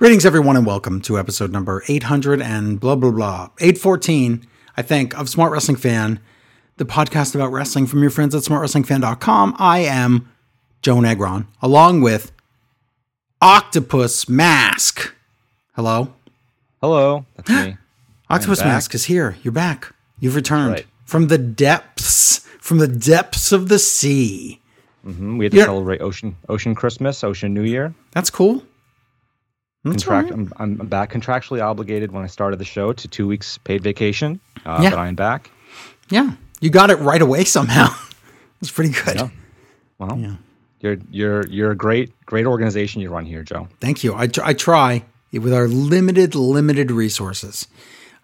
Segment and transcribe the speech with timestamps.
[0.00, 3.50] Greetings, everyone, and welcome to episode number 800 and blah, blah, blah.
[3.60, 6.20] 814, I think, of Smart Wrestling Fan,
[6.78, 9.56] the podcast about wrestling from your friends at smartwrestlingfan.com.
[9.58, 10.26] I am
[10.80, 12.32] Joe Negron, along with
[13.42, 15.14] Octopus Mask.
[15.74, 16.14] Hello?
[16.80, 17.76] Hello, that's me.
[18.30, 18.60] Octopus.
[18.60, 19.36] Mask is here.
[19.42, 19.92] You're back.
[20.18, 20.86] You've returned right.
[21.04, 24.62] from the depths, from the depths of the sea.
[25.02, 25.64] hmm We had to Yeah.
[25.66, 27.92] celebrate Ocean Ocean Christmas, Ocean New Year.
[28.12, 28.62] That's cool.
[29.84, 30.30] That's Contract.
[30.32, 30.48] all right.
[30.58, 34.40] I'm, I'm back contractually obligated when I started the show to two weeks paid vacation.
[34.66, 34.90] Uh, Yeah.
[34.90, 35.50] But I am back.
[36.10, 36.32] Yeah.
[36.60, 37.88] You got it right away somehow.
[38.62, 39.16] It's pretty good.
[39.16, 39.28] Yeah.
[39.98, 40.34] Well, Yeah.
[40.80, 43.68] you're you're you're a great great organization you run here, Joe.
[43.80, 44.14] Thank you.
[44.14, 45.02] I, tr- I try
[45.32, 47.66] with our limited, limited resources.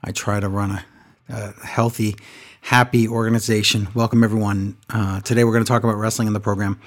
[0.04, 0.84] I try to run a,
[1.30, 2.16] a healthy,
[2.60, 3.88] happy organization.
[3.94, 4.76] Welcome, everyone.
[4.90, 6.78] Uh, today, we're going to talk about wrestling in the program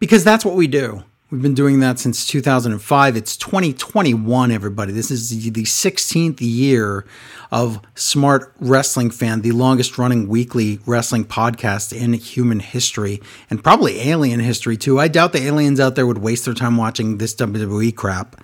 [0.00, 1.04] because that's what we do.
[1.30, 3.16] We've been doing that since 2005.
[3.16, 4.92] It's 2021, everybody.
[4.92, 7.04] This is the 16th year
[7.52, 14.00] of Smart Wrestling Fan, the longest running weekly wrestling podcast in human history and probably
[14.00, 14.98] alien history, too.
[14.98, 18.42] I doubt the aliens out there would waste their time watching this WWE crap.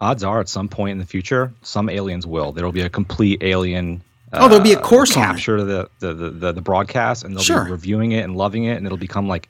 [0.00, 2.50] Odds are, at some point in the future, some aliens will.
[2.50, 4.02] There will be a complete alien.
[4.32, 7.34] Oh, there'll be a uh, course on capture the the, the the the broadcast, and
[7.34, 7.64] they'll Sure.
[7.64, 9.48] be reviewing it and loving it, and it'll become like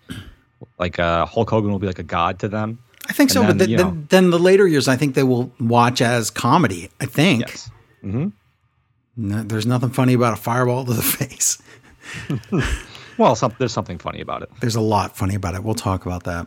[0.78, 2.78] like uh, Hulk Hogan will be like a god to them.
[3.08, 4.96] I think so, And but then, then, you then, know- then the later years, I
[4.96, 6.90] think they will watch as comedy.
[7.00, 7.70] I think Yes.
[8.02, 8.28] hmm
[9.16, 11.58] No, there's nothing funny about a fireball to the face.
[13.16, 14.50] Well, some, there's something funny about it.
[14.60, 15.64] There's a lot funny about it.
[15.64, 16.46] We'll talk about that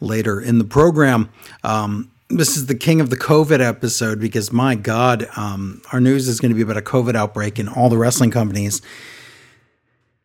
[0.00, 1.28] later in the program.
[1.64, 6.26] Um, this is the king of the COVID episode because my God, um, our news
[6.28, 8.80] is going to be about a COVID outbreak in all the wrestling companies.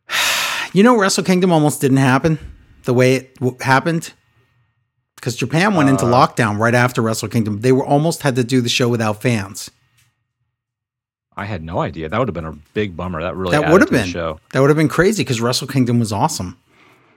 [0.74, 2.38] You know, Wrestle Kingdom almost didn't happen
[2.84, 4.12] the way it w- happened
[5.16, 6.12] because Japan went into uh.
[6.12, 7.60] lockdown right after Wrestle Kingdom.
[7.60, 9.70] They were almost had to do the show without fans.
[11.36, 12.08] I had no idea.
[12.08, 13.22] That would have been a big bummer.
[13.22, 14.38] That really That would have been show.
[14.52, 16.58] That would have been crazy because Wrestle Kingdom was awesome,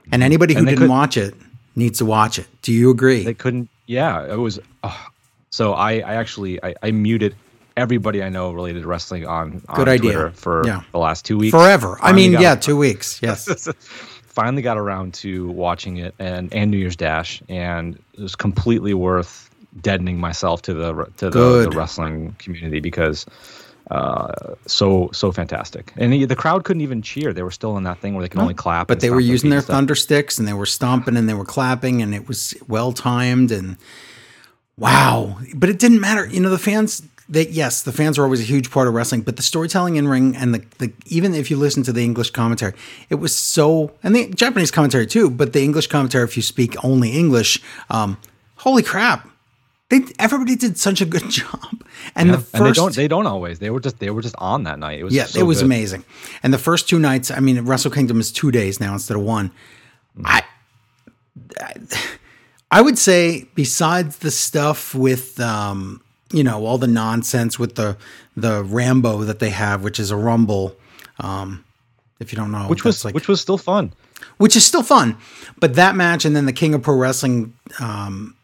[0.06, 0.22] and mm-hmm.
[0.24, 1.36] anybody who And didn't could- watch it
[1.76, 2.48] needs to watch it.
[2.62, 3.24] Do you agree?
[3.24, 3.70] They couldn't.
[3.88, 4.60] Yeah, it was.
[4.84, 5.08] oh.
[5.50, 7.36] so I, I actually I, I muted
[7.78, 10.14] everybody I know related to wrestling on, on Good idea.
[10.14, 10.84] Twitter for Yeah.
[10.92, 11.52] the last two weeks.
[11.52, 11.98] Forever.
[12.02, 13.20] I mean, yeah, two weeks.
[13.22, 13.68] Yes.
[14.36, 18.94] finally got around to watching it and and New Year's Dash, and it was completely
[18.94, 19.50] worth
[19.82, 23.26] deadening myself to the to the, the wrestling community because
[23.92, 27.84] uh so so fantastic and the, the crowd couldn't even cheer they were still in
[27.84, 29.76] that thing where they can only clap but they were using their stuff.
[29.76, 33.52] thunder sticks and they were stomping and they were clapping and it was well timed
[33.52, 33.78] and
[34.78, 35.38] wow.
[35.54, 36.26] But it didn't matter.
[36.28, 37.04] You know, the fans.
[37.28, 40.08] That yes, the fans are always a huge part of wrestling, but the storytelling in
[40.08, 42.74] ring and the, the even if you listen to the English commentary,
[43.10, 45.30] it was so and the Japanese commentary too.
[45.32, 48.18] But the English commentary, if you speak only English, um,
[48.58, 49.28] holy crap,
[49.90, 51.84] they everybody did such a good job.
[52.14, 54.22] And Yeah, the first and they don't they don't always they were just they were
[54.22, 55.66] just on that night it was yeah, so it was good.
[55.66, 56.06] amazing.
[56.44, 59.24] And the first two nights, I mean, Wrestle Kingdom is two days now instead of
[59.24, 59.52] one.
[60.24, 60.44] I,
[62.72, 67.98] I would say, besides the stuff with, um, you know, all the nonsense with the
[68.36, 70.76] the Rambo that they have, which is a Rumble.
[71.20, 71.64] Um,
[72.20, 73.92] if you don't know, which was like which was still fun
[74.38, 75.18] which is still fun.
[75.60, 78.36] But that match and then the King of Pro Wrestling um,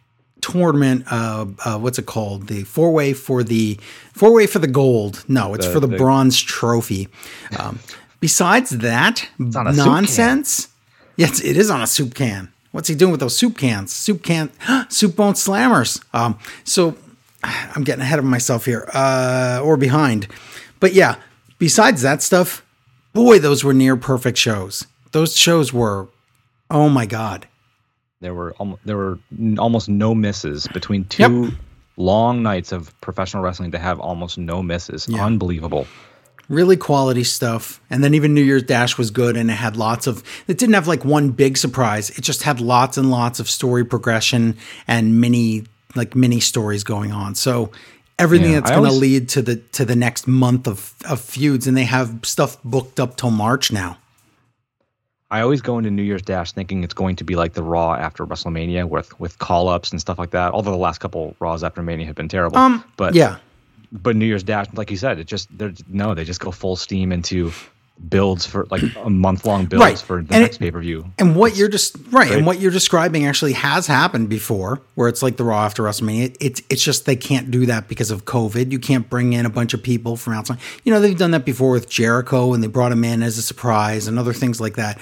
[0.41, 2.47] tournament, uh, uh, what's it called?
[2.47, 3.79] The four way for the
[4.13, 5.23] four way for the gold.
[5.27, 7.09] No, it's The- for the, the- bronze trophy.
[7.57, 7.79] Um,
[8.19, 9.85] besides that on a soup can.
[9.85, 10.67] nonsense,
[11.15, 12.51] yes, it is on a soup can.
[12.71, 13.91] What's he doing with those soup cans?
[13.91, 14.49] Soup can,
[14.89, 16.01] soup bone slammers.
[16.13, 16.95] Um, so
[17.43, 20.27] I'm getting ahead of myself here, uh, or behind.
[20.79, 21.15] But yeah,
[21.57, 22.63] besides that stuff,
[23.13, 24.85] boy, those were near perfect shows.
[25.11, 26.07] Those shows were,
[26.69, 27.47] oh my god.
[28.21, 31.51] there were almost there were n- almost no misses between two
[31.97, 35.25] long nights of professional wrestling to have almost no misses Yeah.
[35.25, 35.87] unbelievable
[36.49, 37.79] really quality stuff.
[37.89, 40.75] And then even New Year's Dash was good and it had lots of it didn't
[40.75, 42.09] have like one big surprise.
[42.11, 45.63] It just had lots and lots of story progression and mini
[45.95, 47.35] like mini stories going on.
[47.35, 47.71] So
[48.19, 51.67] everything Yeah, that's going to lead to the to the next month of of feuds
[51.67, 53.97] and they have stuff booked up till March now.
[55.29, 57.93] I always go into New Year's Dash thinking it's going to be like the Raw
[57.93, 60.51] after WrestleMania with with call ups and stuff like that.
[60.53, 62.57] Although the last couple Raws after Mania have been terrible.
[62.57, 63.37] Um but yeah.
[63.91, 66.75] but New Year's Dash, like you said, it just they're no, they just go full
[66.75, 67.51] steam into
[68.09, 69.97] builds for like a month long builds Right.
[69.97, 71.11] for the And next pay per view.
[71.19, 75.21] And what you're just right, and what you're describing actually has happened before, where it's
[75.21, 76.23] like the Raw after WrestleMania.
[76.25, 78.71] It, it's it's just they can't do that because of COVID.
[78.71, 80.57] You can't bring in a bunch of people from outside.
[80.83, 83.43] You know they've done that before with Jericho, and they brought him in as a
[83.43, 84.97] surprise, and other things like that.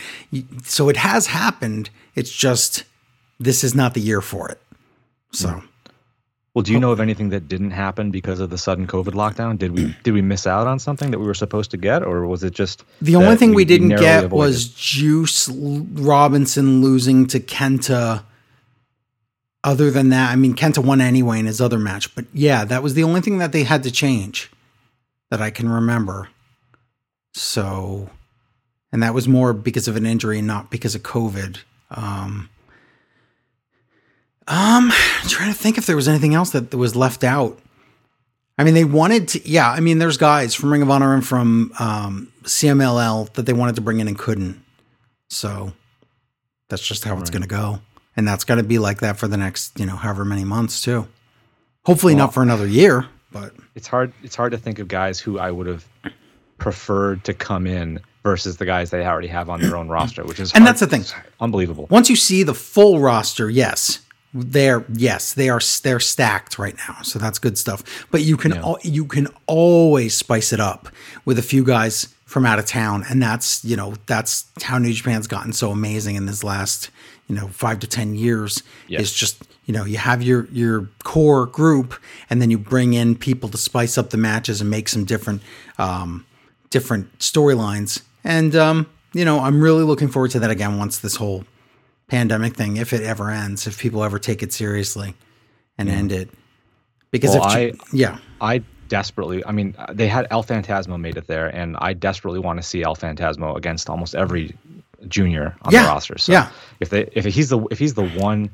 [0.65, 1.89] So it has happened.
[2.15, 2.83] It's just
[3.39, 4.62] this is not the year for it.
[5.31, 5.63] So Well,
[6.59, 9.57] Well, do you know of anything that didn't happen because of the sudden COVID lockdown?
[9.57, 12.27] Did we did we miss out on something that we were supposed to get, or
[12.27, 14.33] was it just the only thing we, we didn't get avoided?
[14.33, 18.25] was Juice Robinson losing to Kenta?
[19.63, 22.83] Other than that, I mean, Kenta won anyway in his other match, but yeah, that
[22.83, 24.51] was the only thing that they had to change
[25.29, 26.27] that I can remember.
[27.33, 28.09] So,
[28.91, 31.59] and that was more because of an injury, not because of COVID.
[31.89, 32.50] Um,
[34.49, 37.59] um, I'm trying to think if there was anything else that was left out.
[38.57, 39.69] I mean, they wanted to, yeah.
[39.69, 43.75] I mean, there's guys from Ring of Honor and from um, CMLL that they wanted
[43.75, 44.61] to bring in and couldn't.
[45.29, 45.71] So
[46.67, 47.21] that's just how right.
[47.21, 47.79] it's going to go,
[48.17, 50.81] and that's going to be like that for the next, you know, however many months
[50.81, 51.07] too.
[51.85, 54.11] Hopefully, well, not for another year, but it's hard.
[54.23, 55.87] It's hard to think of guys who I would have
[56.57, 60.39] preferred to come in versus the guys they already have on their own roster, which
[60.39, 60.67] is and hard.
[60.67, 61.05] that's the thing,
[61.39, 61.87] unbelievable.
[61.89, 63.99] Once you see the full roster, yes,
[64.33, 68.53] they're yes they are they're stacked right now so that's good stuff but you can
[68.53, 68.75] yeah.
[68.83, 70.87] you can always spice it up
[71.25, 74.93] with a few guys from out of town and that's you know that's how new
[74.93, 76.91] japan's gotten so amazing in this last
[77.27, 79.01] you know five to ten years yes.
[79.01, 81.95] is just you know you have your your core group
[82.29, 85.41] and then you bring in people to spice up the matches and make some different
[85.79, 86.23] um
[86.69, 91.15] different storylines and um you know i'm really looking forward to that again once this
[91.15, 91.43] whole
[92.09, 95.15] pandemic thing if it ever ends, if people ever take it seriously
[95.77, 95.95] and yeah.
[95.95, 96.29] end it.
[97.11, 101.27] Because well, if I, yeah, I desperately, I mean, they had El Phantasmo made it
[101.27, 104.56] there, and I desperately want to see El Phantasmo against almost every
[105.07, 105.83] junior on yeah.
[105.83, 106.17] the roster.
[106.17, 106.51] So yeah.
[106.79, 108.50] if they if he's the if he's the one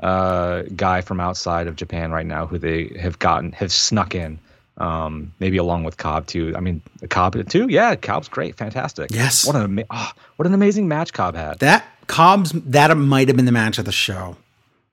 [0.00, 4.38] uh, guy from outside of Japan right now who they have gotten have snuck in.
[4.76, 6.54] Um, maybe along with Cobb too.
[6.56, 7.66] I mean, Cobb too.
[7.68, 9.10] Yeah, Cobb's great, fantastic.
[9.10, 9.44] Yes.
[9.44, 11.58] What an oh, what an amazing match Cobb had.
[11.58, 14.36] That Cobb's that might have been the match of the show.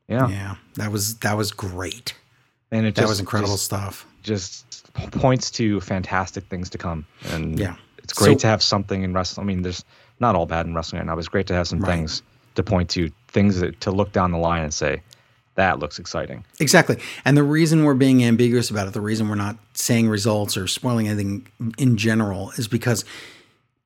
[0.07, 2.13] Yeah, yeah, that was that was great,
[2.71, 4.05] and it that just, was incredible just, stuff.
[4.21, 9.01] Just points to fantastic things to come, and yeah, it's great so, to have something
[9.01, 9.45] in wrestling.
[9.45, 9.83] I mean, there's
[10.19, 11.91] not all bad in wrestling right now, but it's great to have some right.
[11.91, 12.21] things
[12.55, 15.01] to point to, things that, to look down the line and say,
[15.55, 16.45] that looks exciting.
[16.59, 16.97] Exactly.
[17.23, 20.67] And the reason we're being ambiguous about it, the reason we're not saying results or
[20.67, 21.47] spoiling anything
[21.77, 23.05] in general is because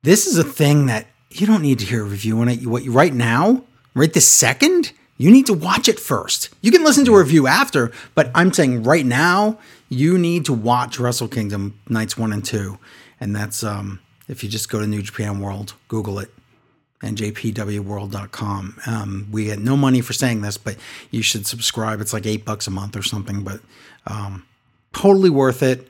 [0.02, 2.66] this is a thing that you don't need to hear a review on it.
[2.66, 3.62] What right now,
[3.94, 6.50] right this second, you need to watch it first.
[6.60, 10.52] You can listen to a review after, but I'm saying right now, you need to
[10.52, 12.78] watch Wrestle Kingdom nights one and two,
[13.20, 16.30] and that's um, if you just go to New Japan World, Google it,
[17.02, 18.80] and jpwworld.com.
[18.86, 20.76] Um, we get no money for saying this, but
[21.10, 22.00] you should subscribe.
[22.00, 23.60] It's like eight bucks a month or something, but
[24.06, 24.46] um,
[24.92, 25.88] totally worth it.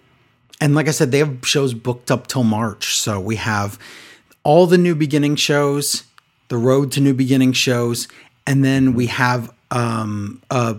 [0.60, 3.78] And like I said, they have shows booked up till March, so we have
[4.42, 6.04] all the New Beginning shows,
[6.48, 8.08] the Road to New Beginning shows,
[8.46, 10.76] and then we have um, a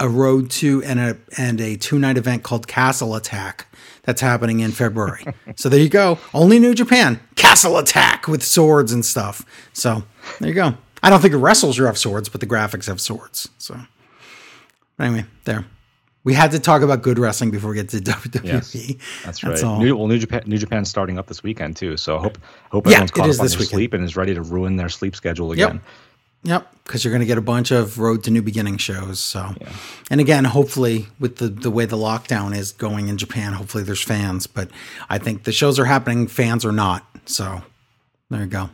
[0.00, 3.66] a Road to and a and a two night event called Castle Attack
[4.02, 5.24] that's happening in February.
[5.56, 6.18] so there you go.
[6.34, 9.44] Only New Japan Castle Attack with swords and stuff.
[9.72, 10.02] So
[10.40, 10.74] there you go.
[11.02, 13.48] I don't think the wrestlers have swords, but the graphics have swords.
[13.58, 13.78] So
[14.98, 15.66] anyway, there.
[16.24, 18.44] We had to talk about good wrestling before we get to WWE.
[18.44, 18.72] Yes,
[19.24, 19.50] that's right.
[19.50, 22.38] That's New, well, New Japan, New Japan's starting up this weekend too, so I hope
[22.70, 23.68] hope everyone's yeah, caught up on their weekend.
[23.68, 25.74] sleep and is ready to ruin their sleep schedule again.
[25.74, 25.82] Yep.
[26.44, 29.20] Yep, because you're going to get a bunch of Road to New Beginning shows.
[29.20, 29.72] So, yeah.
[30.10, 34.02] and again, hopefully, with the the way the lockdown is going in Japan, hopefully there's
[34.02, 34.48] fans.
[34.48, 34.68] But
[35.08, 37.06] I think the shows are happening, fans are not.
[37.26, 37.62] So,
[38.28, 38.70] there you go.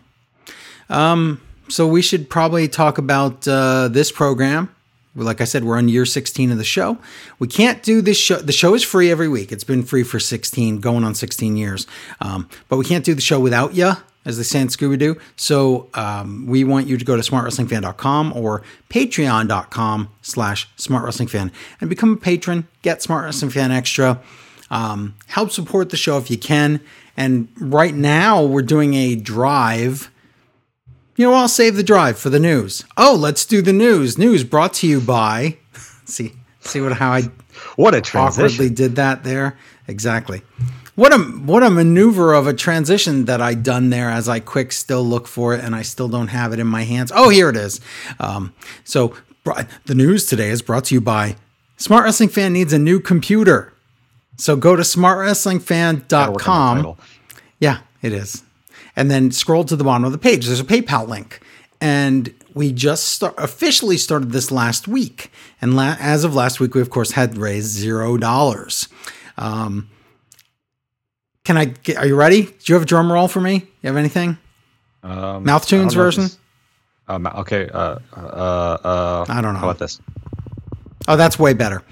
[0.89, 4.75] Um, so we should probably talk about uh, this program
[5.25, 6.99] like I said, we're on year 16 of the show.
[7.39, 8.37] We can't do this show.
[8.37, 9.53] The show is free every week.
[9.53, 11.87] It's been free for 16, going on 16 years.
[12.21, 13.93] Um, but we can't do the show without you,
[14.25, 15.19] as they say in Scooby Doo.
[15.37, 22.13] So um, we want you to go to smartwrestlingfan.com or patreon.com slash smartwrestlingfan and become
[22.13, 22.69] a patron.
[22.83, 24.21] Get Smart Wrestling Fan Extra.
[24.71, 26.81] Um, help support the show if you can.
[27.17, 30.11] And right now, we're doing a drive
[31.19, 32.85] you know, I'll save the drive for the news.
[32.97, 34.17] Oh, let's do the news.
[34.17, 35.57] News brought to you by.
[36.05, 37.23] see, see what how I
[37.75, 38.45] what a transition.
[38.45, 39.59] awkwardly did that there.
[39.89, 40.43] Exactly.
[40.95, 44.09] What a what a maneuver of a transition that I done there.
[44.09, 46.85] As I quick still look for it, and I still don't have it in my
[46.85, 47.11] hands.
[47.13, 47.81] Oh, here it is.
[48.21, 49.13] Um, so
[49.87, 51.35] the news today is brought to you by
[51.79, 53.73] Smart Wrestling Fan needs a new computer.
[54.37, 56.97] So go to smartwrestlingfan.com.
[57.59, 58.45] Yeah, it is
[58.99, 60.47] and then scroll to the bottom of the page.
[60.47, 61.41] There's a PayPal link.
[61.81, 65.31] And we just start, officially started this last week.
[65.63, 68.89] And la- as of last week, we of course had raised zero dollars.
[69.37, 69.89] Um,
[71.45, 72.43] can I get, are you ready?
[72.43, 73.69] Do you have a drum roll for me?
[73.83, 74.37] You have anything?
[75.05, 76.29] Um, Mouth tunes version?
[77.07, 77.69] Um, okay.
[77.69, 79.61] Uh, uh, uh, I don't know.
[79.61, 80.01] How about this?
[81.07, 81.85] Oh, that's way better.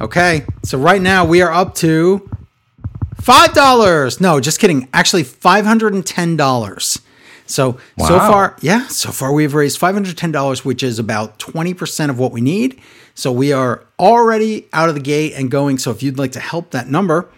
[0.00, 2.28] Okay, so right now we are up to
[3.24, 4.20] five dollars.
[4.20, 4.88] No, just kidding.
[4.92, 6.98] Actually, five hundred and ten dollars.
[7.46, 8.06] So wow.
[8.06, 11.74] so far, yeah, so far we've raised five hundred ten dollars, which is about twenty
[11.74, 12.80] percent of what we need.
[13.14, 15.78] So we are already out of the gate and going.
[15.78, 17.28] So if you'd like to help that number,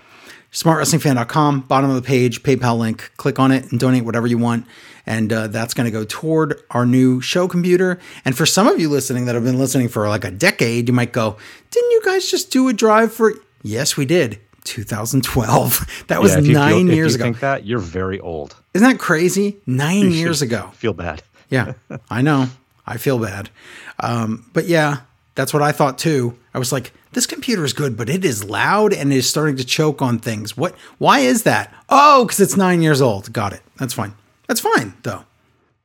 [0.52, 4.66] smartwrestlingfan.com, bottom of the page, PayPal link, click on it and donate whatever you want.
[5.04, 8.00] And uh, that's going to go toward our new show computer.
[8.24, 10.94] And for some of you listening that have been listening for like a decade, you
[10.94, 11.36] might go,
[11.70, 13.34] didn't you guys just do a drive for?
[13.62, 14.40] Yes, we did.
[14.66, 15.86] 2012.
[16.08, 17.24] That was yeah, nine feel, years you ago.
[17.24, 18.54] Think that you're very old.
[18.74, 19.56] Isn't that crazy?
[19.66, 20.70] Nine years ago.
[20.74, 21.22] Feel bad.
[21.50, 21.72] yeah,
[22.10, 22.48] I know.
[22.86, 23.50] I feel bad.
[23.98, 24.98] Um, but yeah,
[25.34, 26.36] that's what I thought too.
[26.54, 29.56] I was like, this computer is good, but it is loud and it is starting
[29.56, 30.56] to choke on things.
[30.56, 30.74] What?
[30.98, 31.72] Why is that?
[31.88, 33.32] Oh, because it's nine years old.
[33.32, 33.62] Got it.
[33.78, 34.14] That's fine.
[34.46, 35.24] That's fine though.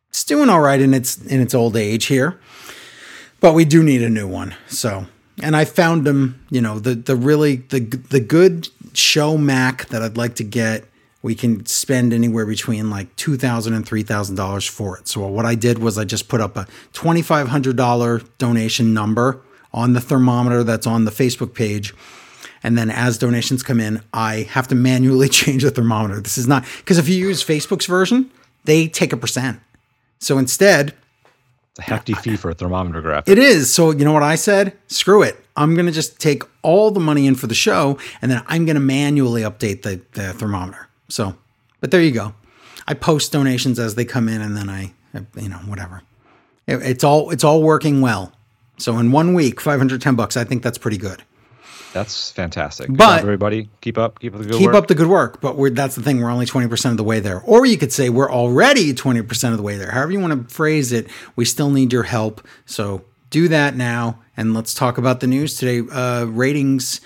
[0.09, 2.39] It's doing all right in its in its old age here,
[3.39, 4.55] but we do need a new one.
[4.67, 5.05] So,
[5.41, 6.43] and I found them.
[6.49, 10.85] You know, the the really the the good show Mac that I'd like to get.
[11.23, 15.07] We can spend anywhere between like two thousand and three thousand dollars for it.
[15.07, 18.93] So what I did was I just put up a twenty five hundred dollar donation
[18.93, 19.41] number
[19.73, 21.93] on the thermometer that's on the Facebook page.
[22.63, 26.21] And then as donations come in, I have to manually change the thermometer.
[26.21, 28.31] This is not because if you use Facebook's version,
[28.65, 29.59] they take a percent.
[30.19, 30.93] So instead,
[31.79, 33.27] a hefty fee for a thermometer graph.
[33.27, 33.73] It is.
[33.73, 34.77] So you know what I said?
[34.87, 35.37] Screw it.
[35.55, 38.81] I'm to just take all the money in for the show, and then I'm to
[38.81, 40.87] manually update the, the thermometer.
[41.09, 41.35] So,
[41.79, 42.33] but there you go.
[42.87, 44.93] I post donations as they come in, and then I,
[45.35, 46.03] you know, whatever.
[46.67, 48.33] It, it's all it's all working well.
[48.77, 50.35] So in one week, 510 bucks.
[50.35, 51.23] I think that's pretty good.
[51.93, 52.87] That's fantastic.
[52.87, 54.75] Good but everybody, keep up, keep up the good keep work.
[54.75, 55.41] up the good work.
[55.41, 57.41] But that's the thing; we're only twenty percent of the way there.
[57.41, 59.91] Or you could say we're already twenty percent of the way there.
[59.91, 62.47] However you want to phrase it, we still need your help.
[62.65, 65.87] So do that now, and let's talk about the news today.
[65.91, 67.01] Uh, ratings.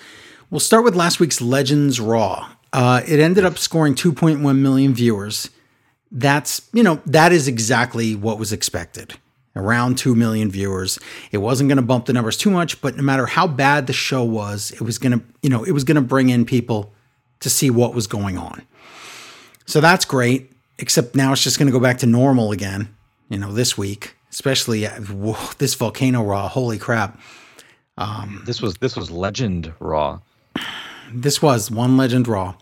[0.50, 2.48] We'll start with last week's Legends Raw.
[2.72, 5.50] Uh, it ended up scoring 2.1 million viewers.
[6.12, 9.18] That's you know that is exactly what was expected
[9.56, 11.00] around 2 million viewers.
[11.32, 13.92] It wasn't going to bump the numbers too much, but no matter how bad the
[13.92, 16.92] show was, it was going to, you know, it was going to bring in people
[17.40, 18.62] to see what was going on.
[19.64, 22.94] So that's great, except now it's just going to go back to normal again,
[23.28, 26.48] you know, this week, especially whoa, this volcano raw.
[26.48, 27.18] Holy crap.
[27.98, 30.20] Um, this was this was legend raw.
[31.12, 32.54] This was one legend raw.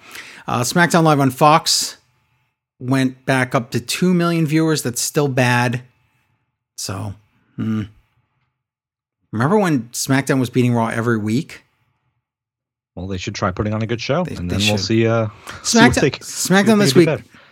[0.46, 1.96] Uh, SmackDown Live on Fox
[2.78, 4.82] went back up to 2 million viewers.
[4.82, 5.82] That's still bad.
[6.76, 7.14] So,
[7.56, 7.82] hmm.
[9.32, 11.62] remember when SmackDown was beating Raw every week?
[12.94, 15.06] Well, they should try putting on a good show, they, and then we'll see.
[15.06, 15.28] Uh,
[15.62, 17.08] SmackDown, see SmackDown this week.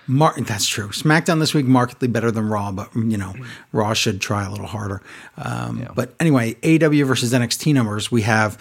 [0.09, 0.89] Mar- that's true.
[0.89, 3.35] SmackDown this week markedly better than Raw, but you know,
[3.73, 5.03] Raw should try a little harder.
[5.37, 5.89] Um, yeah.
[5.95, 8.11] But anyway, AEW versus NXT numbers.
[8.11, 8.59] We have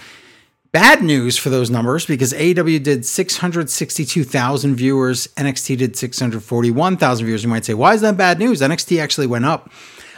[0.71, 7.43] bad news for those numbers because AEW did 662,000 viewers, NXT did 641,000 viewers.
[7.43, 8.61] You might say, why is that bad news?
[8.61, 9.69] NXT actually went up.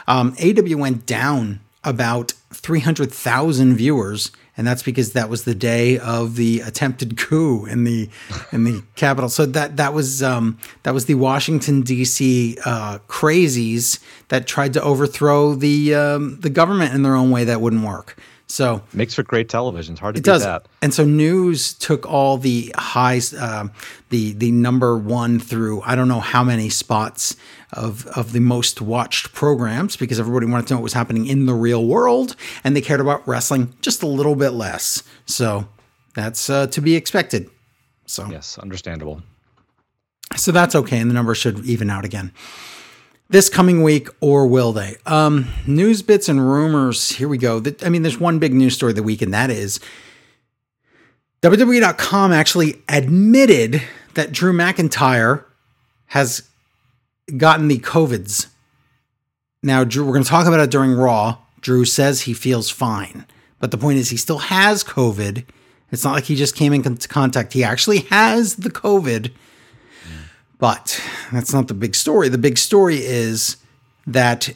[0.06, 6.36] Um, AEW went down about 300,000 viewers, and that's because that was the day of
[6.36, 8.08] the attempted coup in the
[8.52, 9.28] in the Capitol.
[9.28, 12.56] So that that was um, that was the Washington D.C.
[12.64, 17.60] Uh, crazies that tried to overthrow the um, the government in their own way that
[17.60, 18.16] wouldn't work.
[18.54, 19.94] So makes for great television.
[19.94, 20.44] It's hard to it does.
[20.44, 20.68] that.
[20.80, 23.66] And so news took all the highs, uh,
[24.10, 27.34] the the number one through I don't know how many spots
[27.72, 31.46] of of the most watched programs because everybody wanted to know what was happening in
[31.46, 35.02] the real world and they cared about wrestling just a little bit less.
[35.26, 35.66] So
[36.14, 37.50] that's uh, to be expected.
[38.06, 39.20] So yes, understandable.
[40.36, 42.30] So that's okay, and the number should even out again
[43.28, 44.96] this coming week, or will they?
[45.06, 47.10] Um, news bits and rumors.
[47.10, 47.62] Here we go.
[47.82, 49.80] I mean, there's one big news story of the week, and that is
[51.42, 53.82] WWE.com actually admitted
[54.14, 55.44] that Drew McIntyre
[56.06, 56.48] has
[57.36, 58.46] gotten the COVIDs.
[59.62, 61.38] Now, Drew, we're going to talk about it during Raw.
[61.60, 63.26] Drew says he feels fine,
[63.58, 65.44] but the point is he still has COVID.
[65.90, 67.54] It's not like he just came into contact.
[67.54, 69.30] He actually has the COVID
[70.58, 71.00] but
[71.32, 72.28] that's not the big story.
[72.28, 73.56] The big story is
[74.06, 74.50] that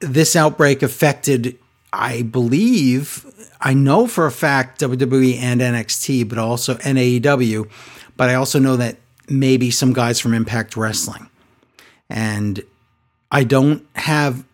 [0.00, 1.58] this outbreak affected,
[1.92, 3.26] I believe,
[3.60, 7.68] I know for a fact WWE and NXT, but also NAEW.
[8.16, 8.96] But I also know that
[9.28, 11.28] maybe some guys from Impact Wrestling.
[12.08, 12.62] And
[13.30, 14.44] I don't have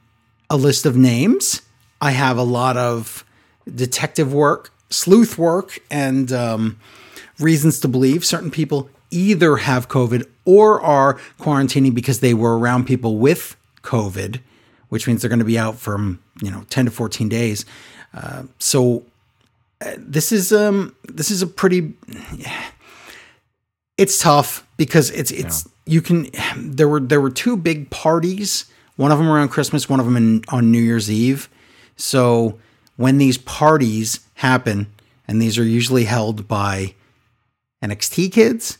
[0.50, 1.62] a list of names.
[2.00, 3.24] I have a lot of
[3.72, 6.78] detective work, sleuth work, and um,
[7.38, 12.84] reasons to believe certain people either have COVID or are quarantining because they were around
[12.86, 14.40] people with COVID,
[14.88, 17.64] which means they're going to be out from you know 10 to 14 days.
[18.14, 19.04] Uh, so
[19.96, 21.92] this is um this is a pretty
[23.98, 25.92] it's tough because it's it's yeah.
[25.92, 30.00] you can there were there were two big parties one of them around christmas one
[30.00, 31.48] of them in, on new year's eve
[31.96, 32.58] so
[32.96, 34.86] when these parties happen
[35.26, 36.94] and these are usually held by
[37.82, 38.78] nxt kids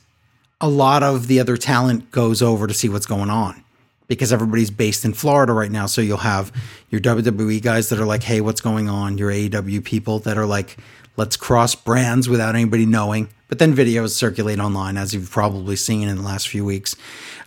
[0.61, 3.65] a lot of the other talent goes over to see what's going on
[4.07, 5.87] because everybody's based in Florida right now.
[5.87, 6.53] So you'll have
[6.91, 9.19] your WWE guys that are like, hey, what's going on?
[9.19, 10.77] Your AEW people that are like,
[11.17, 13.29] let's cross brands without anybody knowing.
[13.49, 16.97] But then videos circulate online, as you've probably seen in the last few weeks,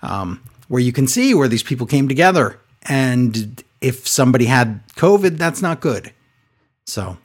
[0.02, 2.60] um, where you can see where these people came together.
[2.84, 6.14] And if somebody had COVID, that's not good.
[6.86, 7.18] So,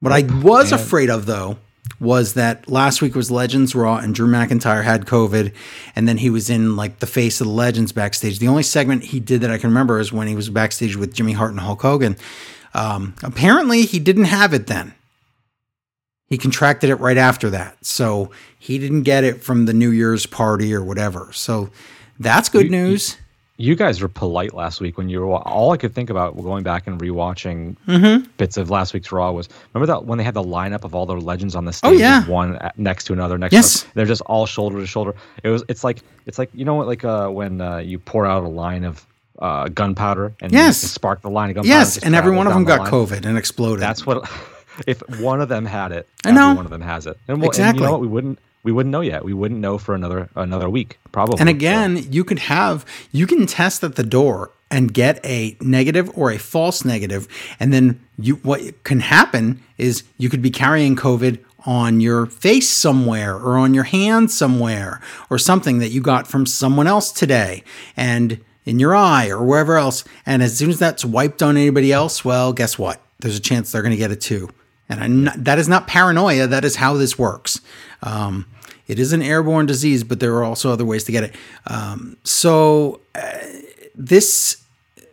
[0.00, 1.58] what I was afraid of though
[2.00, 5.52] was that last week was Legends Raw and Drew McIntyre had COVID
[5.94, 8.38] and then he was in like the face of the Legends backstage.
[8.38, 11.14] The only segment he did that I can remember is when he was backstage with
[11.14, 12.16] Jimmy Hart and Hulk Hogan.
[12.72, 14.94] Um, apparently he didn't have it then.
[16.26, 17.84] He contracted it right after that.
[17.84, 21.30] So he didn't get it from the New Year's party or whatever.
[21.32, 21.70] So
[22.18, 23.18] that's good you, news
[23.56, 26.64] you guys were polite last week when you were all I could think about going
[26.64, 28.28] back and rewatching mm-hmm.
[28.36, 31.06] bits of last week's Raw was remember that when they had the lineup of all
[31.06, 32.26] the legends on the stage, oh, yeah.
[32.26, 33.82] one next to another, next yes.
[33.82, 35.14] to they're just all shoulder to shoulder.
[35.42, 38.26] It was it's like it's like you know what like uh, when uh, you pour
[38.26, 39.06] out a line of
[39.38, 40.78] uh, gunpowder and yes.
[40.78, 41.68] spark the line of gunpowder.
[41.68, 42.90] Yes, and every one of them the got line.
[42.90, 43.80] COVID and exploded.
[43.80, 44.28] That's what.
[44.88, 47.16] if one of them had it, I know one of them has it.
[47.28, 47.68] And, well, exactly.
[47.68, 48.00] And you know what?
[48.00, 49.24] We wouldn't we wouldn't know yet.
[49.24, 51.38] We wouldn't know for another another week, probably.
[51.38, 52.08] And again, so.
[52.10, 56.38] you could have you can test at the door and get a negative or a
[56.38, 57.28] false negative,
[57.60, 62.68] and then you what can happen is you could be carrying COVID on your face
[62.68, 67.62] somewhere or on your hand somewhere or something that you got from someone else today
[67.96, 70.04] and in your eye or wherever else.
[70.26, 73.00] And as soon as that's wiped on anybody else, well, guess what?
[73.20, 74.50] There's a chance they're going to get it too.
[74.88, 76.46] And not, that is not paranoia.
[76.46, 77.60] That is how this works.
[78.02, 78.46] Um,
[78.86, 81.34] it is an airborne disease, but there are also other ways to get it.
[81.66, 83.38] Um, so uh,
[83.94, 84.62] this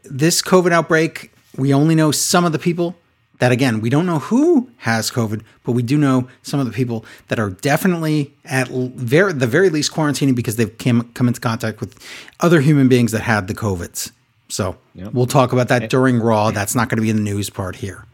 [0.04, 2.96] this COVID outbreak, we only know some of the people
[3.40, 6.72] that again we don't know who has COVID, but we do know some of the
[6.72, 11.40] people that are definitely at very the very least quarantining because they've came, come into
[11.40, 11.98] contact with
[12.40, 14.12] other human beings that had the COVIDs.
[14.50, 15.14] So yep.
[15.14, 16.52] we'll talk about that during Raw.
[16.52, 18.06] That's not going to be in the news part here.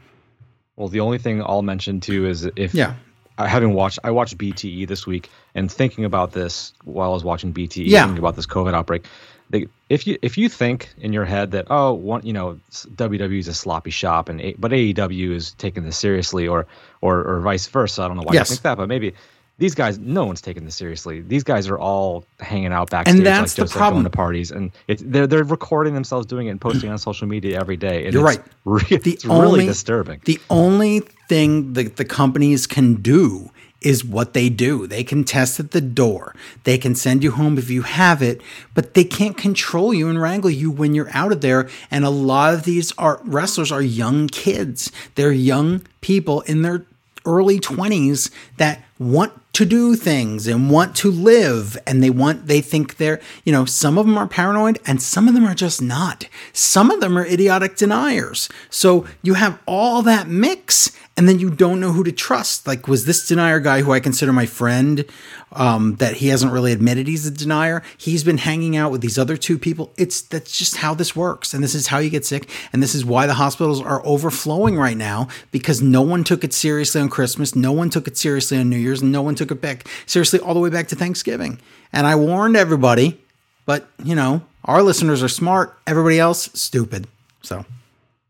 [0.76, 2.94] Well, the only thing I'll mention too is if yeah
[3.38, 7.52] having watched I watched BTE this week and thinking about this while I was watching
[7.52, 8.04] BTE, yeah.
[8.04, 9.06] thinking about this COVID outbreak.
[9.50, 13.40] They, if you if you think in your head that oh one you know WWE
[13.40, 16.68] is a sloppy shop and but AEW is taking this seriously or
[17.02, 18.50] or or vice versa, I don't know why yes.
[18.50, 19.14] you think that, but maybe
[19.60, 21.22] these guys, no one's taking this seriously.
[21.22, 24.04] These guys are all hanging out backstage, and that's like the problem.
[24.04, 27.28] going to parties, and it's they're they're recording themselves doing it and posting on social
[27.28, 28.06] media every day.
[28.06, 28.42] And You're right.
[28.66, 30.22] Re- the it's only, really disturbing.
[30.26, 33.50] The only thing that the companies can do
[33.88, 34.86] is what they do.
[34.86, 36.36] They can test at the door.
[36.66, 38.42] They can send you home if you have it,
[38.74, 41.70] but they can't control you and wrangle you when you're out of there.
[41.90, 44.92] And a lot of these are wrestlers are young kids.
[45.16, 46.86] They're young people in their
[47.26, 52.62] early 20s that want to do things and want to live and they want they
[52.62, 55.82] think they're you know some of them are paranoid and some of them are just
[55.82, 61.40] not some of them are idiotic deniers so you have all that mix and then
[61.40, 62.68] you don't know who to trust.
[62.68, 65.04] Like, was this denier guy who I consider my friend,
[65.52, 67.82] um, that he hasn't really admitted he's a denier?
[67.98, 69.92] He's been hanging out with these other two people.
[69.98, 72.94] It's that's just how this works, and this is how you get sick, and this
[72.94, 77.10] is why the hospitals are overflowing right now because no one took it seriously on
[77.10, 79.88] Christmas, no one took it seriously on New Year's, and no one took it back
[80.06, 81.60] seriously all the way back to Thanksgiving.
[81.92, 83.20] And I warned everybody,
[83.66, 85.76] but you know, our listeners are smart.
[85.88, 87.08] Everybody else, stupid.
[87.42, 87.66] So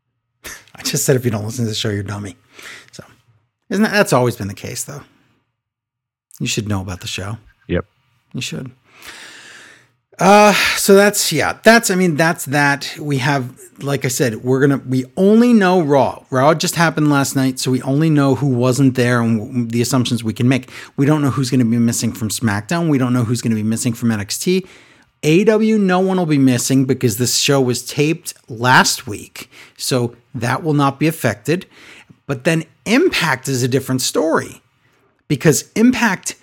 [0.76, 2.38] I just said if you don't listen to the show, you're dummy.
[3.69, 5.01] Isn't that, that's always been the case, though?
[6.39, 7.38] You should know about the show.
[7.67, 7.86] Yep.
[8.34, 8.71] You should.
[10.19, 12.95] Uh, so that's yeah, that's I mean that's that.
[12.99, 16.23] We have like I said, we're gonna we only know Raw.
[16.32, 20.23] Raw just happened last night, so we only know who wasn't there and the assumptions
[20.23, 20.71] we can make.
[20.95, 22.89] We don't know who's gonna be missing from SmackDown.
[22.89, 24.67] We don't know who's gonna be missing from NXT.
[25.23, 30.63] AEW, no one will be missing because this show was taped last week, so that
[30.63, 31.67] will not be affected.
[32.25, 34.62] But then Impact is a different story
[35.28, 36.36] because Impact,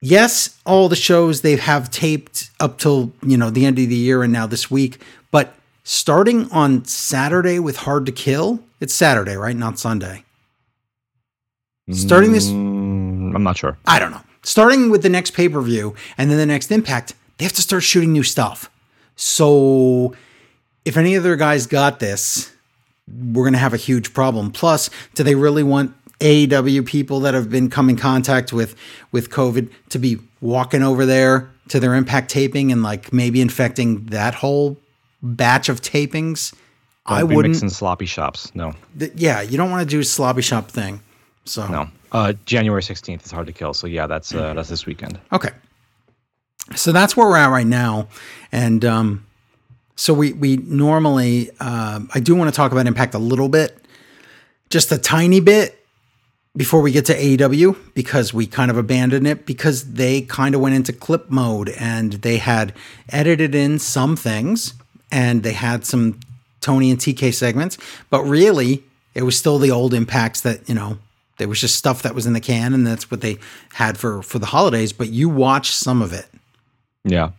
[0.00, 3.94] yes, all the shows they have taped up till, you know, the end of the
[3.94, 9.34] year and now this week, but starting on Saturday with Hard to Kill, it's Saturday,
[9.34, 9.56] right?
[9.56, 10.24] Not Sunday.
[11.92, 13.76] Starting this, mm, I'm not sure.
[13.86, 14.22] I don't know.
[14.42, 17.62] Starting with the next pay per view and then the next Impact, they have to
[17.62, 18.70] start shooting new stuff.
[19.16, 20.14] So
[20.84, 22.52] if any other guys got this,
[23.18, 24.50] we're going to have a huge problem.
[24.50, 28.76] Plus, do they really want AEW people that have been come in contact with
[29.10, 34.04] with COVID to be walking over there to their impact taping and like maybe infecting
[34.06, 34.76] that whole
[35.22, 36.52] batch of tapings.
[37.08, 38.54] Don't I wouldn't mixing sloppy shops.
[38.54, 38.74] No.
[38.98, 41.00] Th- yeah, you don't want to do a sloppy shop thing.
[41.46, 41.88] So no.
[42.12, 43.72] Uh, January sixteenth is hard to kill.
[43.72, 45.18] So yeah, that's uh, that's this weekend.
[45.32, 45.50] Okay.
[46.76, 48.08] So that's where we're at right now,
[48.52, 49.26] and um,
[49.96, 53.78] so we we normally uh, I do want to talk about Impact a little bit,
[54.70, 55.80] just a tiny bit
[56.56, 60.60] before we get to AEW because we kind of abandoned it because they kind of
[60.60, 62.74] went into clip mode and they had
[63.10, 64.74] edited in some things
[65.12, 66.18] and they had some
[66.60, 67.78] Tony and TK segments,
[68.10, 68.82] but really
[69.14, 70.98] it was still the old impacts that, you know,
[71.38, 73.38] there was just stuff that was in the can and that's what they
[73.72, 76.26] had for for the holidays, but you watched some of it.
[77.04, 77.30] Yeah.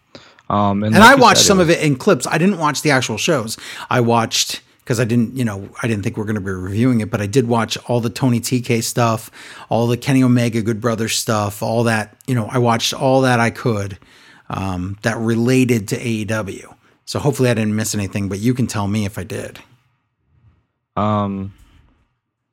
[0.51, 2.27] Um, and, and like I watched said, some was- of it in clips.
[2.27, 3.57] I didn't watch the actual shows.
[3.89, 6.51] I watched because I didn't, you know, I didn't think we are going to be
[6.51, 9.31] reviewing it, but I did watch all the Tony TK stuff,
[9.69, 13.39] all the Kenny Omega Good Brothers stuff, all that, you know, I watched all that
[13.39, 13.97] I could
[14.49, 16.75] um, that related to AEW.
[17.05, 19.59] So hopefully I didn't miss anything, but you can tell me if I did.
[20.97, 21.53] Um,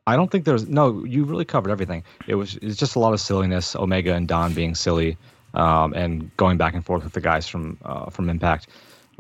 [0.07, 1.05] I don't think there's no.
[1.05, 2.05] You really covered everything.
[2.27, 3.77] It was it's just a lot of silliness.
[3.77, 5.19] Omega and Don being silly,
[5.55, 8.69] um, and going back and forth with the guys from uh, from Impact.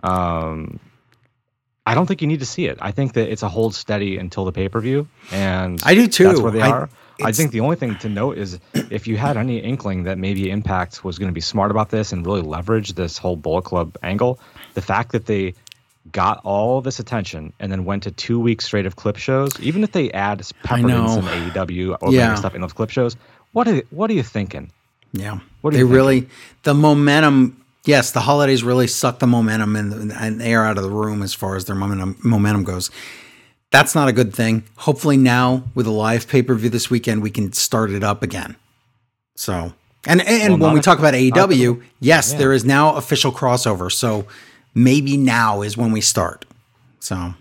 [0.03, 0.81] Um,
[1.87, 2.77] I don't think you need to see it.
[2.83, 6.07] I think that it's a hold steady until the pay per view, and I do
[6.07, 6.25] too.
[6.25, 6.91] That's where they I, are.
[7.23, 8.61] I think the only thing to note is
[8.91, 12.13] if you had any inkling that maybe Impact was going to be smart about this
[12.13, 14.39] and really leverage this whole Bullet Club angle,
[14.75, 15.55] the fact that they
[16.13, 19.83] got all this attention and then went to two weeks straight of clip shows, even
[19.83, 22.35] if they add peppered in some AEW or yeah.
[22.35, 23.17] stuff in those clip shows,
[23.53, 24.71] what are what are you thinking?
[25.13, 26.29] Yeah, what they really
[26.63, 30.91] the momentum yes, the holidays really suck the momentum and, and air out of the
[30.91, 32.91] room as far as their momentum momentum goes.
[33.71, 34.65] That's not a good thing.
[34.77, 38.23] Hopefully now with a live pay per view this weekend, we can start it up
[38.23, 38.57] again.
[39.37, 39.73] So
[40.07, 42.39] and and well, when we talk about AEW, yes, yeah.
[42.39, 43.91] there is now official crossover.
[43.91, 44.27] So
[44.75, 46.45] maybe now is when we start.
[47.01, 47.35] So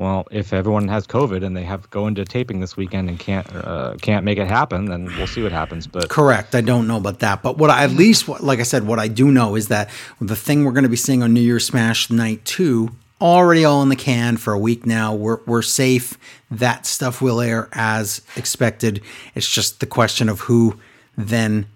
[0.00, 3.46] well, if everyone has COVID and they have go into taping this weekend and can't
[3.54, 5.86] uh, can't make it happen, then we'll see what happens.
[5.86, 7.42] But correct, I don't know about that.
[7.42, 10.34] But what I, at least, like I said, what I do know is that the
[10.34, 13.90] thing we're going to be seeing on New Year's Smash Night Two already all in
[13.90, 15.14] the can for a week now.
[15.14, 16.16] We're we're safe.
[16.50, 19.02] That stuff will air as expected.
[19.34, 20.80] It's just the question of who
[21.18, 21.66] then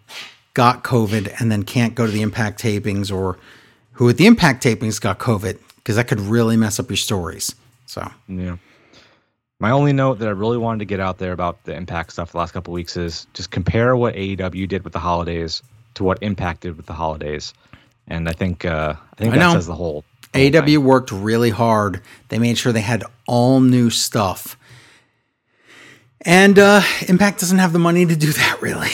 [0.54, 3.36] got COVID and then can't go to the Impact tapings, or
[3.92, 7.54] who at the Impact tapings got COVID, because that could really mess up your stories.
[7.86, 8.56] So yeah.
[9.60, 12.32] My only note that I really wanted to get out there about the Impact stuff
[12.32, 15.62] the last couple weeks is just compare what AEW did with the holidays
[15.94, 17.54] to what Impact did with the holidays,
[18.06, 19.52] and I think uh, I think I that know.
[19.54, 20.04] says the whole.
[20.32, 22.02] The AEW worked really hard.
[22.28, 24.58] They made sure they had all new stuff,
[26.20, 28.60] and uh, Impact doesn't have the money to do that.
[28.60, 28.90] Really,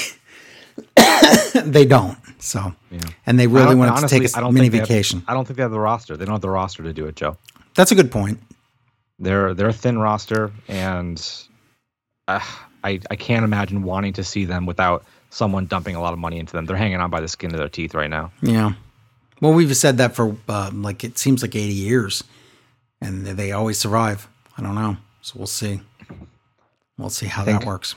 [1.64, 2.18] they don't.
[2.38, 3.00] So, yeah.
[3.26, 5.20] and they really wanted honestly, to take a mini vacation.
[5.20, 6.16] Have, I don't think they have the roster.
[6.16, 7.36] They don't have the roster to do it, Joe.
[7.74, 8.40] That's a good point.
[9.20, 11.20] They're they're a thin roster, and
[12.26, 12.40] uh,
[12.82, 16.38] I I can't imagine wanting to see them without someone dumping a lot of money
[16.38, 16.66] into them.
[16.66, 18.32] They're hanging on by the skin of their teeth right now.
[18.42, 18.72] Yeah.
[19.40, 22.24] Well, we've said that for uh, like it seems like 80 years,
[23.00, 24.28] and they always survive.
[24.56, 25.80] I don't know, so we'll see.
[26.98, 27.94] We'll see how think, that works.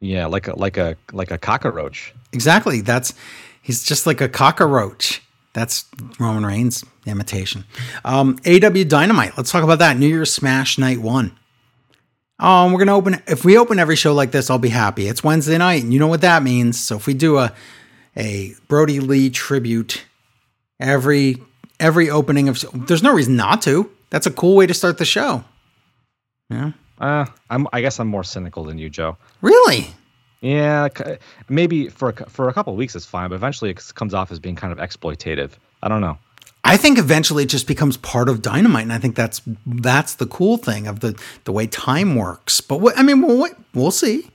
[0.00, 2.14] Yeah, like a like a like a cockroach.
[2.32, 2.80] Exactly.
[2.80, 3.14] That's
[3.62, 5.22] he's just like a cockroach.
[5.56, 5.86] That's
[6.20, 7.64] Roman Reigns imitation.
[8.04, 9.38] Um, AEW Dynamite.
[9.38, 9.96] Let's talk about that.
[9.96, 11.32] New Year's Smash Night One.
[12.38, 13.22] Um, we're gonna open.
[13.26, 15.08] If we open every show like this, I'll be happy.
[15.08, 16.78] It's Wednesday night, and you know what that means.
[16.78, 17.54] So if we do a
[18.18, 20.04] a Brody Lee tribute
[20.78, 21.38] every
[21.80, 23.90] every opening of, there's no reason not to.
[24.10, 25.42] That's a cool way to start the show.
[26.50, 26.72] Yeah.
[27.00, 27.66] Uh, I'm.
[27.72, 29.16] I guess I'm more cynical than you, Joe.
[29.40, 29.86] Really?
[30.40, 30.88] Yeah,
[31.48, 34.30] maybe for a, for a couple of weeks it's fine, but eventually it comes off
[34.30, 35.52] as being kind of exploitative.
[35.82, 36.18] I don't know.
[36.62, 40.26] I think eventually it just becomes part of Dynamite, and I think that's that's the
[40.26, 42.60] cool thing of the the way time works.
[42.60, 44.28] But what, I mean, we'll, we'll see.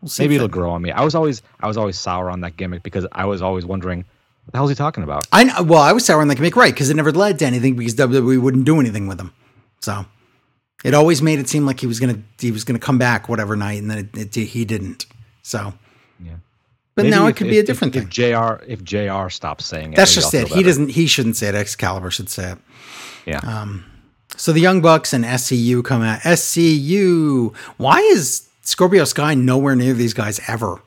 [0.00, 0.24] We'll see.
[0.24, 0.90] Maybe it'll grow on me.
[0.90, 4.00] I was always I was always sour on that gimmick because I was always wondering
[4.44, 5.26] what the hell is he talking about.
[5.32, 6.74] I know, well, I was sour on that gimmick, right?
[6.74, 9.32] Because it never led to anything because WWE wouldn't do anything with him.
[9.80, 10.06] So
[10.84, 13.54] it always made it seem like he was gonna he was gonna come back whatever
[13.54, 15.06] night, and then it, it, he didn't.
[15.46, 15.72] So
[16.18, 16.32] yeah.
[16.96, 18.10] But maybe now if, it could if, be a different if, thing.
[18.10, 18.64] JR.
[18.66, 19.28] If JR.
[19.28, 20.48] stops saying it, that's just it.
[20.48, 20.88] He doesn't.
[20.88, 21.54] He shouldn't say it.
[21.54, 22.58] Excalibur should say it.
[23.26, 23.38] Yeah.
[23.38, 23.84] Um.
[24.36, 26.18] So the Young Bucks and SCU come out.
[26.22, 27.54] SCU.
[27.76, 30.82] Why is Scorpio Sky nowhere near these guys ever?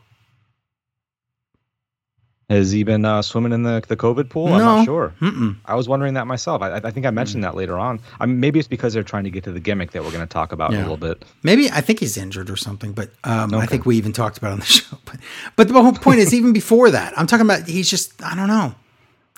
[2.49, 4.47] Has he been uh, swimming in the the COVID pool?
[4.47, 4.53] No.
[4.55, 5.13] I'm not sure.
[5.21, 5.55] Mm-mm.
[5.65, 6.63] I was wondering that myself.
[6.63, 7.99] I, I think I mentioned that later on.
[8.19, 10.23] I mean, maybe it's because they're trying to get to the gimmick that we're going
[10.27, 10.81] to talk about in Yeah.
[10.81, 11.23] a little bit.
[11.43, 14.49] Maybe I think he's injured or something, but um, I think we even talked about
[14.49, 14.97] it on the show.
[15.05, 15.17] But
[15.55, 18.47] but the whole point is, even before that, I'm talking about he's just I don't
[18.47, 18.73] know.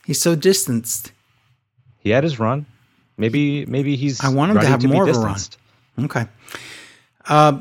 [0.05, 1.11] He's so distanced.
[1.99, 2.65] He had his run.
[3.17, 4.23] Maybe maybe he's.
[4.23, 5.37] I want him to have be more of a run.
[5.99, 6.25] Okay.
[7.27, 7.59] Uh,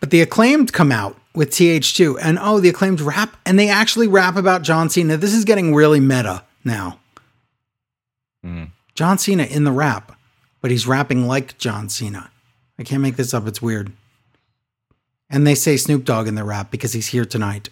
[0.00, 4.06] but the acclaimed come out with TH2, and oh, the acclaimed rap, and they actually
[4.06, 5.16] rap about John Cena.
[5.16, 7.00] This is getting really meta now.
[8.44, 8.70] Mm.
[8.94, 10.16] John Cena in the rap,
[10.60, 12.30] but he's rapping like John Cena.
[12.78, 13.46] I can't make this up.
[13.46, 13.92] It's weird.
[15.30, 17.68] And they say Snoop Dogg in the rap because he's here tonight.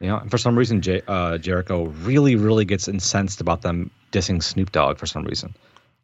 [0.00, 3.90] You know, and for some reason, J- uh, Jericho really, really gets incensed about them
[4.12, 5.54] dissing Snoop Dogg for some reason.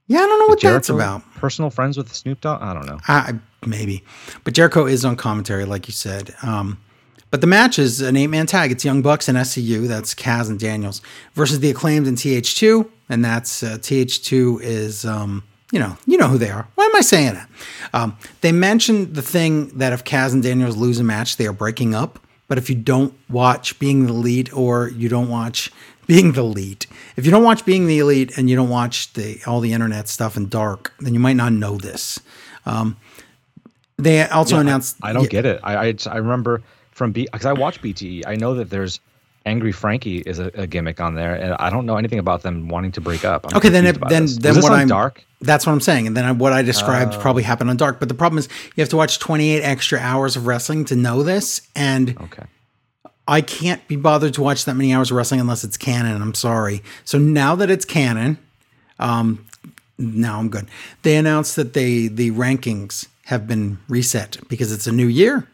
[0.07, 1.35] Yeah, I don't know what that's Jericho about.
[1.35, 2.63] Personal friends with Snoop Dogg?
[2.63, 2.99] I don't know.
[3.07, 3.35] I,
[3.67, 4.05] maybe,
[4.45, 6.35] but Jericho is on commentary, like you said.
[6.43, 6.79] Um,
[7.33, 8.71] but the match is an eight-man tag.
[8.71, 9.89] It's Young Bucks and SCU.
[9.89, 11.01] That's Kaz and Daniels
[11.33, 16.29] versus the Acclaimed and TH2, and that's uh, TH2 is um, you know you know
[16.29, 16.69] who they are.
[16.75, 17.49] Why am I saying that?
[17.95, 21.55] Um, they mentioned the thing that if Kaz and Daniels lose a match, they are
[21.55, 22.19] breaking up.
[22.49, 25.73] But if you don't watch Being the Elite or you don't watch
[26.07, 29.41] Being the Elite, if you don't watch Being the Elite and you don't watch the
[29.47, 32.21] all the internet stuff in dark, then you might not know this.
[32.67, 32.99] Um,
[34.03, 34.97] they also Yeah, announced.
[35.03, 35.61] I, don't yeah, get it.
[35.63, 38.25] I I, I remember from B because I watch BTE.
[38.27, 39.01] I know that there's
[39.45, 42.69] Angry Frankie is a, a gimmick on there, and I don't know anything about them
[42.69, 43.47] wanting to break up.
[43.47, 44.37] I'm Okay, then it, then this.
[44.37, 45.25] then what I'm dark?
[45.41, 47.99] That's what I'm saying, and then I, what I described probably happened on dark.
[47.99, 51.23] But the problem is you have to watch 28 extra hours of wrestling to know
[51.25, 52.45] this, and Okay.
[53.27, 56.21] I can't be bothered to watch that many hours of wrestling unless it's canon.
[56.23, 56.83] I'm sorry.
[57.05, 58.39] So now that it's canon,
[58.99, 59.45] um,
[59.99, 60.67] now I'm good.
[61.03, 65.47] They announced that they the rankings have been reset because it's a new year.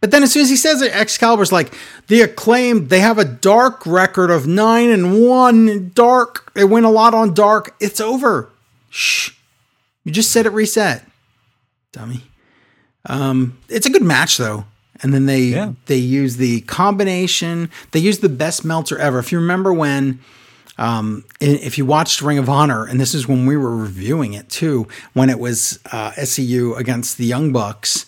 [0.00, 1.72] But then as soon as he says it, Excalibur's like
[2.08, 2.88] the acclaimed.
[2.90, 5.90] They have a dark record of nine and one.
[5.94, 6.52] Dark.
[6.54, 7.76] They win a lot on dark.
[7.78, 8.50] It's over.
[8.90, 9.30] Shh.
[10.04, 11.06] You just said it reset,
[11.92, 12.24] dummy.
[13.06, 14.64] Um, it's a good match though.
[15.02, 15.72] And then they Yeah.
[15.86, 17.70] they use the combination.
[17.92, 19.20] They use the best Meltzer ever.
[19.20, 20.18] If you remember when,
[20.78, 24.48] um, if you watched Ring of Honor, and this is when we were reviewing it
[24.48, 28.06] too, when it was uh, SCU against the Young Bucks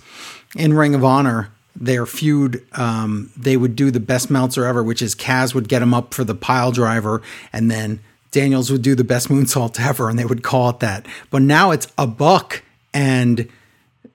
[0.56, 1.50] in Ring of Honor.
[1.76, 5.82] Their feud, um, they would do the best Meltzer ever, which is Kaz would get
[5.82, 7.20] him up for the pile driver,
[7.52, 7.98] and then
[8.30, 11.04] Daniels would do the best moonsault ever, and they would call it that.
[11.30, 13.48] But now it's a buck and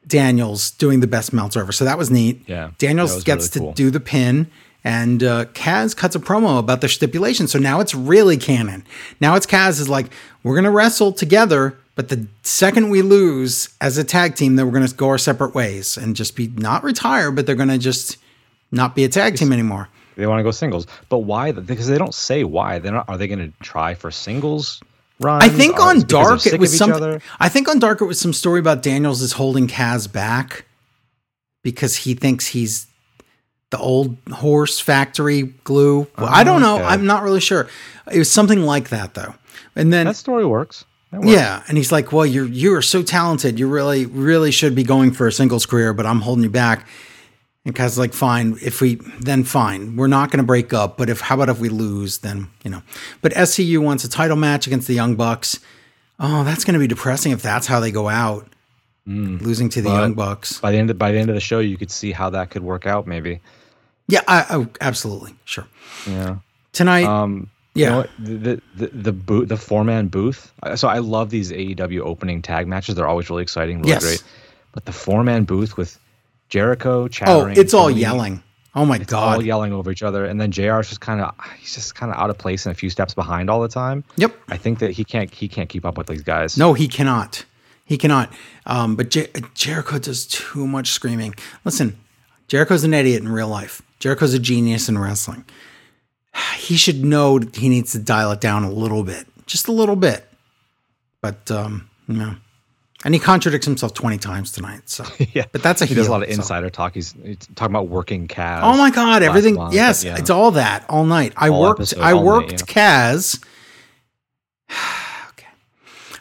[0.07, 1.71] Daniels doing the best Meltzer ever.
[1.71, 2.41] So that was neat.
[2.47, 4.49] Yeah, Daniels was gets really to do the pin,
[4.83, 7.47] and uh, Kaz cuts a promo about their stipulation.
[7.47, 8.85] So now it's really canon.
[9.19, 10.11] Now it's Kaz is like,
[10.43, 14.65] we're going to wrestle together, but the second we lose as a tag team, then
[14.65, 17.69] we're going to go our separate ways and just be not retire, but they're going
[17.69, 18.17] to just
[18.71, 19.89] not be a tag team anymore.
[20.15, 21.53] They want to go singles, but why?
[21.53, 22.79] Because they don't say why.
[22.79, 23.07] They're not.
[23.07, 24.81] Are they going to try for singles?
[25.21, 25.43] Runs?
[25.43, 27.21] I think on is it because they're Dark it was something.
[27.39, 30.65] I think on Dark it was some story about Daniels is holding Kaz back
[31.63, 32.87] because he thinks he's
[33.71, 36.07] the old horse factory glue.
[36.17, 36.75] Well, I don't know.
[36.75, 36.85] okay.
[36.85, 37.67] I'm not really sure.
[38.11, 39.35] It was something like that though.
[39.75, 40.85] And then That story works.
[41.11, 41.31] That works.
[41.31, 43.59] yeah, and he's like, "Well, you're you are so talented.
[43.59, 46.87] You really really should be going for a singles career, but I'm holding you back."
[47.65, 50.97] And Kaz's like, "Fine, if we then fine, we're not going to break up.
[50.97, 52.81] But if how about if we lose, then you know."
[53.21, 55.59] But SCU wants a title match against the Young Bucks.
[56.19, 58.47] Oh, that's going to be depressing if that's how they go out,
[59.07, 59.93] losing to the Mm.
[59.93, 60.59] But- Young Bucks.
[60.59, 62.49] By the end of, by the end of the show, you could see how that
[62.49, 63.07] could work out.
[63.07, 63.39] Maybe.
[64.09, 65.67] Yeah, I, oh, absolutely, sure.
[66.07, 66.37] Yeah.
[66.73, 67.85] Tonight, Um, Yeah.
[67.85, 70.51] You know the the the, booth, the four man booth.
[70.75, 72.95] So I love these AEW opening tag matches.
[72.95, 74.03] They're always really exciting, really Yes.
[74.03, 74.23] great.
[74.73, 75.97] But the four man booth with
[76.49, 78.43] Jericho oh, it's all Tony, yelling.
[78.75, 79.35] Oh my all god.
[79.37, 82.17] All yelling over each other, and then JR's just kind of he's just kind of
[82.19, 84.03] out of place and a few steps behind all the time.
[84.17, 84.35] Yep.
[84.49, 86.57] I think that he can't he can't keep up with these guys.
[86.57, 87.45] No, he cannot.
[87.85, 88.31] He cannot.
[88.67, 91.33] Um, but Jer- Jericho does too much screaming.
[91.65, 91.97] Listen,
[92.49, 93.81] Jericho's an idiot in real life.
[93.99, 95.45] Jericho's a genius in wrestling.
[96.57, 99.95] He should know he needs to dial it down a little bit, just a little
[99.95, 100.23] bit.
[101.19, 102.35] But um, no,
[103.03, 104.87] and he contradicts himself twenty times tonight.
[104.87, 106.35] So, yeah, but that's a he does a lot of so.
[106.35, 106.93] insider talk.
[106.93, 108.61] He's, he's talking about working Kaz.
[108.61, 109.55] Oh my god, everything.
[109.55, 110.17] month, yes, yeah.
[110.17, 111.33] it's all that all night.
[111.35, 113.43] I All worked episode, I all night, worked Kaz.
[115.29, 115.47] okay.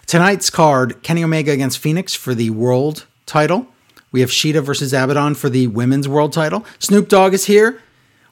[0.07, 3.67] Tonight's card, Kenny Omega against Phoenix for the world title.
[4.13, 6.65] We have Shida versus Abaddon for the women's world title.
[6.79, 7.81] Snoop Dogg is here.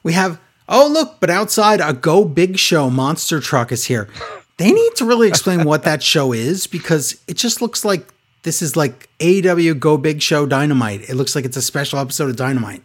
[0.03, 4.09] We have oh look, but outside a Go Big Show monster truck is here.
[4.59, 8.13] They need to really explain what that show is because it just looks like
[8.43, 11.09] this is like AEW Go Big Show Dynamite.
[11.11, 12.83] It looks like it's a special episode of Dynamite.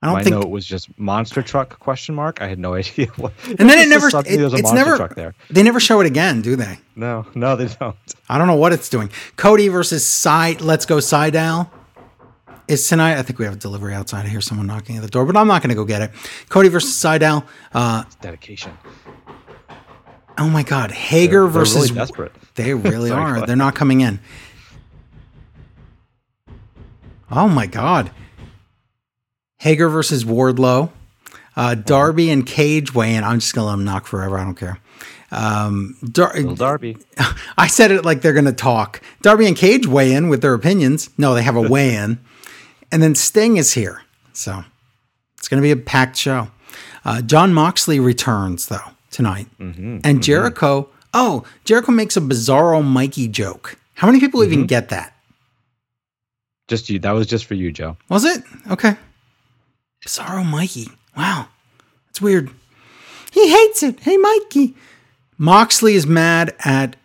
[0.00, 2.40] I don't think note was just monster truck question mark.
[2.40, 3.32] I had no idea what.
[3.46, 4.08] And then it never.
[4.08, 4.96] It, it's never.
[4.96, 5.34] Truck there.
[5.50, 6.78] They never show it again, do they?
[6.96, 7.96] No, no, they don't.
[8.28, 9.10] I don't know what it's doing.
[9.36, 10.60] Cody versus Side.
[10.60, 11.68] Let's go Sydal.
[12.68, 13.18] Is tonight?
[13.18, 14.26] I think we have a delivery outside.
[14.26, 16.10] I hear someone knocking at the door, but I'm not going to go get it.
[16.50, 17.46] Cody versus Sydal.
[17.72, 18.72] Uh, dedication.
[20.36, 21.74] Oh my God, Hager they're, versus.
[21.74, 22.32] They're really desperate.
[22.54, 23.46] They really are.
[23.46, 24.20] They're not coming in.
[27.30, 28.10] Oh my God.
[29.58, 30.90] Hager versus Wardlow.
[31.56, 33.24] Uh, Darby and Cage weigh in.
[33.24, 34.38] I'm just gonna let them knock forever.
[34.38, 34.78] I don't care.
[35.30, 36.96] Um, Dar- Darby.
[37.58, 39.02] I said it like they're gonna talk.
[39.22, 41.10] Darby and Cage weigh in with their opinions.
[41.18, 42.20] No, they have a weigh in,
[42.92, 44.64] and then Sting is here, so
[45.38, 46.48] it's gonna be a packed show.
[47.04, 50.82] Uh, Jon Moxley returns though tonight, mm-hmm, and Jericho.
[50.82, 50.92] Mm-hmm.
[51.14, 53.78] Oh, Jericho makes a bizarro Mikey joke.
[53.94, 54.52] How many people mm-hmm.
[54.52, 55.14] even get that?
[56.68, 56.98] Just you.
[56.98, 57.96] That was just for you, Joe.
[58.10, 58.44] Was it?
[58.70, 58.94] Okay.
[60.06, 60.88] Bizarro Mikey.
[61.16, 61.48] Wow.
[62.06, 62.50] That's weird.
[63.32, 64.00] He hates it.
[64.00, 64.74] Hey, Mikey.
[65.38, 66.96] Moxley is mad at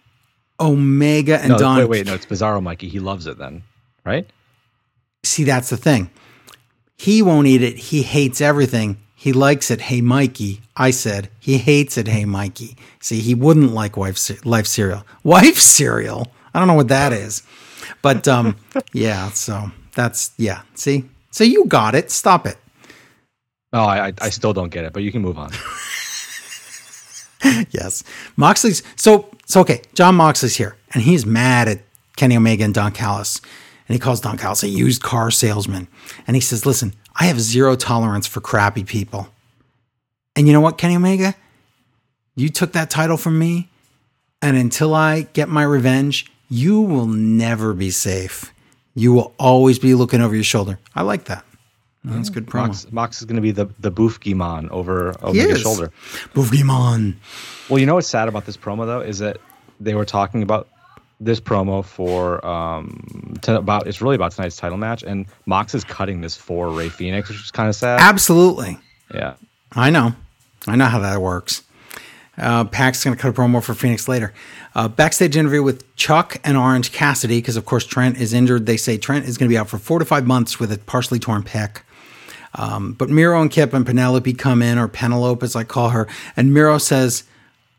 [0.60, 1.78] Omega and no, Don.
[1.78, 2.90] Wait, wait, no, it's Bizarro Mikey.
[2.90, 3.64] He loves it then,
[4.06, 4.30] right?
[5.24, 6.10] See, that's the thing.
[6.98, 7.78] He won't eat it.
[7.78, 8.98] He hates everything.
[9.16, 9.82] He likes it.
[9.82, 10.62] Hey, Mikey.
[10.76, 12.08] I said he hates it.
[12.08, 12.76] Hey, Mikey.
[13.00, 15.06] See, he wouldn't like wife, life cereal.
[15.24, 16.32] Wife cereal.
[16.54, 17.42] I don't know what that is,
[18.02, 18.58] but um,
[18.94, 19.30] yeah.
[19.30, 20.62] So that's yeah.
[20.76, 22.12] See, so you got it.
[22.12, 22.58] Stop it.
[23.72, 25.52] Oh, I, I still don't get it, but you can move on.
[27.72, 28.04] yes,
[28.36, 29.82] Moxley's so so okay.
[29.94, 31.80] Jon Moxley's here, and he's mad at
[32.16, 33.42] Kenny Omega and Don Callis,
[33.88, 35.88] and he calls Don Callis a used car salesman,
[36.28, 39.30] and he says, "Listen, I have zero tolerance for crappy people,
[40.36, 41.36] and you know what, Kenny Omega,
[42.36, 43.70] you took that title from me,
[44.42, 48.54] and until I get my revenge, you will never be safe.
[48.96, 50.80] You will always be looking over your shoulder.
[50.96, 51.46] I like that."
[52.06, 52.68] That's good promo.
[52.68, 55.90] Mox, Mox is going to be the the Boofgimon over Omega's shoulder.
[56.34, 57.16] Boofgimon.
[57.70, 59.38] Well, you know what's sad about this promo though is that
[59.80, 60.68] they were talking about
[61.24, 65.84] this promo for um to, about it's really about tonight's title match, and Mox is
[65.84, 68.00] cutting this for Rey Fenix, which is kind of sad.
[68.00, 68.78] Absolutely.
[69.14, 69.36] Yeah.
[69.72, 70.14] I know.
[70.68, 71.64] I know how that works.
[72.38, 74.34] Uh, Pac's going to cut a promo for Fenix later.
[74.74, 78.66] Uh, backstage interview with Chuck and Orange Cassidy, because of course Trent is injured.
[78.66, 80.80] They say Trent is going to be out for four to five months with a
[80.80, 81.82] partially torn pec.
[82.56, 86.08] Um, but Miro and Kip and Penelope come in, or Penelope as I call her,
[86.36, 87.24] and Miro says,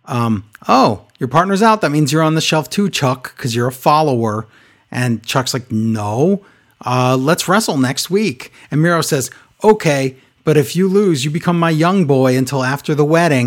[0.07, 1.81] um, "Oh, your partner's out.
[1.81, 4.47] That means you're on the shelf too, Chuck, because you're a follower."
[4.91, 6.45] And Chuck's like, "No,
[6.85, 9.31] uh, let's wrestle next week." And Miro says,
[9.63, 13.47] "Okay, but if you lose, you become my young boy until after the wedding."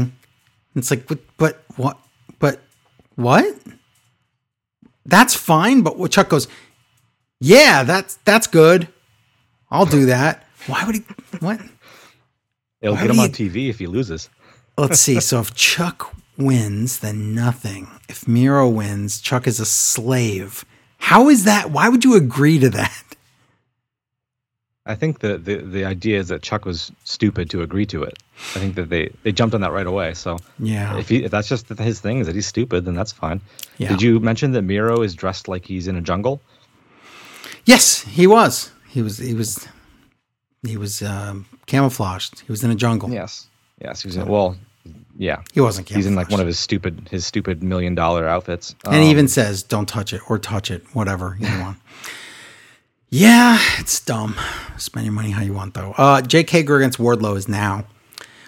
[0.74, 1.98] And it's like, but, but what?
[2.40, 2.62] But
[3.16, 3.58] what?
[5.06, 5.82] That's fine.
[5.82, 6.48] But Chuck goes,
[7.40, 8.88] "Yeah, that's that's good.
[9.72, 11.04] I'll do that." Why would he?
[11.40, 11.62] What?
[12.82, 14.30] It'll Why get him on TV if he loses.
[14.78, 15.20] Let's see.
[15.20, 17.88] So if Chuck wins, then nothing.
[18.08, 20.64] If Miro wins, Chuck is a slave.
[21.00, 21.72] How is that?
[21.72, 23.04] Why would you agree to that?
[24.86, 28.18] I think the, the, the idea is that Chuck was stupid to agree to it.
[28.56, 30.14] I think that they, they jumped on that right away.
[30.14, 33.12] So yeah, if, he, if that's just his thing is that he's stupid, then that's
[33.12, 33.42] fine.
[33.78, 33.90] Yeah.
[33.90, 36.40] Did you mention that Miro is dressed like he's in a jungle?
[37.66, 38.72] Yes, he was.
[38.88, 39.18] He was.
[39.18, 39.68] He was.
[40.66, 42.40] He was um, camouflaged.
[42.40, 43.10] He was in a jungle.
[43.10, 43.48] Yes.
[43.82, 44.02] Yes.
[44.02, 44.56] He was in, well,
[45.18, 45.42] yeah.
[45.54, 48.76] He wasn't He's in like one of his stupid his stupid million dollar outfits.
[48.86, 51.78] And um, he even says, "Don't touch it" or "touch it," whatever you want.
[53.10, 54.36] yeah, it's dumb.
[54.78, 55.94] Spend your money how you want, though.
[55.98, 57.86] Uh, Jake Hager against Wardlow is now.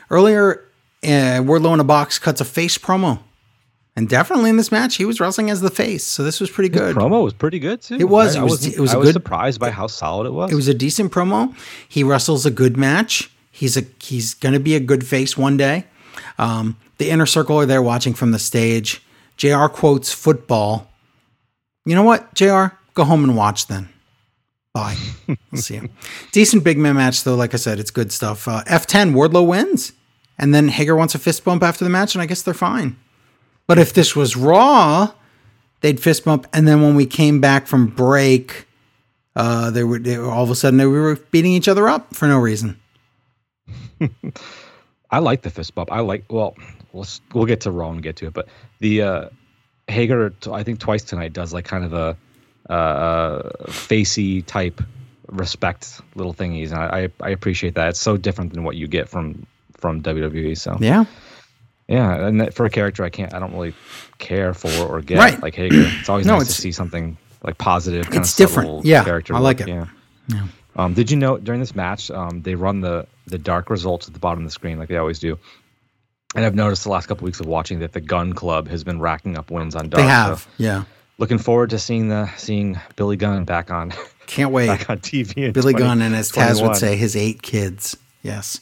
[0.09, 0.63] Earlier,
[1.03, 3.19] uh, Wardlow in a box cuts a face promo
[3.99, 6.69] and definitely in this match, he was wrestling as the face, so this was pretty
[6.69, 6.95] good.
[6.95, 7.95] His promo was pretty good too.
[7.95, 8.37] It was.
[8.37, 8.65] I, it was.
[8.65, 10.53] It was, I was surprised by how solid it was.
[10.53, 11.53] It was a decent promo.
[11.89, 13.29] He wrestles a good match.
[13.51, 15.85] He's a he's going to be a good face one day.
[16.39, 19.03] Um, the inner circle are there watching from the stage.
[19.37, 19.67] JR.
[19.67, 20.89] quotes football.
[21.85, 22.75] You know what, JR.
[22.93, 23.89] Go home and watch then.
[24.73, 24.97] Bye.
[25.27, 25.89] we'll see you.
[26.31, 27.35] Decent big man match though.
[27.35, 28.47] Like I said, it's good stuff.
[28.47, 29.93] Uh, F10 Wardlow wins,
[30.37, 32.97] and then Hager wants a fist bump after the match, and I guess they're fine.
[33.67, 35.11] But if this was Raw,
[35.81, 38.67] they'd fist bump, and then when we came back from break,
[39.35, 42.15] uh, they were, they were all of a sudden they were beating each other up
[42.15, 42.79] for no reason.
[45.11, 45.91] I like the fist bump.
[45.91, 46.55] I like well,
[46.93, 48.47] we'll we'll get to Raw and get to it, but
[48.79, 49.29] the uh,
[49.87, 52.17] Hager, I think twice tonight does like kind of a
[52.69, 54.81] uh, uh, facey type
[55.27, 57.89] respect little thingies, and I, I appreciate that.
[57.89, 59.45] It's so different than what you get from
[59.77, 60.57] from WWE.
[60.57, 61.05] So yeah,
[61.87, 63.73] yeah, and for a character I can't, I don't really
[64.19, 65.17] care for or get.
[65.17, 65.41] Right.
[65.41, 68.05] Like Hager, it's always no, nice it's, to see something like positive.
[68.05, 68.85] Kind it's different.
[68.85, 69.33] Yeah, character.
[69.33, 69.67] I like it.
[69.67, 69.87] Yeah.
[70.27, 70.47] yeah.
[70.75, 74.13] Um, did you know during this match um, they run the the dark results at
[74.13, 75.37] the bottom of the screen like they always do?
[76.35, 78.83] And I've noticed the last couple of weeks of watching that the Gunn Club has
[78.83, 80.03] been racking up wins on dark.
[80.03, 80.83] They have, so yeah.
[81.17, 83.93] Looking forward to seeing the seeing Billy Gunn back on.
[84.27, 84.67] Can't wait.
[84.67, 85.51] back on TV.
[85.51, 86.67] Billy 20, Gunn and as Taz 21.
[86.69, 87.97] would say, his eight kids.
[88.21, 88.61] Yes.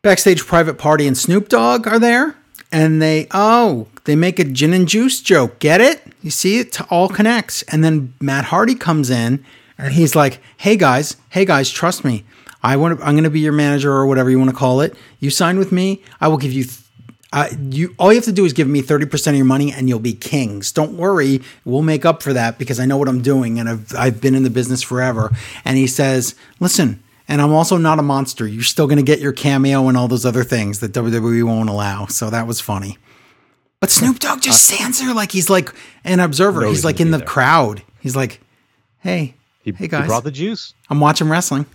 [0.00, 2.36] Backstage private party and Snoop Dogg are there,
[2.72, 5.58] and they oh they make a gin and juice joke.
[5.58, 6.02] Get it?
[6.22, 7.62] You see it all connects.
[7.64, 9.44] And then Matt Hardy comes in
[9.78, 12.24] and he's like, "Hey guys, hey guys, trust me.
[12.62, 14.96] I want I'm going to be your manager or whatever you want to call it.
[15.20, 16.64] You sign with me, I will give you
[17.34, 19.88] uh, you all you have to do is give me 30% of your money and
[19.88, 20.70] you'll be kings.
[20.70, 23.94] Don't worry, we'll make up for that because I know what I'm doing and I've
[23.96, 25.30] I've been in the business forever."
[25.64, 28.46] And he says, "Listen, and I'm also not a monster.
[28.46, 31.68] You're still going to get your cameo and all those other things that WWE won't
[31.68, 32.98] allow." So that was funny.
[33.80, 36.64] But Snoop Dogg just uh, stands there like he's like an observer.
[36.66, 37.26] He's like in the there.
[37.26, 37.82] crowd.
[38.00, 38.40] He's like,
[39.00, 39.34] "Hey,
[39.64, 40.74] he, hey guys, he brought the juice.
[40.90, 41.66] I'm watching wrestling.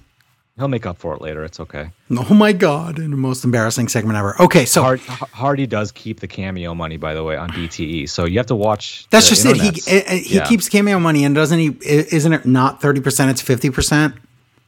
[0.57, 1.43] He'll make up for it later.
[1.43, 1.91] It's okay.
[2.11, 2.99] Oh my god!
[2.99, 4.35] In the most embarrassing segment ever.
[4.41, 8.09] Okay, so Hard, Hardy does keep the cameo money, by the way, on BTE.
[8.09, 9.07] So you have to watch.
[9.09, 9.87] That's just internets.
[9.87, 9.89] it.
[9.89, 10.45] He eh, eh, he yeah.
[10.45, 11.77] keeps cameo money, and doesn't he?
[11.81, 13.31] Isn't it not thirty percent?
[13.31, 14.15] It's fifty percent.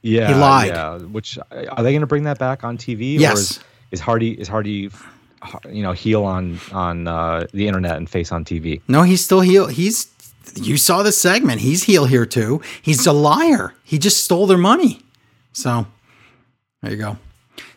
[0.01, 0.69] Yeah, he lied.
[0.69, 3.19] Yeah, which eh, are they going to bring that back on TV?
[3.19, 3.35] Yes.
[3.35, 3.59] Or is,
[3.91, 4.89] is Hardy is Hardy
[5.69, 8.81] you know heel on on uh, the internet and face on TV.
[8.87, 9.67] No, he's still heel.
[9.67, 10.05] He's
[10.55, 11.61] you saw the segment.
[11.61, 12.61] He's heel here too.
[12.81, 13.73] He's a liar.
[13.83, 15.01] He just stole their money.
[15.53, 15.87] So
[16.81, 17.17] there you go.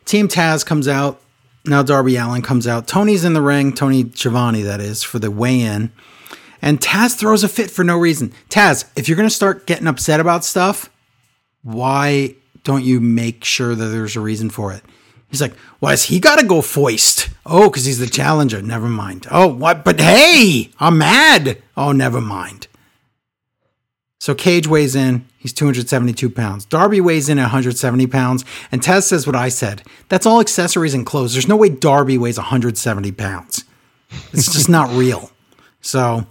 [0.04, 1.20] Team Taz comes out.
[1.64, 2.86] Now Darby Allin comes out.
[2.86, 3.72] Tony's in the ring.
[3.72, 5.92] Tony Schiavone, that is, for the weigh-in.
[6.60, 8.32] And Taz throws a fit for no reason.
[8.48, 10.90] Taz, if you're going to start getting upset about stuff,
[11.62, 14.82] why don't you make sure that there's a reason for it?
[15.30, 17.28] He's like, why has he got to go foist?
[17.44, 18.62] Oh, because he's the challenger.
[18.62, 19.26] Never mind.
[19.30, 19.84] Oh, what?
[19.84, 21.60] But hey, I'm mad.
[21.76, 22.68] Oh, never mind.
[24.20, 25.26] So Cage weighs in.
[25.36, 26.64] He's 272 pounds.
[26.64, 28.44] Darby weighs in at 170 pounds.
[28.72, 29.82] And Taz says what I said.
[30.08, 31.34] That's all accessories and clothes.
[31.34, 33.64] There's no way Darby weighs 170 pounds.
[34.32, 35.30] It's just not real.
[35.82, 36.26] So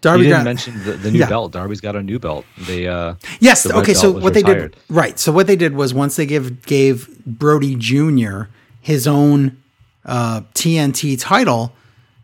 [0.00, 1.28] Darby you didn't got, mention the, the new yeah.
[1.28, 1.52] belt.
[1.52, 2.44] Darby's got a new belt.
[2.58, 3.64] They uh yes.
[3.64, 4.34] The okay, so what retired.
[4.34, 5.18] they did right.
[5.18, 8.44] So what they did was once they give gave Brodie Jr.
[8.80, 9.60] his own
[10.04, 11.72] uh, TNT title,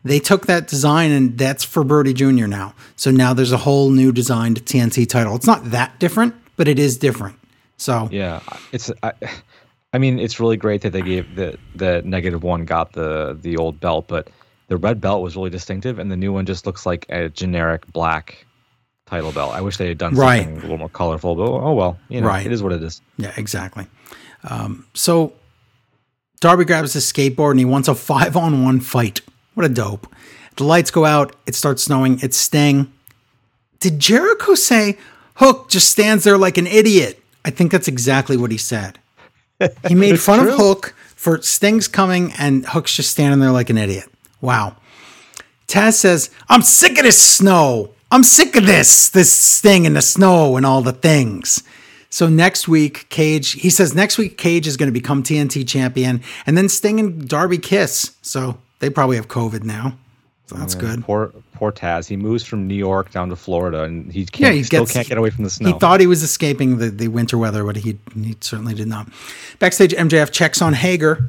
[0.05, 2.47] they took that design and that's for Brodie Jr.
[2.47, 2.75] now.
[2.97, 5.35] So now there's a whole new designed TNT title.
[5.37, 7.39] It's not that different, but it is different.
[7.77, 8.41] So yeah,
[8.73, 8.91] it's.
[9.03, 9.13] I,
[9.93, 13.57] I mean, it's really great that they gave the the negative one got the the
[13.57, 14.29] old belt, but
[14.69, 17.87] the red belt was really distinctive, and the new one just looks like a generic
[17.93, 18.47] black
[19.07, 19.53] title belt.
[19.55, 20.43] I wish they had done right.
[20.45, 22.45] something a little more colorful, but oh well, you know, right.
[22.45, 23.01] it is what it is.
[23.17, 23.87] Yeah, exactly.
[24.49, 25.33] Um, so
[26.41, 29.21] Darby grabs his skateboard and he wants a five on one fight.
[29.55, 30.13] What a dope.
[30.57, 32.93] The lights go out, it starts snowing, it's Sting.
[33.79, 34.99] Did Jericho say
[35.35, 37.23] Hook just stands there like an idiot?
[37.45, 38.99] I think that's exactly what he said.
[39.87, 40.53] He made fun true.
[40.53, 44.09] of Hook for Sting's coming and Hook's just standing there like an idiot.
[44.47, 44.77] Wow.
[45.67, 47.91] Taz says, I'm sick of this snow.
[48.13, 51.65] I'm sick of this, this thing in the snow and all the things.
[52.11, 56.23] So next week, Cage, he says next week, Cage is going to become TNT champion
[56.47, 58.15] and then Sting and Darby kiss.
[58.23, 59.99] So they probably have COVID now.
[60.47, 61.03] So that's yeah, good.
[61.03, 62.07] Poor, poor Taz.
[62.07, 64.53] He moves from New York down to Florida, and he can't.
[64.53, 65.73] Yeah, he still gets, can't get away from the snow.
[65.73, 69.09] He thought he was escaping the, the winter weather, but he he certainly did not.
[69.59, 71.29] Backstage, MJF checks on Hager,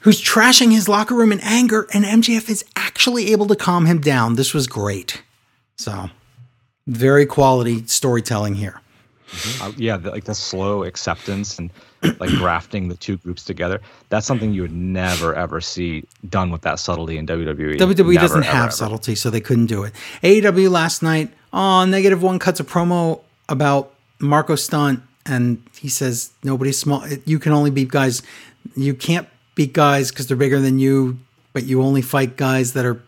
[0.00, 4.00] who's trashing his locker room in anger, and MJF is actually able to calm him
[4.00, 4.34] down.
[4.34, 5.22] This was great.
[5.76, 6.10] So,
[6.86, 8.80] very quality storytelling here.
[9.30, 9.62] Mm-hmm.
[9.62, 11.70] Uh, yeah, the, like the slow acceptance and
[12.18, 13.80] like grafting the two groups together.
[14.08, 17.76] That's something you would never ever see done with that subtlety in WWE.
[17.76, 18.72] WWE never, doesn't ever, have ever.
[18.72, 19.92] subtlety, so they couldn't do it.
[20.22, 26.32] AEW last night on negative one cuts a promo about Marko Stunt, and he says
[26.42, 27.06] nobody's small.
[27.24, 28.22] You can only be guys.
[28.76, 29.28] You can't
[29.60, 31.18] beat guys because they're bigger than you,
[31.52, 33.02] but you only fight guys that are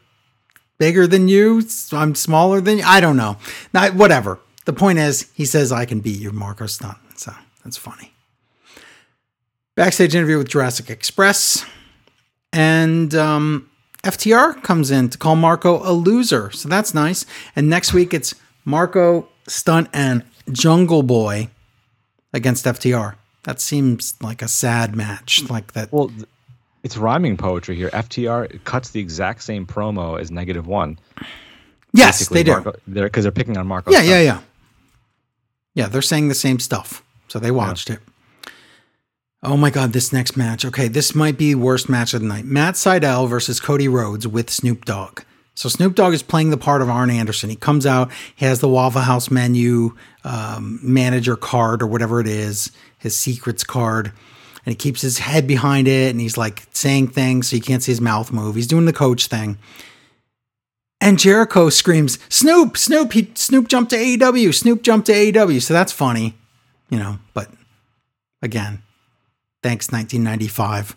[0.77, 1.63] bigger than you.
[1.63, 2.85] So I'm smaller than you.
[2.87, 3.39] I don't know.
[3.73, 4.39] Now, whatever.
[4.67, 6.99] The point is, he says I can beat you, Marko Stunt.
[7.17, 7.33] So
[7.65, 8.13] that's funny.
[9.77, 11.65] Backstage interview with Jurassic Express,
[12.53, 13.71] and um,
[14.05, 16.51] FTR comes in to call Marko a loser.
[16.51, 17.25] So that's nice.
[17.57, 18.35] And next week it's
[18.67, 21.49] Marko Stunt and Jungle Boy
[22.35, 23.15] against FTR.
[23.45, 25.49] That seems like a sad match.
[25.51, 25.93] Like that.
[25.93, 26.11] Well,
[26.83, 27.91] it's rhyming poetry here.
[27.91, 30.99] FTR cuts the exact same promo as Negative One.
[31.95, 32.73] Yes, Basically, they do.
[32.87, 33.91] they're because they're picking on Marko.
[33.91, 34.11] Yeah, Stunt.
[34.11, 34.41] yeah, yeah.
[35.75, 37.03] Yeah, they're saying the same stuff.
[37.29, 37.97] So they watched yeah.
[37.97, 38.03] it.
[39.43, 40.65] Oh my God, this next match.
[40.65, 42.45] Okay, this might be worst match of the night.
[42.45, 45.23] Matt Sydal versus Cody Rhodes with Snoop Dogg.
[45.55, 47.51] So Snoop Dogg is playing the part of Arn Anderson.
[47.51, 52.27] He comes out, he has the Waffle House menu um, manager card or whatever it
[52.27, 54.13] is, his secrets card,
[54.65, 57.83] and he keeps his head behind it and he's like saying things so you can't
[57.83, 58.55] see his mouth move.
[58.55, 59.59] He's doing the coach thing.
[61.01, 65.61] And Jericho screams, Snoop, Snoop, he, Snoop jumped to AEW, Snoop jumped to AEW.
[65.61, 66.37] So that's funny,
[66.91, 67.51] you know, but
[68.41, 68.83] again,
[69.65, 70.97] thanks 1995.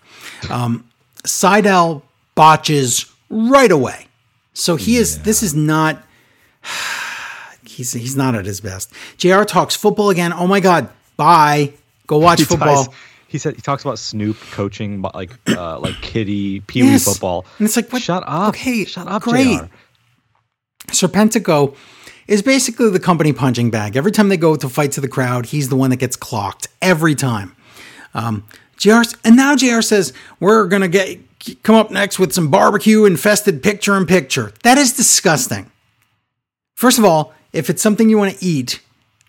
[0.51, 0.87] Um,
[1.23, 2.03] Sydal
[2.35, 4.05] botches right away.
[4.53, 6.03] So he is, this is not,
[7.65, 8.91] he's, he's not at his best.
[9.17, 10.33] JR talks football again.
[10.33, 10.87] Oh my God,
[11.17, 11.73] bye.
[12.05, 12.85] Go watch he football.
[12.85, 12.95] Ties,
[13.27, 17.05] he said he talks about Snoop coaching like uh, like kiddie pee wee yes.
[17.05, 17.45] football.
[17.59, 18.01] And it's like, what?
[18.01, 18.49] shut up.
[18.49, 19.59] Okay, shut up, great.
[19.59, 19.65] JR.
[20.87, 21.75] Serpentico
[22.27, 23.95] is basically the company punching bag.
[23.95, 26.67] Every time they go to fight to the crowd, he's the one that gets clocked
[26.81, 27.55] every time.
[28.13, 28.45] Um,
[28.77, 31.19] JR and now JR says we're gonna get
[31.63, 34.51] come up next with some barbecue infested picture in picture.
[34.63, 35.71] That is disgusting.
[36.73, 38.81] First of all, if it's something you want to eat,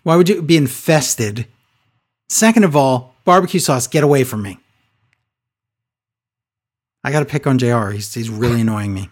[0.03, 1.47] why would you be infested?
[2.29, 4.59] Second of all, barbecue sauce, get away from me.
[7.03, 7.89] I got to pick on JR.
[7.89, 9.09] He's, he's really annoying me.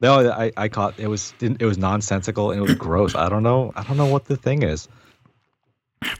[0.00, 3.14] No, I, I caught it was it was nonsensical and it was gross.
[3.14, 3.72] I don't know.
[3.76, 4.88] I don't know what the thing is.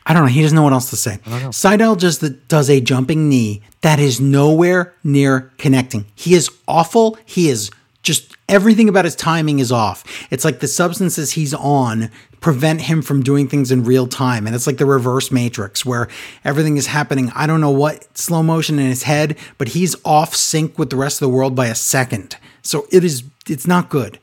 [0.07, 0.29] I don't know.
[0.29, 1.19] He doesn't know what else to say.
[1.27, 6.07] Sydal just does a jumping knee that is nowhere near connecting.
[6.15, 7.19] He is awful.
[7.25, 7.73] He is
[8.05, 10.05] just everything about his timing is off.
[10.31, 12.11] It's like the substances he's on
[12.43, 14.47] prevent him from doing things in real time.
[14.47, 16.09] And it's like the reverse matrix where
[16.45, 17.31] everything is happening.
[17.35, 20.97] I don't know what slow motion in his head, but he's off sync with the
[20.97, 22.37] rest of the world by a second.
[22.63, 24.19] So it is it's not good.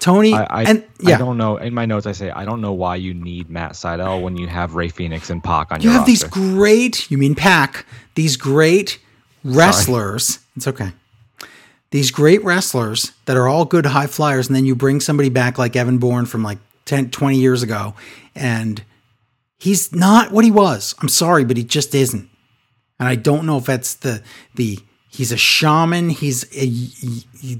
[0.00, 1.16] Tony I, I, and yeah.
[1.16, 1.58] I don't know.
[1.58, 4.46] In my notes, I say I don't know why you need Matt Sydal when you
[4.48, 5.92] have Rey Fenix and Pac on you your.
[5.92, 6.26] You have roster.
[6.26, 7.10] these great.
[7.10, 7.84] You mean Pac?
[8.14, 8.98] These great
[9.44, 10.26] wrestlers.
[10.26, 10.44] Sorry.
[10.56, 10.92] It's okay.
[11.90, 15.58] These great wrestlers that are all good high flyers, and then you bring somebody back
[15.58, 16.58] like Evan Bourne from like
[16.90, 17.94] 10, 20 years ago,
[18.34, 18.84] and
[19.58, 20.94] he's not what he was.
[21.00, 22.28] I'm sorry, but he just isn't.
[22.98, 24.22] And I don't know if that's the
[24.56, 24.78] the
[25.12, 26.08] He's a shaman.
[26.08, 26.66] He's a,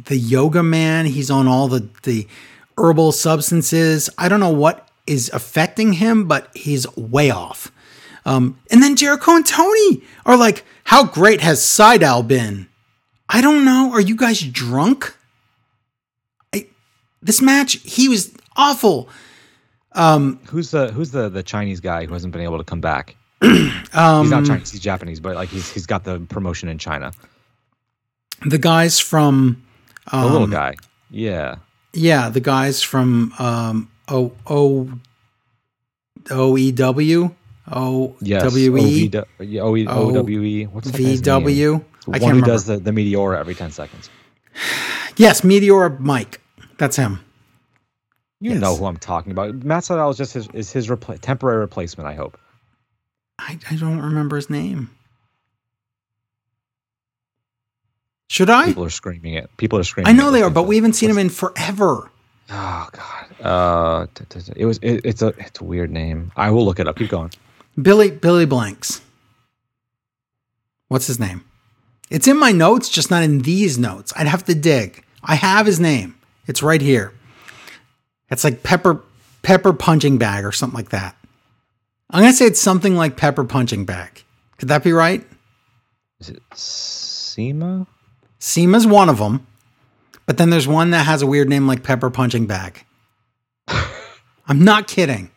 [0.04, 1.06] the yoga man.
[1.06, 2.28] He's on all the, the
[2.78, 4.08] herbal substances.
[4.16, 7.72] I don't know what is affecting him, but he's way off.
[8.24, 12.68] Um, and then Jericho and Tony are like, How great has Sydal been?
[13.28, 13.90] I don't know.
[13.92, 15.16] Are you guys drunk?
[16.54, 16.68] I,
[17.20, 19.08] this match, he was awful.
[19.92, 23.16] Um, who's the who's the the Chinese guy who hasn't been able to come back?
[23.42, 23.50] um,
[24.22, 24.70] he's not Chinese.
[24.70, 27.12] He's Japanese, but like he's he's got the promotion in China
[28.46, 29.62] the guys from
[30.12, 30.74] um, the little um, guy,
[31.10, 31.56] yeah,
[31.92, 34.90] yeah, the guys from um, O O
[36.30, 37.34] O E W
[37.70, 39.10] O W E
[39.60, 41.84] O E O W E what's V W.
[42.08, 42.46] I can't remember.
[42.46, 44.08] does the the Meteora every ten seconds.
[45.16, 46.40] Yes, Meteora Mike.
[46.78, 47.20] That's him.
[48.40, 48.60] You yes.
[48.60, 49.54] know who I'm talking about.
[49.54, 52.08] Matt Sydal is just his is his repl- temporary replacement.
[52.08, 52.38] I hope.
[53.38, 54.90] I, I don't remember his name.
[58.28, 58.66] Should I?
[58.66, 59.50] People are screaming it.
[59.56, 60.08] People are screaming.
[60.08, 62.10] I know they are, but we haven't seen him in forever.
[62.50, 63.26] Oh God.
[63.44, 64.06] Uh,
[64.56, 64.78] it was.
[64.78, 65.28] It, it's a.
[65.38, 66.32] It's a weird name.
[66.36, 66.96] I will look it up.
[66.96, 67.30] Keep going.
[67.80, 69.02] Billy Billy Blanks.
[70.88, 71.44] What's his name?
[72.08, 74.12] It's in my notes, just not in these notes.
[74.16, 75.04] I'd have to dig.
[75.22, 76.16] I have his name.
[76.46, 77.12] It's right here.
[78.30, 79.00] It's like pepper
[79.42, 81.16] pepper punching bag or something like that.
[82.10, 84.24] I'm gonna say it's something like pepper punching bag.
[84.58, 85.26] Could that be right?
[86.20, 87.86] Is it CIMA?
[88.38, 89.46] CIMA's one of them,
[90.26, 92.84] but then there's one that has a weird name like Pepper Punching Bag.
[94.46, 95.30] I'm not kidding.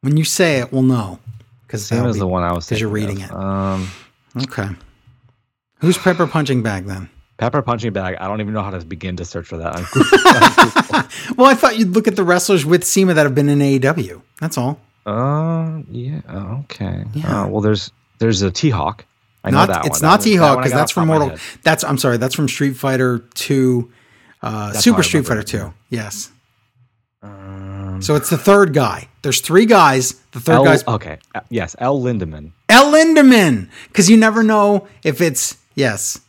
[0.00, 1.18] When you say it, we'll know
[1.66, 3.30] because CIMA's be, the one I was because you're reading of.
[3.30, 3.36] it.
[3.36, 3.90] Um,
[4.36, 4.68] okay.
[5.80, 7.08] Who's Pepper Punching Bag then?
[7.38, 8.16] Pepper Punching Bag.
[8.20, 9.74] I don't even know how to begin to search for that.
[11.36, 14.20] well, I thought you'd look at the wrestlers with CIMA that have been in AEW.
[14.40, 14.80] That's all.
[15.06, 16.20] Uh, yeah.
[16.28, 17.04] Okay.
[17.14, 17.42] Yeah.
[17.42, 19.04] Uh, well, there's there's a T Hawk.
[19.44, 20.10] I not, that It's one.
[20.10, 21.36] not T Hawk because that's from Mortal.
[21.62, 22.16] That's I'm sorry.
[22.16, 23.90] That's from Street Fighter Two,
[24.42, 25.72] uh, Super Street Fighter Two.
[25.88, 26.30] Yes.
[27.22, 29.08] Um, so it's the third guy.
[29.22, 30.12] There's three guys.
[30.32, 31.18] The third L, guy's okay.
[31.34, 32.52] Uh, yes, El Lindaman.
[32.68, 36.20] El Lindaman, because you never know if it's yes,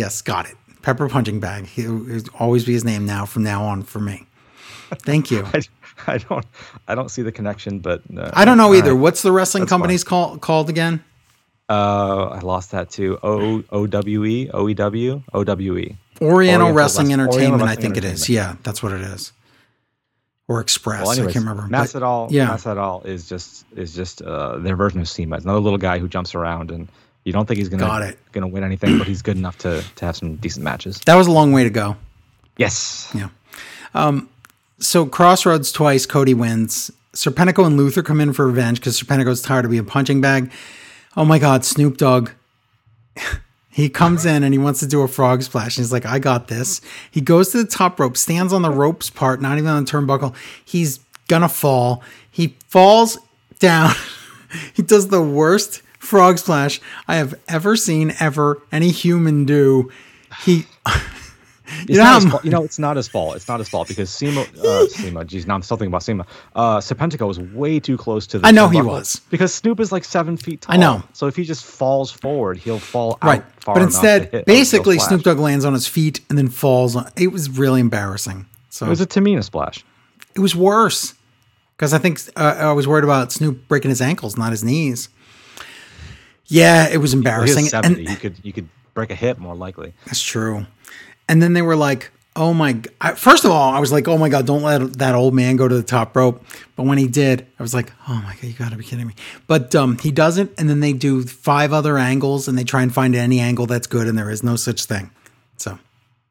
[0.00, 0.56] yes, got it.
[0.82, 1.66] Pepper Punching Bag.
[1.66, 4.26] He'll always be his name now from now on for me.
[5.02, 5.44] Thank you.
[5.54, 5.60] I,
[6.06, 6.46] I, don't,
[6.88, 8.94] I don't see the connection, but uh, I don't know either.
[8.94, 9.00] Right.
[9.00, 11.04] What's the wrestling That's company's call, called again?
[11.68, 13.18] Uh, I lost that too.
[13.22, 15.96] O O W E O E W O W E.
[16.20, 18.28] Oriental Wrestling Entertainment, I think it is.
[18.28, 19.32] Yeah, that's what it is.
[20.48, 21.68] Or Express, well, anyways, I can't remember.
[21.70, 25.36] Matt Sydal, yeah, Matt Sydal is just is just uh, their version of CIMA.
[25.36, 26.88] It's another little guy who jumps around, and
[27.24, 30.16] you don't think he's gonna gonna win anything, but he's good enough to to have
[30.16, 31.00] some decent matches.
[31.06, 31.96] That was a long way to go.
[32.56, 33.10] Yes.
[33.14, 33.28] Yeah.
[33.94, 34.28] Um,
[34.78, 36.90] so Cross Rhodes twice, Cody wins.
[37.12, 40.50] Serpentico and Luther come in for revenge because Serpentico's tired of being a punching bag.
[41.16, 42.30] Oh my God, Snoop Dogg.
[43.70, 45.76] he comes in and he wants to do a frog splash.
[45.76, 46.80] And he's like, I got this.
[47.10, 49.90] He goes to the top rope, stands on the ropes part, not even on the
[49.90, 50.34] turnbuckle.
[50.64, 52.02] He's gonna fall.
[52.30, 53.18] He falls
[53.58, 53.94] down.
[54.72, 59.92] he does the worst frog splash I have ever seen ever any human do.
[60.42, 60.66] He
[61.88, 63.36] you know, how, you know, it's not his fault.
[63.36, 66.26] It's not his fault because CIMA, uh, CIMA, geez, now I'm still thinking about CIMA.
[66.54, 68.46] Uh, Serpentico was way too close to the.
[68.46, 70.74] I know he was because Snoop is like seven feet tall.
[70.74, 71.02] I know.
[71.12, 73.44] So if he just falls forward, he'll fall right.
[73.64, 76.96] but instead, basically, Snoop Dogg lands on his feet and then falls.
[76.96, 78.46] On, it was really embarrassing.
[78.70, 79.84] So it was a Tamina splash.
[80.34, 81.14] It was worse
[81.76, 85.08] because I think uh, I was worried about Snoop breaking his ankles, not his knees.
[86.50, 87.64] Yeah, it was embarrassing.
[87.64, 88.00] Well, 70.
[88.00, 89.94] And you could you could break a hip more likely.
[90.06, 90.66] That's true.
[91.28, 94.18] And then they were like, "Oh my!" I, first of all, I was like, "Oh
[94.18, 96.44] my god, don't let that old man go to the top rope."
[96.74, 99.06] But when he did, I was like, "Oh my god, you got to be kidding
[99.06, 99.14] me!"
[99.46, 102.92] But um, he doesn't, and then they do five other angles, and they try and
[102.92, 105.12] find any angle that's good, and there is no such thing.
[105.56, 105.78] So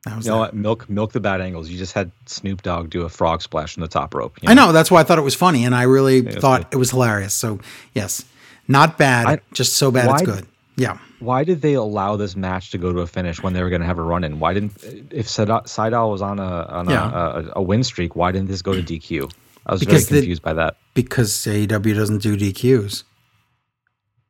[0.06, 0.54] that was you know what?
[0.54, 1.70] Milk, milk the bad angles.
[1.70, 4.38] You just had Snoop Dogg do a frog splash from the top rope.
[4.42, 4.52] You know?
[4.52, 6.78] I know that's why I thought it was funny, and I really it thought it
[6.78, 7.34] was hilarious.
[7.34, 7.60] So
[7.94, 8.26] yes,
[8.70, 10.48] not bad, I, just so bad it's good.
[10.78, 13.70] Yeah why did they allow this match to go to a finish when they were
[13.70, 14.40] going to have a run in?
[14.40, 14.74] Why didn't
[15.12, 17.10] if Sydal was on a on yeah.
[17.10, 18.16] a, a, a, win streak?
[18.16, 19.32] Why didn't this go to DQ?
[19.66, 20.78] I was because very confused the, by that.
[20.94, 23.04] Because AEW doesn't do DQs.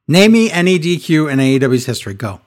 [0.07, 2.15] Name me any DQ in AEW's history.
[2.15, 2.41] Go.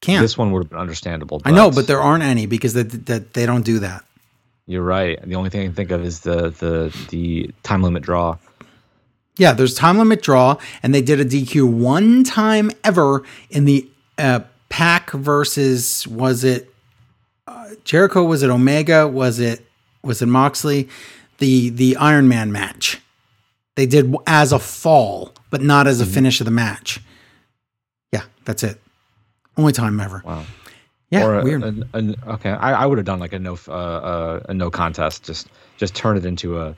[0.00, 0.22] Can't.
[0.22, 1.42] This one would have been understandable.
[1.44, 4.04] I know, but there aren't any because they, they, they don't do that.
[4.66, 5.18] You're right.
[5.22, 8.38] The only thing I can think of is the the the time limit draw.
[9.38, 13.88] Yeah, there's time limit draw, and they did a DQ one time ever in the
[14.18, 16.72] uh, Pac versus was it
[17.46, 18.24] uh, Jericho?
[18.24, 19.08] Was it Omega?
[19.08, 19.64] Was it
[20.02, 20.88] was it Moxley?
[21.38, 23.00] The the Iron Man match.
[23.74, 26.14] They did as a fall, but not as a mm-hmm.
[26.14, 27.00] finish of the match.
[28.12, 28.80] Yeah, that's it.
[29.56, 30.22] Only time ever.
[30.24, 30.44] Wow.
[31.10, 31.62] Yeah, or a, weird.
[31.62, 34.70] A, a, okay, I, I would have done like a no uh, uh, a no
[34.70, 35.24] contest.
[35.24, 36.74] Just just turn it into a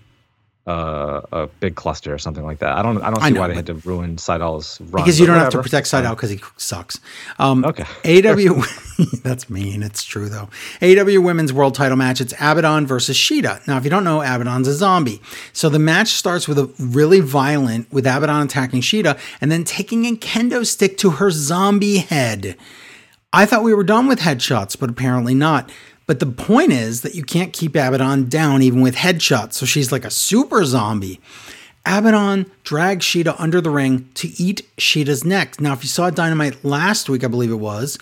[0.66, 2.76] uh, a big cluster or something like that.
[2.76, 5.02] I don't I don't see I know, why they had to ruin Sydal's run.
[5.04, 5.58] Because you don't whatever.
[5.58, 7.00] have to protect Sydal because he sucks.
[7.38, 7.82] Um, okay.
[8.04, 9.82] AEW that's mean.
[9.82, 10.48] It's true though.
[10.80, 12.20] AEW Women's World Title match.
[12.20, 13.66] It's Abaddon versus Shida.
[13.68, 15.20] Now, if you don't know, Abaddon's a zombie.
[15.52, 20.06] So the match starts with a really violent with Abaddon attacking Shida and then taking
[20.06, 22.56] a kendo stick to her zombie head.
[23.34, 25.70] I thought we were done with headshots, but apparently not.
[26.06, 29.90] But the point is that you can't keep Abaddon down even with headshots, so she's
[29.90, 31.20] like a super zombie.
[31.86, 35.60] Abaddon drags Shida under the ring to eat Shida's neck.
[35.60, 37.98] Now, if you saw Dynamite last week, I believe it was,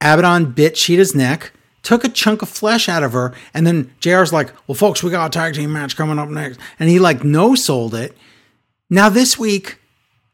[0.00, 4.32] Abaddon bit Shida's neck, took a chunk of flesh out of her, and then JR's
[4.32, 6.60] like, well, folks, we got a tag team match coming up next.
[6.78, 8.16] And he like no sold it.
[8.90, 9.78] Now, this week,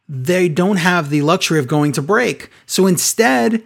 [0.08, 2.50] they don't have the luxury of going to break.
[2.66, 3.62] So instead,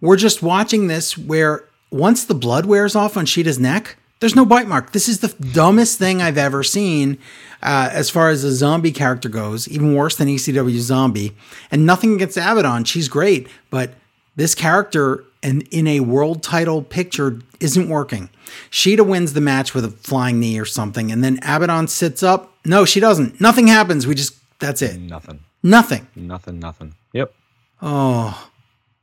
[0.00, 4.46] we're just watching this where once the blood wears off on Shida's neck, there's no
[4.46, 4.92] bite mark.
[4.92, 7.18] This is the dumbest thing I've ever seen
[7.62, 11.36] uh, as far as a zombie character goes, even worse than ECW Zombie.
[11.70, 13.90] And nothing against Abaddon, she's great, but
[14.34, 18.30] this character and in a world title picture isn't working.
[18.70, 22.52] Shida wins the match with a flying knee or something, and then Abaddon sits up.
[22.64, 23.40] No, she doesn't.
[23.40, 24.06] Nothing happens.
[24.06, 24.98] We just that's it.
[24.98, 25.40] Nothing.
[25.62, 26.06] Nothing.
[26.14, 26.58] Nothing.
[26.58, 26.94] Nothing.
[27.12, 27.34] Yep.
[27.82, 28.50] Oh.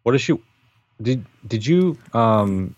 [0.03, 0.37] What is she?
[1.03, 2.75] Did did you um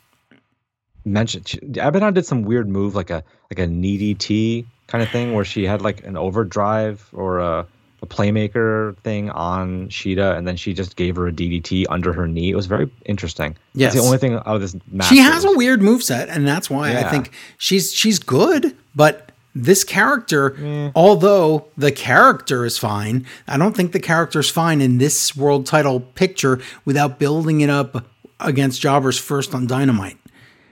[1.05, 1.43] mention
[1.79, 5.45] Abaddon did some weird move like a like a needy T kind of thing where
[5.45, 7.65] she had like an overdrive or a,
[8.01, 12.27] a playmaker thing on Shida and then she just gave her a DDT under her
[12.27, 12.51] knee.
[12.51, 13.55] It was very interesting.
[13.73, 13.93] Yes.
[13.93, 15.07] That's the only thing out of this match.
[15.07, 17.01] She has was, a weird move set and that's why yeah.
[17.01, 23.73] I think she's she's good, but this character, although the character is fine, I don't
[23.73, 28.05] think the character is fine in this world title picture without building it up
[28.39, 30.17] against Jobbers first on Dynamite.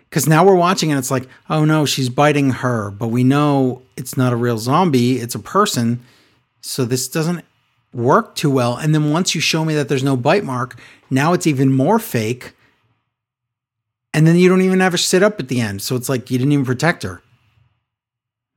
[0.10, 3.82] Because now we're watching and it's like, oh no, she's biting her, but we know
[3.98, 6.04] it's not a real zombie, it's a person.
[6.62, 7.44] So this doesn't
[7.94, 8.78] work too well.
[8.78, 12.00] And then once you show me that there's no bite mark, now it's even more
[12.00, 12.54] fake.
[14.14, 15.82] And then you don't even have her sit up at the end.
[15.82, 17.24] So it's like you didn't even protect her.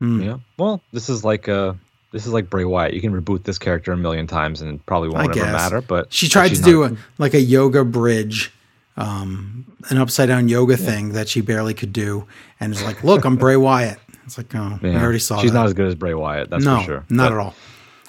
[0.02, 0.24] Mm.
[0.24, 0.38] Yeah.
[0.58, 1.72] Well, this is like uh
[2.12, 2.94] this is like Bray Wyatt.
[2.94, 5.80] You can reboot this character a million times and it probably won't ever matter.
[5.80, 8.52] But she tried to do a, like a yoga bridge,
[8.96, 10.86] um, an upside down yoga yeah.
[10.86, 12.26] thing that she barely could do,
[12.60, 13.98] and it's like, look, I'm Bray Wyatt.
[14.24, 14.98] It's like, oh, yeah.
[14.98, 15.40] I already saw.
[15.40, 15.58] She's that.
[15.58, 16.50] not as good as Bray Wyatt.
[16.50, 17.04] That's no, for sure.
[17.08, 17.54] Not but at all.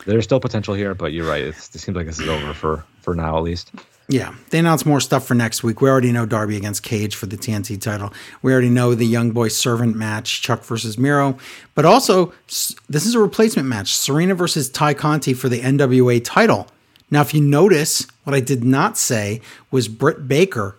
[0.05, 1.43] There's still potential here, but you're right.
[1.43, 3.71] It's, it seems like this is over for for now at least.
[4.09, 5.81] Yeah, they announced more stuff for next week.
[5.81, 8.13] We already know Darby against Cage for the TNT title.
[8.41, 11.37] We already know the Young Boy Servant match, Chuck versus Miro.
[11.75, 16.67] But also, this is a replacement match Serena versus Tay Conti for the NWA title.
[17.11, 19.39] Now, if you notice, what I did not say
[19.71, 20.75] was Britt Baker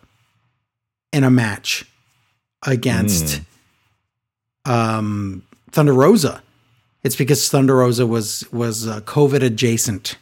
[1.14, 1.90] in a match
[2.66, 3.40] against
[4.66, 4.70] mm.
[4.70, 6.42] um, Thunder Rosa.
[7.02, 10.18] It's because Thunder Rosa was was uh, COVID adjacent.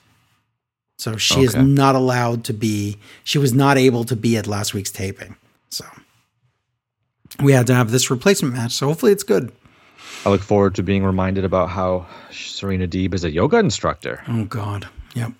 [0.98, 1.42] So she okay.
[1.42, 5.34] is not allowed to be, she was not able to be at last week's taping.
[5.68, 5.84] So
[7.42, 8.70] we had to have this replacement match.
[8.70, 9.50] So hopefully it's good.
[10.24, 14.22] I look forward to being reminded about how Serena Deeb is a yoga instructor.
[14.28, 14.88] Oh, God.
[15.14, 15.32] Yep.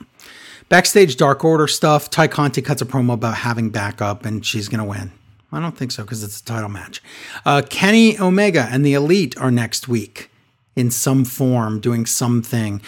[0.68, 2.10] Backstage Dark Order stuff.
[2.10, 5.12] Tay Conti cuts a promo about having backup and she's going to win.
[5.52, 7.02] I don't think so because it's a title match.
[7.44, 10.30] Uh, Kenny Omega and the Elite are next week
[10.74, 12.82] in some form doing something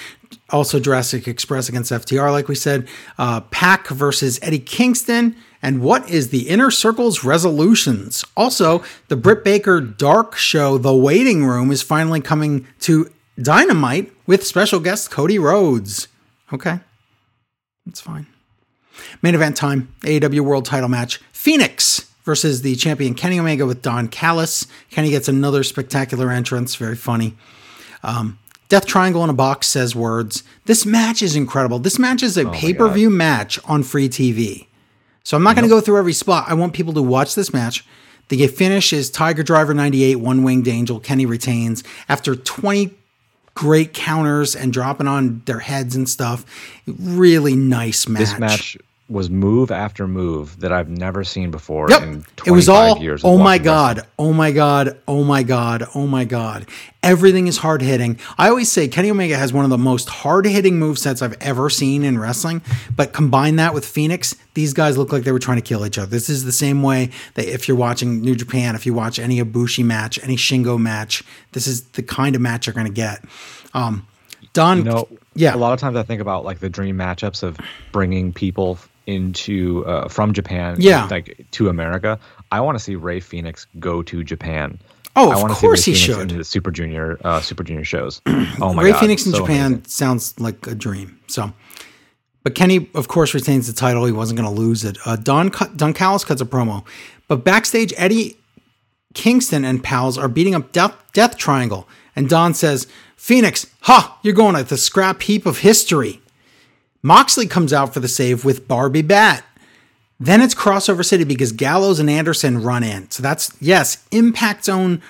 [0.50, 2.88] also Jurassic Express against FTR, like we said.
[3.18, 5.36] Uh, Pac versus Eddie Kingston.
[5.60, 8.24] And what is the Inner Circle's resolutions?
[8.36, 13.10] Also, the Britt Baker Dark show, The Waiting Room, is finally coming to
[13.40, 16.08] Dynamite with special guest Cody Rhodes.
[16.52, 16.80] Okay,
[17.88, 18.26] that's fine.
[19.22, 24.08] Main event time AEW World Title match Fenix versus the champion Kenny Omega with Don
[24.08, 24.66] Callis.
[24.90, 27.34] Kenny gets another spectacular entrance, very funny.
[28.02, 30.42] Um, Death Triangle in a Box says words.
[30.66, 31.78] This match is incredible.
[31.78, 34.66] This match is a oh pay per view match on free TV.
[35.24, 36.44] So I'm not going to go through every spot.
[36.48, 37.86] I want people to watch this match.
[38.28, 41.00] The finish is Tiger Driver 98, One Winged Angel.
[41.00, 42.94] Kenny retains after 20
[43.58, 46.44] great counters and dropping on their heads and stuff.
[46.86, 48.20] Really nice match.
[48.20, 48.76] This match
[49.08, 52.02] was move after move that I've never seen before yep.
[52.02, 53.22] in 25 it was all, years.
[53.24, 56.66] Oh my god, oh my god, oh my god, oh my god.
[57.02, 58.18] Everything is hard hitting.
[58.36, 61.36] I always say Kenny Omega has one of the most hard hitting move sets I've
[61.40, 62.60] ever seen in wrestling.
[62.94, 65.96] But combine that with Fenix, these guys look like they were trying to kill each
[65.96, 66.10] other.
[66.10, 69.40] This is the same way that if you're watching New Japan, if you watch any
[69.40, 73.24] Ibushi match, any Shingo match, this is the kind of match you're going to get.
[73.72, 74.06] Um,
[74.52, 75.54] Don, you know, yeah.
[75.54, 77.58] A lot of times I think about like the dream matchups of
[77.92, 78.78] bringing people
[79.08, 81.08] into uh, from Japan, yeah.
[81.10, 82.20] like to America.
[82.52, 84.78] I want to see Rey Fenix go to Japan.
[85.16, 86.20] Oh, I of course he should.
[86.20, 88.20] Into the Super Junior, uh, Super Junior shows.
[88.60, 89.84] Oh my Rey God, Fenix in so Japan amazing.
[89.86, 91.18] sounds like a dream.
[91.26, 91.52] So,
[92.42, 94.04] but Kenny, of course, retains the title.
[94.04, 94.98] He wasn't going to lose it.
[95.06, 96.84] Uh, Don Don Callis cuts a promo,
[97.28, 98.36] but backstage, Eddie
[99.14, 102.86] Kingston and pals are beating up Death, Death Triangle, and Don says,
[103.16, 104.18] "Fenix, ha!
[104.22, 106.20] You're going at the scrap heap of history."
[107.02, 109.44] Moxley comes out for the save with Barbie Bat.
[110.20, 113.10] Then it's crossover city because Gallows and Anderson run in.
[113.10, 115.00] So that's, yes, Impact Zone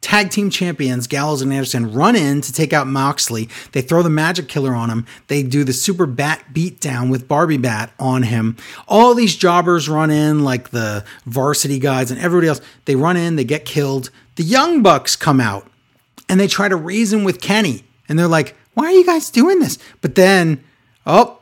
[0.00, 3.48] tag team champions, Gallows and Anderson, run in to take out Moxley.
[3.72, 5.06] They throw the magic killer on him.
[5.28, 8.56] They do the super bat beatdown with Barbie Bat on him.
[8.88, 12.60] All these jobbers run in, like the varsity guys and everybody else.
[12.86, 14.10] They run in, they get killed.
[14.36, 15.66] The Young Bucks come out
[16.28, 17.84] and they try to reason with Kenny.
[18.08, 19.78] And they're like, why are you guys doing this?
[20.00, 20.64] But then
[21.06, 21.38] oh,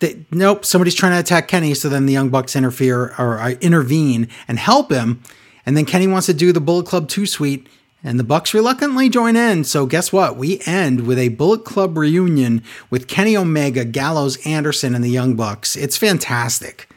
[0.00, 1.74] they, nope, somebody's trying to attack Kenny.
[1.74, 5.22] So then the Young Bucks interfere or uh, intervene and help him.
[5.66, 7.68] And then Kenny wants to do the Bullet Club Too Sweet,
[8.02, 9.62] and the Bucks reluctantly join in.
[9.64, 10.36] So guess what?
[10.36, 15.36] We end with a Bullet Club reunion with Kenny Omega, Gallows, Anderson, and the Young
[15.36, 15.76] Bucks.
[15.76, 16.88] It's fantastic.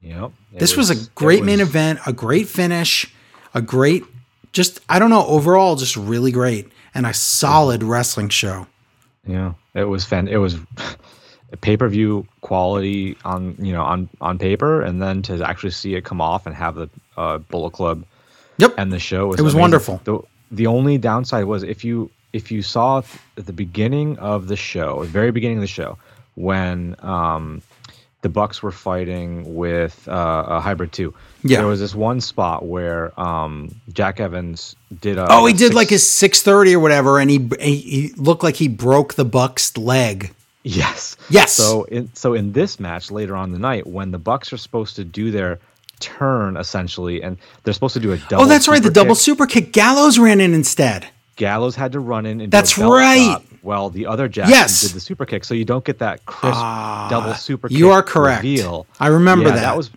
[0.00, 0.32] Yep.
[0.54, 1.46] This was, was, a great was...
[1.46, 3.14] main event, a great finish,
[3.54, 4.02] a great,
[4.52, 8.66] just, I don't know, overall, just really great, and a solid wrestling show.
[9.26, 10.28] Yeah, it was fan.
[10.28, 10.56] It was
[11.60, 15.94] pay per view quality on you know on on paper, and then to actually see
[15.94, 18.04] it come off and have the uh, Bullet Club.
[18.58, 18.74] Yep.
[18.76, 19.60] And the show was it was amazing.
[19.60, 20.00] wonderful.
[20.04, 20.18] The,
[20.50, 23.02] the only downside was if you if you saw
[23.36, 25.98] at the beginning of the show, the very beginning of the show,
[26.34, 27.62] when um,
[28.22, 31.14] the Bucks were fighting with uh, a hybrid two.
[31.42, 31.58] Yeah.
[31.58, 35.26] There was this one spot where um, Jack Evans did a.
[35.30, 38.56] Oh, he did six, like his six thirty or whatever, and he, he, looked like
[38.56, 40.32] he broke the Bucks' leg.
[40.62, 41.16] Yes.
[41.30, 41.52] Yes.
[41.52, 44.96] So in so in this match later on the night, when the Bucks are supposed
[44.96, 45.58] to do their
[46.00, 48.44] turn essentially, and they're supposed to do a double.
[48.44, 49.72] Oh, that's right, the double super kick.
[49.72, 51.08] Gallows ran in instead.
[51.36, 53.36] Gallows had to run in and that's right.
[53.38, 53.44] Stop.
[53.62, 54.80] Well, the other Jackson yes.
[54.82, 57.76] did the super kick, so you don't get that crisp uh, double super kick.
[57.76, 58.42] You are correct.
[58.42, 58.86] Reveal.
[58.98, 59.60] I remember yeah, that.
[59.60, 59.90] That was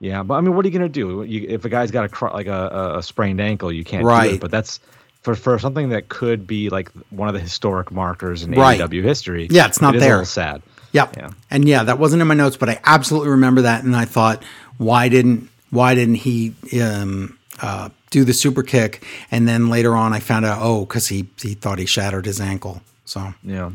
[0.00, 1.22] yeah, but I mean, what are you gonna do?
[1.22, 4.28] You, if a guy's got a like a, a sprained ankle, you can't right.
[4.28, 4.40] do it.
[4.40, 4.80] But that's
[5.22, 8.80] for for something that could be like one of the historic markers in right.
[8.80, 9.48] AEW history.
[9.50, 10.24] Yeah, it's not it there.
[10.24, 10.62] sad.
[10.92, 11.16] Yep.
[11.16, 11.30] Yeah.
[11.50, 14.44] And yeah, that wasn't in my notes, but I absolutely remember that, and I thought,
[14.78, 19.04] why didn't why didn't he um, uh, do the super kick?
[19.30, 22.40] And then later on, I found out, oh, because he he thought he shattered his
[22.40, 22.82] ankle.
[23.04, 23.70] So yeah.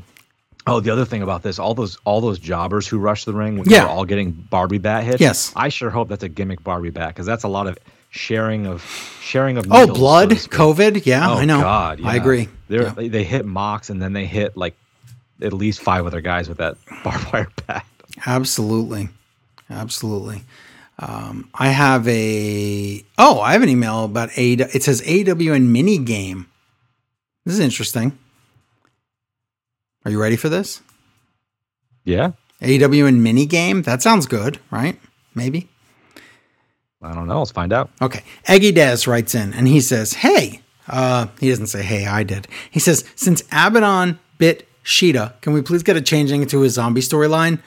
[0.67, 3.63] Oh, the other thing about this, all those all those jobbers who rush the ring,
[3.65, 5.21] yeah, all getting Barbie bat hits.
[5.21, 7.77] Yes, I sure hope that's a gimmick Barbie bat because that's a lot of
[8.09, 8.83] sharing of
[9.21, 9.65] sharing of.
[9.71, 11.05] Oh, blood, so COVID.
[11.05, 11.61] Yeah, oh, I know.
[11.61, 12.07] God, yeah.
[12.07, 12.49] I agree.
[12.67, 12.93] Yeah.
[12.95, 14.75] They hit Mox and then they hit like
[15.41, 17.85] at least five other guys with that barbed wire bat.
[18.25, 19.09] Absolutely,
[19.69, 20.43] absolutely.
[20.99, 24.53] Um, I have a oh, I have an email about a.
[24.53, 26.47] It says AWN mini game.
[27.45, 28.17] This is interesting.
[30.05, 30.81] Are you ready for this?
[32.03, 32.31] Yeah.
[32.61, 33.83] AWN mini game.
[33.83, 34.99] That sounds good, right?
[35.35, 35.69] Maybe.
[37.01, 37.39] I don't know.
[37.39, 37.89] Let's find out.
[38.01, 38.23] Okay.
[38.47, 42.47] Eggy Dez writes in and he says, Hey, uh, he doesn't say, Hey, I did.
[42.69, 47.01] He says, Since Abaddon bit Shida, can we please get a changing to his zombie
[47.01, 47.59] storyline?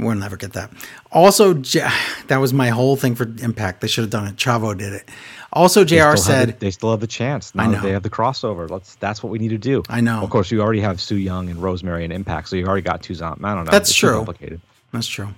[0.00, 0.70] We'll never get that.
[1.12, 1.54] Also,
[2.26, 3.80] that was my whole thing for Impact.
[3.80, 4.36] They should have done it.
[4.36, 5.08] Chavo did it.
[5.52, 6.16] Also, JR.
[6.16, 7.54] said the, they still have the chance.
[7.54, 8.70] Now I know they have the crossover.
[8.70, 8.94] Let's.
[8.96, 9.82] That's what we need to do.
[9.88, 10.22] I know.
[10.22, 13.02] Of course, you already have Su Yung and Rosemary and Impact, so you already got
[13.02, 13.44] two zombies.
[13.44, 13.70] I don't know.
[13.70, 14.14] That's it's true.
[14.14, 14.60] Complicated.
[14.92, 15.28] That's true.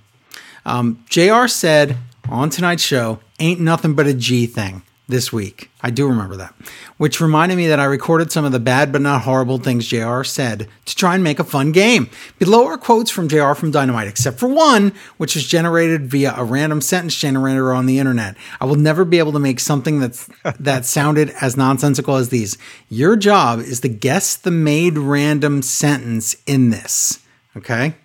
[0.65, 1.47] Um, JR.
[1.47, 1.97] said
[2.29, 5.69] on tonight's show, "Ain't nothing but a G thing." This week.
[5.81, 6.53] I do remember that.
[6.97, 10.23] Which reminded me that I recorded some of the bad but not horrible things JR
[10.23, 12.09] said to try and make a fun game.
[12.39, 16.43] Below are quotes from JR from Dynamite, except for one, which was generated via a
[16.43, 18.37] random sentence generator on the internet.
[18.61, 20.29] I will never be able to make something that's
[20.59, 22.57] that sounded as nonsensical as these.
[22.87, 27.19] Your job is to guess the made random sentence in this.
[27.57, 27.95] Okay?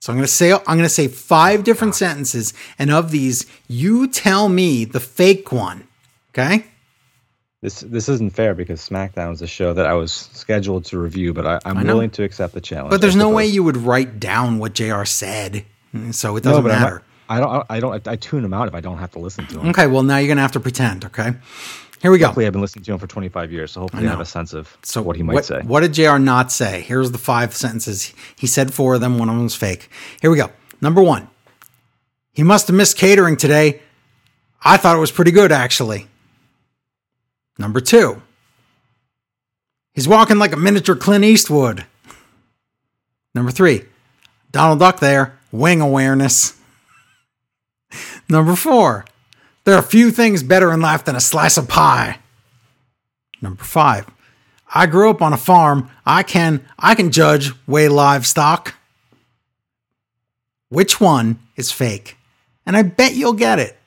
[0.00, 3.46] So I'm going to say I'm going to say five different sentences, and of these,
[3.68, 5.86] you tell me the fake one.
[6.30, 6.64] Okay.
[7.60, 11.34] This this isn't fair because SmackDown is a show that I was scheduled to review,
[11.34, 12.90] but I, am willing to accept the challenge.
[12.90, 15.04] But there's no way you would write down what JR.
[15.04, 15.66] said,
[16.12, 17.02] so it doesn't no, matter.
[17.28, 17.66] I don't.
[17.68, 18.08] I don't.
[18.08, 19.68] I tune him out if I don't have to listen to him.
[19.68, 19.86] Okay.
[19.86, 21.04] Well, now you're going to have to pretend.
[21.04, 21.34] Okay.
[22.00, 22.26] Here we go.
[22.26, 24.24] Hopefully, I've been listening to him for 25 years, so hopefully, I, I have a
[24.24, 25.60] sense of so what he might what, say.
[25.60, 26.80] What did JR not say?
[26.80, 28.14] Here's the five sentences.
[28.36, 29.90] He said four of them, one of them was fake.
[30.22, 30.50] Here we go.
[30.80, 31.28] Number one,
[32.32, 33.82] he must have missed catering today.
[34.62, 36.06] I thought it was pretty good, actually.
[37.58, 38.22] Number two,
[39.92, 41.84] he's walking like a miniature Clint Eastwood.
[43.34, 43.84] Number three,
[44.50, 46.58] Donald Duck there, wing awareness.
[48.28, 49.04] Number four,
[49.70, 52.18] there are few things better in life than a slice of pie.
[53.40, 54.04] Number five,
[54.74, 55.88] I grew up on a farm.
[56.04, 58.74] I can I can judge weigh livestock.
[60.70, 62.16] Which one is fake?
[62.66, 63.78] And I bet you'll get it.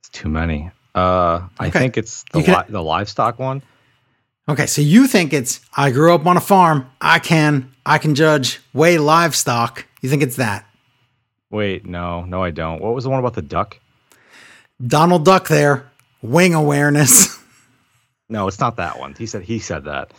[0.00, 0.70] It's too many.
[0.94, 1.78] Uh, I okay.
[1.78, 3.62] think it's the, li- the livestock one.
[4.50, 6.90] Okay, so you think it's I grew up on a farm.
[7.00, 9.86] I can I can judge weigh livestock.
[10.02, 10.66] You think it's that?
[11.50, 12.82] Wait, no, no, I don't.
[12.82, 13.80] What was the one about the duck?
[14.84, 15.90] Donald Duck there,
[16.22, 17.38] wing awareness.
[18.28, 19.14] no, it's not that one.
[19.14, 20.12] He said he said that.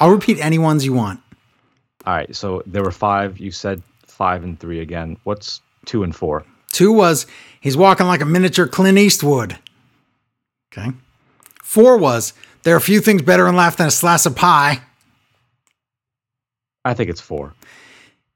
[0.00, 1.20] I'll repeat any ones you want.
[2.06, 3.38] All right, so there were five.
[3.38, 5.16] You said five and three again.
[5.24, 6.44] What's two and four?
[6.72, 7.26] Two was
[7.60, 9.58] he's walking like a miniature Clint Eastwood.
[10.72, 10.90] Okay.
[11.62, 14.80] Four was there are a few things better in life than a slice of pie.
[16.84, 17.54] I think it's four.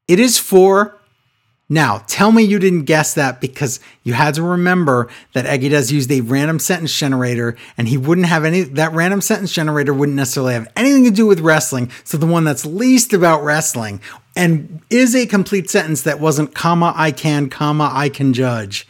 [0.09, 0.99] It is four
[1.73, 5.91] now, tell me you didn't guess that because you had to remember that Eggy does
[5.91, 10.14] use a random sentence generator and he wouldn't have any, that random sentence generator wouldn't
[10.14, 11.91] necessarily have anything to do with wrestling.
[12.05, 14.03] So the one that's least about wrestling
[14.37, 18.87] and is a complete sentence that wasn't comma, I can, comma, I can judge.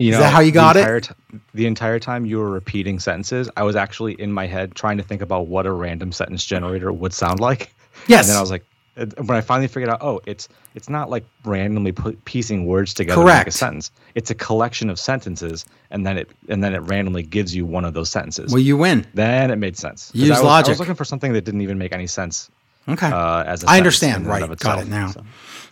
[0.00, 1.04] You know, is that how you got it?
[1.04, 4.96] T- the entire time you were repeating sentences, I was actually in my head trying
[4.96, 7.72] to think about what a random sentence generator would sound like.
[8.08, 8.24] Yes.
[8.24, 8.64] And then I was like,
[8.96, 13.40] when I finally figured out, oh, it's it's not like randomly piecing words together Correct.
[13.40, 13.90] to make a sentence.
[14.14, 17.84] It's a collection of sentences, and then it and then it randomly gives you one
[17.84, 18.52] of those sentences.
[18.52, 19.06] Well, you win.
[19.14, 20.12] Then it made sense.
[20.14, 20.68] Use I was, logic.
[20.68, 22.50] I was looking for something that didn't even make any sense.
[22.88, 23.08] Okay.
[23.08, 24.26] Uh, as I understand.
[24.26, 24.58] Right.
[24.58, 25.08] Got it now.
[25.10, 25.24] So.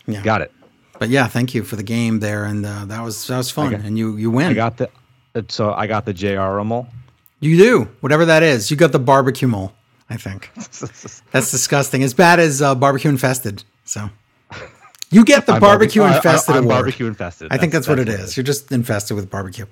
[0.07, 0.21] Yeah.
[0.21, 0.51] Got it.
[0.99, 3.71] But yeah, thank you for the game there, and uh, that was that was fun,
[3.71, 4.51] got, and you you win.
[4.51, 4.89] I got the
[5.47, 6.87] so I got the JR mole.
[7.39, 8.69] You do whatever that is.
[8.69, 9.73] You got the barbecue mole.
[10.13, 10.49] I think
[11.31, 12.03] that's disgusting.
[12.03, 13.63] As bad as uh, barbecue infested.
[13.85, 14.09] So
[15.09, 17.51] you get the barbecue barbe- infested I, I, Barbecue infested.
[17.51, 18.37] I think that's, that's what it is.
[18.37, 19.65] You're just infested with barbecue.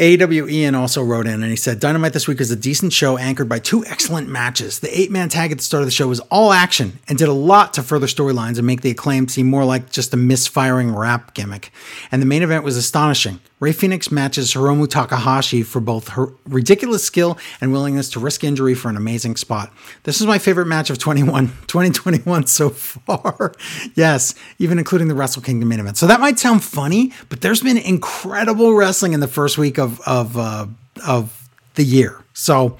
[0.00, 3.18] AW Ian also wrote in and he said, Dynamite this week is a decent show
[3.18, 4.80] anchored by two excellent matches.
[4.80, 7.28] The eight man tag at the start of the show was all action and did
[7.28, 10.94] a lot to further storylines and make the acclaim seem more like just a misfiring
[10.94, 11.70] rap gimmick.
[12.10, 13.40] And the main event was astonishing.
[13.62, 18.74] Rey Fenix matches Hiromu Takahashi for both her ridiculous skill and willingness to risk injury
[18.74, 19.72] for an amazing spot.
[20.02, 23.52] This is my favorite match of 21, 2021 so far.
[23.94, 25.96] yes, even including the Wrestle Kingdom main event.
[25.96, 30.00] So that might sound funny, but there's been incredible wrestling in the first week of
[30.00, 30.66] of uh,
[31.06, 32.24] of the year.
[32.34, 32.76] So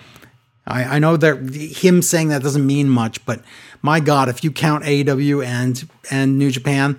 [0.67, 3.45] I, I know that him saying that doesn't mean much, but
[3.83, 6.99] my God, if you count AEW and and New Japan,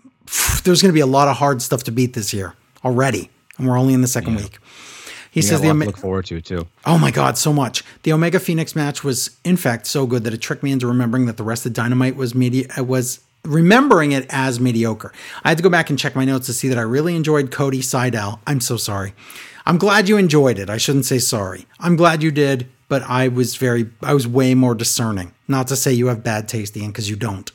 [0.64, 3.68] there's going to be a lot of hard stuff to beat this year already, and
[3.68, 4.42] we're only in the second yeah.
[4.42, 4.58] week.
[5.30, 6.68] He you says the Ome- look forward to it too.
[6.84, 7.82] Oh my God, so much.
[8.02, 11.24] The Omega Fenix match was in fact so good that it tricked me into remembering
[11.26, 15.12] that the rest of Dynamite was media was remembering it as mediocre.
[15.42, 17.50] I had to go back and check my notes to see that I really enjoyed
[17.50, 18.38] Cody Sydal.
[18.46, 19.14] I'm so sorry.
[19.66, 20.68] I'm glad you enjoyed it.
[20.68, 21.66] I shouldn't say sorry.
[21.80, 25.32] I'm glad you did, but I was very, I was way more discerning.
[25.48, 27.50] Not to say you have bad taste, Ian, because you don't.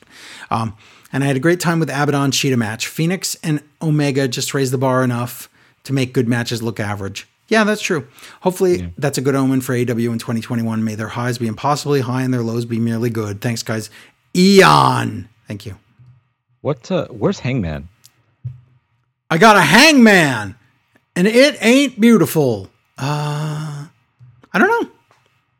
[0.50, 0.76] Um,
[1.12, 2.86] and I had a great time with Abaddon Shida match.
[2.86, 5.48] Fenix and Omega just raised the bar enough
[5.84, 7.26] to make good matches look average.
[7.48, 8.06] Yeah, that's true.
[8.42, 8.88] Hopefully, yeah.
[8.98, 10.84] that's a good omen for AEW in 2021.
[10.84, 13.40] May their highs be impossibly high and their lows be merely good.
[13.40, 13.88] Thanks, guys.
[14.36, 15.28] Eon.
[15.46, 15.76] Thank you.
[16.60, 16.90] What?
[16.90, 17.88] Uh, where's Hangman?
[19.30, 20.54] I got a Hangman,
[21.14, 22.70] and it ain't beautiful.
[22.96, 23.86] Uh,
[24.52, 24.90] I don't know.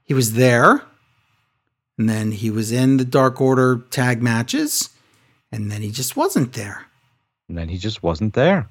[0.05, 0.83] He was there,
[1.99, 4.91] and then he was in the Dark Order tag matches,
[5.53, 6.87] and then he just wasn't there.
[7.49, 8.69] And then he just wasn't there.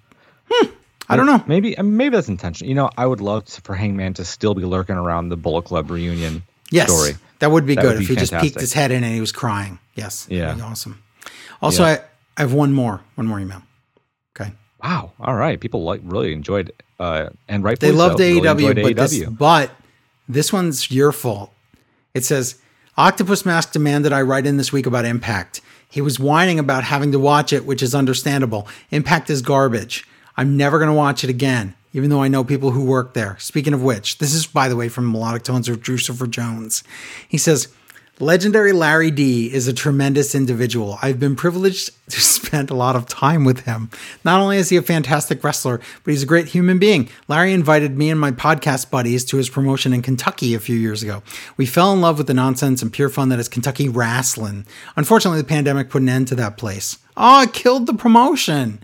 [0.50, 0.68] Hmm.
[1.10, 1.44] I don't know.
[1.48, 2.68] Maybe maybe that's intentional.
[2.68, 5.64] You know, I would love to, for Hangman to still be lurking around the Bullet
[5.64, 7.14] Club reunion yes, story.
[7.40, 9.14] That would be that good would be if he just peeked his head in and
[9.14, 9.80] he was crying.
[9.96, 10.28] Yes.
[10.30, 10.58] Yeah.
[10.62, 11.02] awesome.
[11.62, 11.90] Also, yeah.
[11.90, 12.00] I,
[12.38, 13.62] I have one more, one more email.
[14.40, 14.52] Okay.
[14.84, 15.14] Wow.
[15.20, 15.60] All right.
[15.60, 18.24] People like really enjoyed uh and right They loved so.
[18.24, 19.10] AEW, really but, AEW.
[19.10, 19.72] This, but
[20.28, 21.54] this one's your fault.
[22.14, 22.60] It says
[22.98, 25.62] Octopus Mask demanded I write in this week about Impact.
[25.90, 28.68] He was whining about having to watch it, which is understandable.
[28.92, 30.06] Impact is garbage.
[30.36, 33.38] I'm never going to watch it again, even though I know people who work there.
[33.40, 36.84] Speaking of which, this is, by the way, from Melodic Tones of Drusifer Jones.
[37.28, 37.70] He says,
[38.20, 40.98] Legendary Larry D is a tremendous individual.
[41.04, 43.92] I've been privileged to spend a lot of time with him.
[44.24, 47.10] Not only is he a fantastic wrestler, but he's a great human being.
[47.28, 51.04] Larry invited me and my podcast buddies to his promotion in Kentucky a few years
[51.04, 51.22] ago.
[51.58, 54.66] We fell in love with the nonsense and pure fun that is Kentucky wrestling.
[54.96, 56.98] Unfortunately, the pandemic put an end to that place.
[57.16, 58.80] Oh, it killed the promotion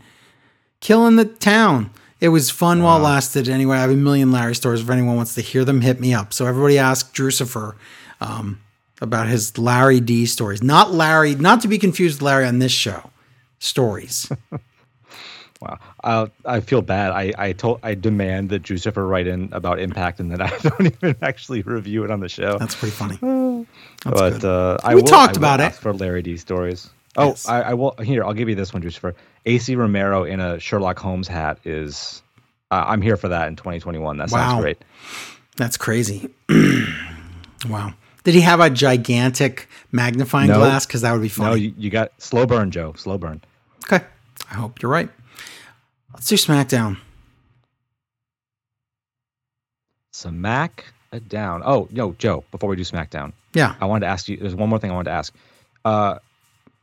[0.84, 1.89] killing the town.
[2.19, 2.86] It was fun wow.
[2.86, 3.49] while it lasted.
[3.49, 4.81] Anyway, I have a million Larry stories.
[4.81, 6.34] If anyone wants to hear them, hit me up.
[6.34, 7.75] So everybody ask Drusifer
[8.21, 8.59] um,
[9.03, 10.63] about his Larry D stories.
[10.63, 13.11] Not Larry, not to be confused with Larry on this show.
[13.59, 14.31] Stories.
[15.61, 15.77] wow.
[16.03, 17.11] Uh, I feel bad.
[17.11, 20.85] I, I told I demand that Drusifer write in about Impact and that I don't
[20.85, 22.57] even actually review it on the show.
[22.57, 23.17] That's pretty funny.
[24.03, 26.89] That's but uh, I we will, talked I about it for Larry D stories.
[27.15, 27.47] Oh, yes.
[27.47, 27.95] I, I, will.
[28.01, 29.13] Here, I'll give you this one, Drusifer.
[29.45, 32.23] AC Romero in a Sherlock Holmes hat is.
[32.71, 34.17] Uh, I'm here for that in 2021.
[34.17, 34.61] That sounds wow.
[34.61, 34.83] great.
[35.57, 36.27] That's crazy.
[37.69, 37.93] wow.
[38.24, 40.86] Did he have a gigantic magnifying no, glass?
[40.86, 41.47] Because that would be fun.
[41.47, 42.93] No, you, you, got slow burn, Joe.
[42.95, 43.41] Slow burn.
[43.86, 44.03] Okay.
[44.49, 45.09] I hope you're right.
[46.13, 46.97] Let's do SmackDown.
[50.13, 51.61] SmackDown.
[51.65, 52.43] Oh, no, Joe.
[52.51, 54.38] Before we do SmackDown, yeah, I wanted to ask you.
[54.38, 55.34] There's one more thing I wanted to ask.
[55.84, 56.19] Uh,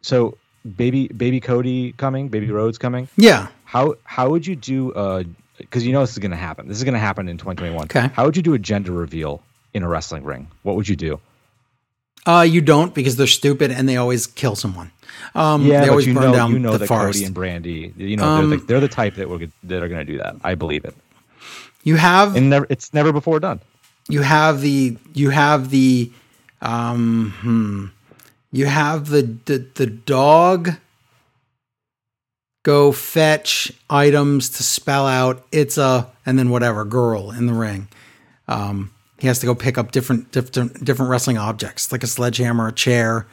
[0.03, 0.37] so
[0.77, 3.09] baby baby Cody coming, baby Rhodes coming.
[3.17, 3.49] Yeah.
[3.65, 5.25] How how would you do uh
[5.59, 6.69] because you know this is going to happen.
[6.69, 7.85] This is going to happen in 2021.
[7.85, 8.09] Okay.
[8.15, 9.43] How would you do a gender reveal
[9.75, 10.49] in a wrestling ring?
[10.63, 11.21] What would you do?
[12.27, 14.91] Uh, you don't because they're stupid and they always kill someone.
[15.35, 17.19] Um, yeah, they always you burn know, down you know the that forest.
[17.19, 19.89] Cody and Brandi, you know, um, they're, the, they're the type that will that are
[19.89, 20.37] going to do that.
[20.43, 20.95] I believe it.
[21.83, 23.61] You have and never, it's never before done.
[24.09, 26.11] You have the you have the
[26.61, 27.87] um hmm,
[28.53, 30.73] you have the the, the dog
[32.63, 37.89] go fetch items to spell out it's a and then whatever girl in the ring.
[38.49, 42.69] Um, he has to go pick up different different different wrestling objects like a sledgehammer,
[42.69, 43.27] a chair,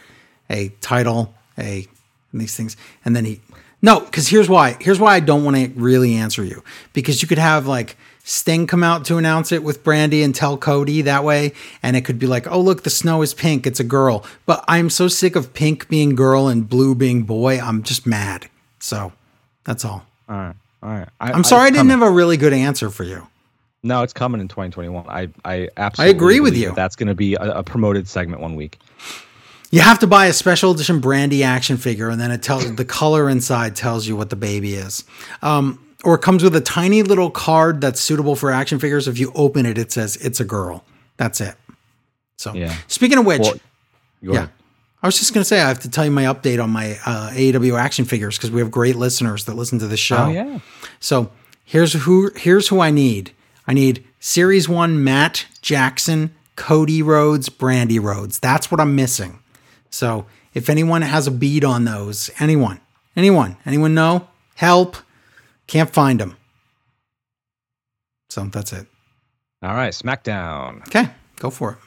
[0.49, 1.87] a title, a
[2.33, 3.41] these things, and then he
[3.81, 6.63] no because here's why here's why I don't want to really answer you
[6.93, 10.57] because you could have like Sting come out to announce it with Brandi and tell
[10.57, 11.53] Cody that way.
[11.81, 13.65] And it could be like, oh, look, the snow is pink.
[13.65, 14.25] It's a girl.
[14.45, 17.57] But I'm so sick of pink being girl and blue being boy.
[17.57, 18.49] I'm just mad.
[18.79, 19.13] So
[19.63, 20.05] that's all.
[20.27, 20.55] All right.
[20.83, 21.09] All right.
[21.21, 23.27] I, am sorry I, I didn't have a really good answer for you.
[23.83, 25.05] No, it's coming in 2021.
[25.07, 26.73] I, I absolutely I agree with you.
[26.73, 28.79] That's going to be a, a promoted segment one week.
[29.69, 32.85] You have to buy a special edition Brandi action figure, and then it tells the
[32.85, 35.03] color inside tells you what the baby is.
[35.41, 39.07] Um, or it comes with a tiny little card that's suitable for action figures.
[39.07, 40.85] If you open it, it says it's a girl.
[41.17, 41.55] That's it.
[42.37, 42.75] So, yeah.
[42.87, 43.55] speaking of which, well,
[44.21, 44.47] yeah,
[45.01, 46.97] I was just going to say I have to tell you my update on my
[47.05, 50.25] uh, AEW action figures because we have great listeners that listen to the show.
[50.25, 50.59] Oh yeah.
[50.99, 51.31] So
[51.65, 53.31] here's who here's who I need.
[53.67, 58.39] I need Series One Matt Jackson, Cody Rhodes, Brandi Rhodes.
[58.39, 59.39] That's what I'm missing.
[59.89, 62.79] So if anyone has a bead on those, anyone,
[63.15, 64.27] anyone, anyone know?
[64.55, 64.97] Help.
[65.67, 66.37] Can't find them.
[68.29, 68.87] So that's it.
[69.61, 70.81] All right, SmackDown.
[70.87, 71.77] Okay, go for it.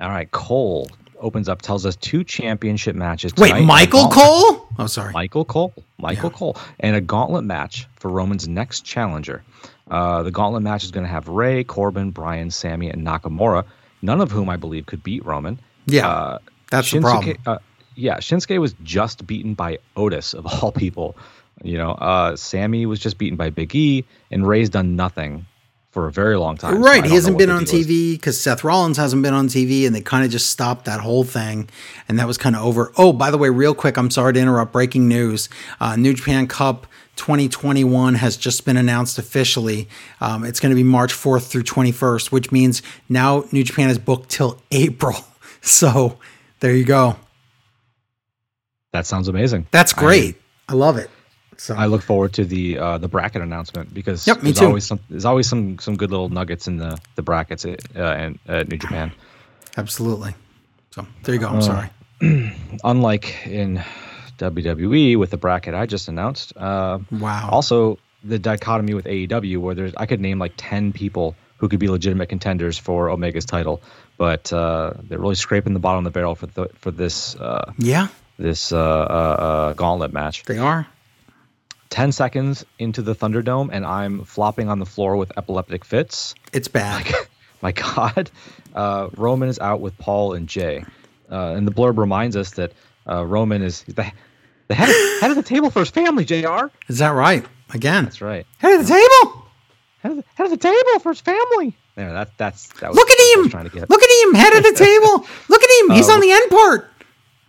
[0.00, 0.88] All right, Cole
[1.20, 3.32] opens up, tells us two championship matches.
[3.36, 4.68] Wait, Michael Cole?
[4.78, 5.12] Oh, sorry.
[5.12, 5.72] Michael Cole.
[5.98, 6.38] Michael yeah.
[6.38, 6.56] Cole.
[6.80, 9.42] And a gauntlet match for Roman's next challenger.
[9.90, 13.64] Uh, the gauntlet match is going to have Rey, Corbin, Bryan, Sami, and Nakamura,
[14.02, 15.58] none of whom I believe could beat Roman.
[15.86, 16.08] Yeah.
[16.08, 16.38] Uh,
[16.70, 17.36] that's Shinsuke, the problem.
[17.46, 17.58] Uh,
[17.94, 21.16] yeah, Shinsuke was just beaten by Otis, of all people.
[21.64, 25.46] You know, uh, Sami was just beaten by Big E, and Rey's done nothing
[25.98, 26.80] for a very long time.
[26.80, 27.02] Right.
[27.02, 30.00] So he hasn't been on TV because Seth Rollins hasn't been on TV and they
[30.00, 31.68] kind of just stopped that whole thing.
[32.08, 32.92] And that was kind of over.
[32.96, 34.70] Oh, by the way, real quick, I'm sorry to interrupt.
[34.70, 35.48] Breaking news
[35.80, 36.86] uh, New Japan Cup
[37.16, 39.88] 2021 has just been announced officially.
[40.20, 43.98] Um, it's going to be March 4th through 21st, which means now New Japan is
[43.98, 45.16] booked till April.
[45.62, 46.16] So
[46.60, 47.16] there you go.
[48.92, 49.66] That sounds amazing.
[49.72, 50.36] That's great.
[50.68, 51.10] I, I love it.
[51.58, 55.00] So I look forward to the uh, the bracket announcement because yep, there's always some
[55.10, 58.68] there's always some some good little nuggets in the the brackets at, uh, in, at
[58.68, 59.12] New Japan.
[59.76, 60.34] Absolutely.
[60.92, 61.48] So there you go.
[61.48, 61.90] I'm uh, sorry.
[62.84, 63.82] unlike in
[64.38, 66.56] WWE with the bracket I just announced.
[66.56, 67.48] Uh, wow.
[67.50, 71.80] Also, the dichotomy with AEW where there's I could name like ten people who could
[71.80, 73.82] be legitimate contenders for Omega's title,
[74.16, 77.34] but uh, they're really scraping the bottom of the barrel for the for this.
[77.34, 78.08] Uh, yeah.
[78.38, 80.44] This uh, uh, gauntlet match.
[80.44, 80.86] They are.
[81.90, 86.34] 10 seconds into the Thunderdome and I'm flopping on the floor with epileptic fits.
[86.52, 87.06] It's bad.
[87.62, 88.30] my God.
[88.74, 90.84] Uh, Roman is out with Paul and Jay.
[91.30, 92.72] Uh, and the blurb reminds us that
[93.08, 94.10] uh, Roman is the,
[94.68, 96.66] the head, of, head of the table for his family, JR.
[96.88, 97.44] Is that right?
[97.74, 98.04] Again.
[98.04, 98.46] That's right.
[98.58, 99.44] Head of the table?
[100.00, 101.76] Head of the, head of the table for his family.
[101.96, 103.50] There, that, that's, that was Look at him.
[103.50, 103.90] Trying to get.
[103.90, 104.34] Look at him.
[104.34, 105.26] Head of the table.
[105.48, 105.96] Look at him.
[105.96, 106.90] He's uh, on the end part.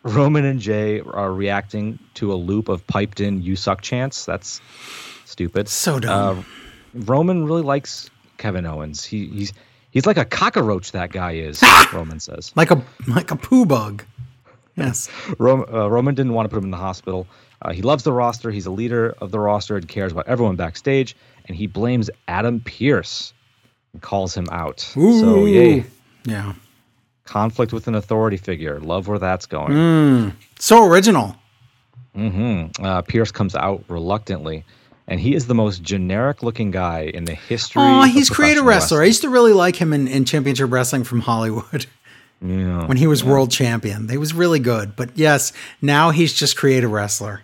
[0.03, 4.25] Roman and Jay are reacting to a loop of piped in "You suck" chants.
[4.25, 4.61] That's
[5.25, 5.67] stupid.
[5.67, 6.39] So dumb.
[6.39, 6.43] Uh,
[6.93, 9.03] Roman really likes Kevin Owens.
[9.03, 9.53] He, he's
[9.91, 10.91] he's like a cockroach.
[10.93, 11.63] That guy is.
[11.93, 14.03] Roman says like a like a poo bug.
[14.75, 15.09] Yes.
[15.39, 17.27] Roman, uh, Roman didn't want to put him in the hospital.
[17.61, 18.51] Uh, he loves the roster.
[18.51, 21.17] He's a leader of the roster and cares about everyone backstage.
[21.45, 23.33] And he blames Adam Pearce
[23.91, 24.93] and calls him out.
[24.95, 25.19] Ooh.
[25.19, 25.83] So yay.
[26.23, 26.53] Yeah
[27.29, 28.79] conflict with an authority figure.
[28.79, 29.71] Love where that's going.
[29.71, 31.35] Mm, so original.
[32.15, 32.83] Mm-hmm.
[32.83, 34.65] Uh, Pearce comes out reluctantly,
[35.07, 37.83] and he is the most generic-looking guy in the history.
[37.83, 38.99] Oh, he's creator wrestler.
[38.99, 39.01] Wrestling.
[39.01, 41.85] I used to really like him in, in Championship Wrestling from Hollywood.
[42.41, 43.31] Yeah, when he was yeah.
[43.31, 44.95] world champion, he was really good.
[44.95, 45.51] But yes,
[45.81, 47.43] now he's just creative wrestler.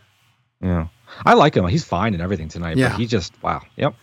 [0.62, 0.88] Yeah,
[1.26, 1.68] I like him.
[1.68, 2.78] He's fine and everything tonight.
[2.78, 3.62] Yeah, but he just wow.
[3.76, 3.94] Yep.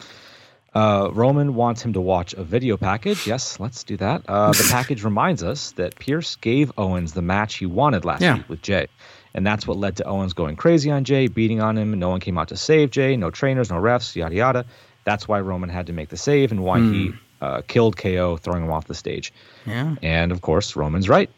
[0.75, 3.27] Uh, Roman wants him to watch a video package.
[3.27, 4.23] Yes, let's do that.
[4.27, 8.39] Uh, the package reminds us that Pearce gave Owens the match he wanted last yeah.
[8.39, 8.87] week with Jay.
[9.35, 11.99] And that's what led to Owens going crazy on Jay, beating on him.
[11.99, 13.17] No one came out to save Jay.
[13.17, 14.65] No trainers, no refs, yada, yada.
[15.05, 16.93] That's why Roman had to make the save and why mm.
[16.93, 17.17] he hmm.
[17.41, 19.33] uh, killed KO, throwing him off the stage.
[19.67, 19.97] Yeah.
[20.03, 21.31] And of course, Roman's right.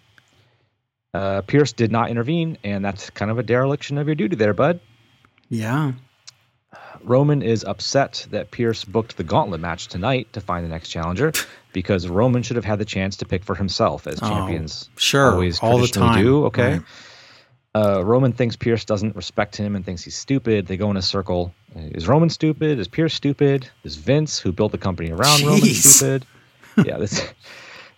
[1.12, 4.52] Uh, Pearce did not intervene, and that's kind of a dereliction of your duty there,
[4.52, 4.80] bud.
[5.48, 5.92] Yeah.
[7.02, 11.32] Roman is upset that Pearce booked the gauntlet match tonight to find the next challenger
[11.72, 15.32] because Roman should have had the chance to pick for himself as oh, champions sure,
[15.32, 16.22] always all the time.
[16.22, 16.46] do.
[16.46, 16.72] Okay.
[16.74, 16.82] Right.
[17.76, 20.68] Uh, Roman thinks Pearce doesn't respect him and thinks he's stupid.
[20.68, 21.52] They go in a circle.
[21.74, 22.78] Is Roman stupid?
[22.78, 23.68] Is Pearce stupid?
[23.82, 25.44] Is Vince, who built the company around Jeez.
[25.44, 26.26] Roman, stupid?
[26.84, 27.32] yeah, this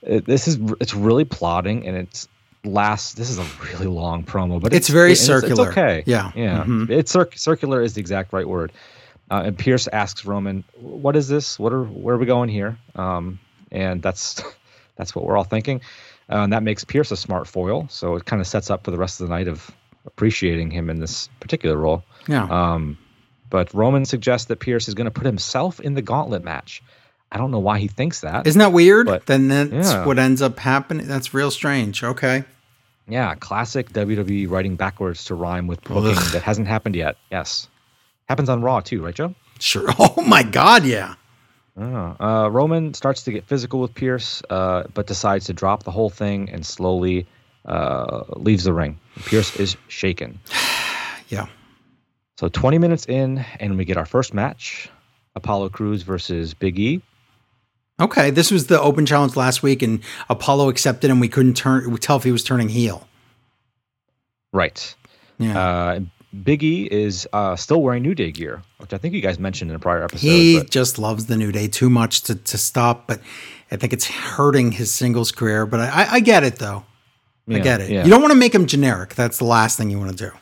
[0.25, 2.27] this is it's really plotting and it's
[2.65, 3.15] lasts.
[3.15, 5.69] This is a really long promo, but it's, it's very circular.
[5.69, 6.03] It's, okay.
[6.07, 6.61] Yeah, yeah.
[6.61, 6.93] Mm-hmm.
[6.93, 8.73] It's cir- circular is the exact right word.
[9.31, 11.59] Uh, and Pearce asks Roman, "What is this?
[11.59, 13.39] What are where are we going here?" Um,
[13.73, 14.43] and that's
[14.97, 15.81] that's what we're all thinking.
[16.31, 18.91] Uh, and that makes Pearce a smart foil, so it kind of sets up for
[18.91, 19.71] the rest of the night of
[20.07, 22.05] appreciating him in this particular role.
[22.27, 22.45] Yeah.
[22.45, 22.99] Um,
[23.49, 26.83] but Roman suggests that Pearce is going to put himself in the gauntlet match.
[27.37, 28.47] I don't know why he thinks that.
[28.47, 29.05] Isn't that weird?
[29.05, 30.07] But, then that's yeah.
[30.07, 31.07] what ends up happening.
[31.07, 32.03] That's real strange.
[32.03, 32.45] Okay.
[33.07, 37.19] Yeah, classic WWE writing backwards to rhyme with booking that hasn't happened yet.
[37.31, 37.69] Yes.
[38.27, 39.35] Happens on Raw too, right, Joe?
[39.59, 39.87] Sure.
[39.99, 41.17] Oh my God, yeah.
[41.77, 45.91] Oh, uh, Roman starts to get physical with Pearce, uh, but decides to drop the
[45.91, 47.27] whole thing and slowly
[47.67, 48.99] uh, leaves the ring.
[49.27, 50.41] Pearce is shaken.
[51.29, 51.49] yeah.
[52.39, 54.89] So 20 minutes in, and we get our first match
[55.37, 57.03] Apollo Crews versus Big E.
[57.99, 61.97] Okay, this was the open challenge last week, and Apollo accepted, and we couldn't turn
[61.97, 63.09] tell if he was turning heel.
[64.53, 64.95] Right.
[65.39, 65.59] Yeah.
[65.59, 66.01] Uh,
[66.35, 69.77] Biggie is uh, still wearing New Day gear, which I think you guys mentioned in
[69.77, 70.21] a prior episode.
[70.27, 70.71] He but.
[70.71, 73.21] just loves the New Day too much to, to stop, but
[73.71, 75.65] I think it's hurting his singles career.
[75.65, 76.85] But I, I get it though.
[77.47, 77.91] Yeah, I get it.
[77.91, 78.05] Yeah.
[78.05, 79.15] You don't want to make him generic.
[79.15, 80.37] That's the last thing you want to do.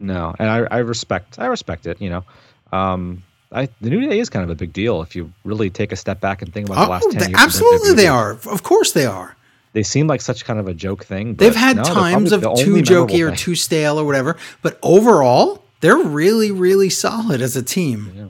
[0.00, 2.00] No, and I, I respect I respect it.
[2.00, 2.24] You know,
[2.72, 5.92] um, I, the New Day is kind of a big deal if you really take
[5.92, 7.40] a step back and think about the last oh, ten years.
[7.40, 8.32] Absolutely, they are.
[8.32, 9.36] Of course, they are.
[9.72, 11.34] they seem like such kind of a joke thing.
[11.34, 13.36] They've had no, times of too jokey or thing.
[13.36, 18.12] too stale or whatever, but overall, they're really, really solid as a team.
[18.14, 18.28] Yeah.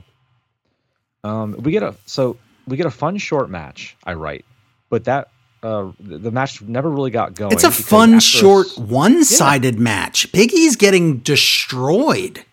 [1.23, 2.37] Um, we get a so
[2.67, 3.95] we get a fun short match.
[4.03, 4.45] I write,
[4.89, 5.29] but that
[5.61, 7.53] uh, the match never really got going.
[7.53, 9.81] It's a fun short a, one-sided yeah.
[9.81, 10.31] match.
[10.31, 12.43] Big E's getting destroyed.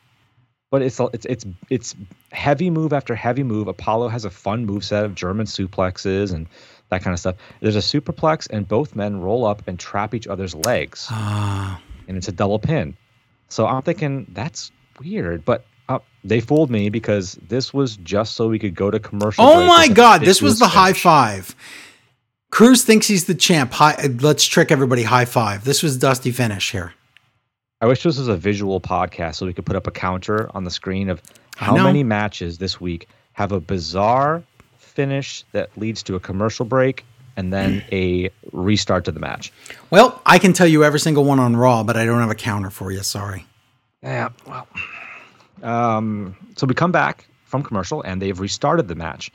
[0.70, 1.96] But it's it's it's it's
[2.32, 3.68] heavy move after heavy move.
[3.68, 6.46] Apollo has a fun move set of German suplexes and
[6.90, 7.36] that kind of stuff.
[7.60, 11.80] There's a superplex, and both men roll up and trap each other's legs, ah.
[12.08, 12.96] and it's a double pin.
[13.48, 14.70] So I'm thinking that's
[15.00, 18.98] weird, but uh, they fooled me because this was just so we could go to
[18.98, 19.44] commercial.
[19.44, 20.74] Oh my god, this was the finish.
[20.74, 21.54] high five.
[22.50, 23.72] Crews thinks he's the champ.
[23.72, 25.04] High, let's trick everybody.
[25.04, 25.64] High five.
[25.64, 26.94] This was Dusty finish here.
[27.80, 30.64] I wish this was a visual podcast so we could put up a counter on
[30.64, 31.22] the screen of
[31.60, 34.42] how many matches this week have a bizarre
[34.78, 37.04] finish that leads to a commercial break
[37.36, 39.52] and then a restart to the match.
[39.90, 42.34] Well, I can tell you every single one on Raw, but I don't have a
[42.34, 43.02] counter for you.
[43.02, 43.44] Sorry.
[44.02, 44.66] Yeah, well.
[45.62, 49.30] Um, so we come back from commercial and they've restarted the match.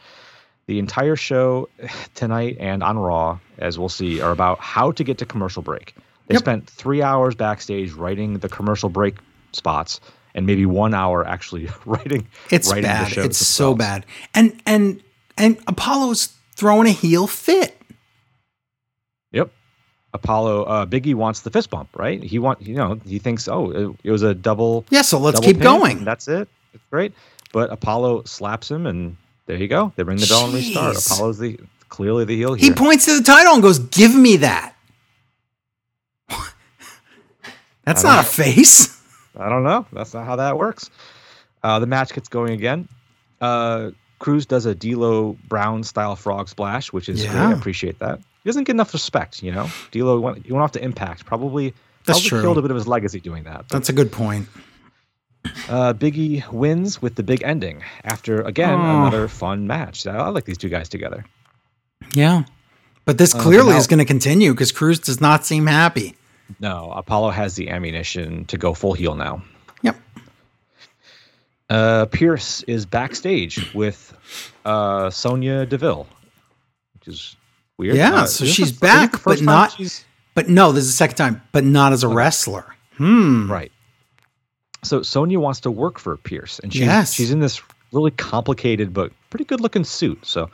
[0.66, 1.70] The entire show
[2.16, 5.94] tonight and on Raw, as we'll see, are about how to get to commercial break.
[6.28, 6.42] They yep.
[6.42, 9.18] spent three hours backstage writing the commercial break
[9.52, 10.02] spots
[10.36, 12.28] and maybe one hour actually writing.
[12.52, 13.08] It's writing bad.
[13.08, 13.38] it's themselves.
[13.48, 14.06] so bad.
[14.36, 15.02] And and
[15.38, 17.82] and Apollo's throwing a heel fit.
[19.32, 19.52] Yep.
[20.14, 22.22] Apollo, uh, Biggie wants the fist bump, right?
[22.22, 24.86] He want, you know, he thinks, oh, it, it was a double.
[24.90, 26.06] Yeah, so let's keep going.
[26.06, 26.48] That's it.
[26.74, 27.14] It's great.
[27.52, 29.92] But Apollo slaps him, and there you go.
[29.96, 30.98] They ring the bell and restart.
[31.06, 31.60] Apollo's the
[31.90, 32.70] clearly the heel here.
[32.70, 34.76] He points to the title and goes, "Give me that."
[37.86, 38.94] That's not a face.
[39.38, 39.86] I don't know.
[39.92, 40.90] That's not how that works.
[41.64, 42.88] Uh, the match gets going again.
[43.42, 47.32] Uh, Crews does a D'Lo Brown style frog splash, which is yeah.
[47.32, 47.42] great.
[47.42, 48.20] I appreciate that.
[48.44, 49.70] He doesn't get enough respect, you know.
[49.92, 51.26] D'Lo went, he went off to Impact.
[51.26, 51.74] Probably,
[52.06, 52.42] That's probably true.
[52.42, 53.68] killed a bit of his legacy doing that.
[53.70, 54.48] That's a good point.
[55.70, 59.02] Uh, Biggie wins with the big ending after again oh.
[59.02, 60.06] another fun match.
[60.08, 61.26] I like these two guys together.
[62.14, 62.44] Yeah,
[63.06, 65.68] but this uh, clearly uh, now, is going to continue because Crews does not seem
[65.68, 66.16] happy.
[66.60, 69.44] No, Apollo has the ammunition to go full heel now.
[69.82, 69.96] Yep.
[71.70, 74.14] Uh, Pearce is backstage with
[74.66, 76.08] uh, Sonya Deville,
[76.94, 77.36] which is
[77.78, 77.96] weird.
[77.96, 79.80] Yeah, uh, so she's back, but not.
[80.36, 82.16] But no, this is the second time, but not as a okay.
[82.16, 82.76] wrestler.
[82.98, 83.52] Hmm.
[83.52, 83.72] Right.
[84.84, 87.14] So Sonya wants to work for Pearce, and she's yes.
[87.14, 87.62] she's in this
[87.92, 90.26] really complicated but pretty good looking suit.
[90.26, 90.50] So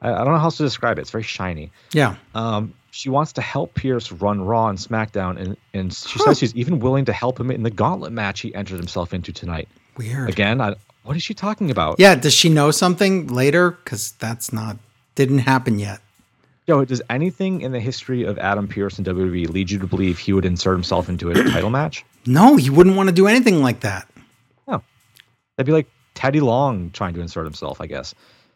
[0.00, 1.02] I, I, don't know how else to describe it.
[1.02, 1.72] It's very shiny.
[1.92, 2.16] Yeah.
[2.34, 6.24] Um, she wants to help Pearce run Raw and SmackDown, and and she huh.
[6.24, 9.32] says she's even willing to help him in the Gauntlet match he entered himself into
[9.32, 9.68] tonight.
[9.96, 10.28] Weird.
[10.28, 12.00] Again, I, what is she talking about?
[12.00, 12.16] Yeah.
[12.16, 13.70] Does she know something later?
[13.70, 14.78] Because that's not
[15.14, 16.00] didn't happen yet.
[16.66, 20.18] Yo, does anything in the history of Adam Pearce and WWE lead you to believe
[20.18, 22.04] he would insert himself into a title match?
[22.26, 24.08] No, he wouldn't want to do anything like that.
[24.66, 24.82] No,
[25.56, 28.12] that'd be like Teddy Long trying to insert himself, I guess.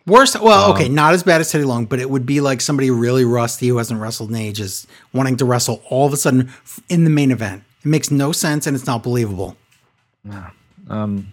[0.06, 2.60] Worst, well, um, okay, not as bad as Teddy Long, but it would be like
[2.60, 6.50] somebody really rusty who hasn't wrestled in ages wanting to wrestle all of a sudden
[6.88, 7.62] in the main event.
[7.84, 9.56] It makes no sense and it's not believable.
[10.24, 10.50] Yeah.
[10.88, 11.32] Um,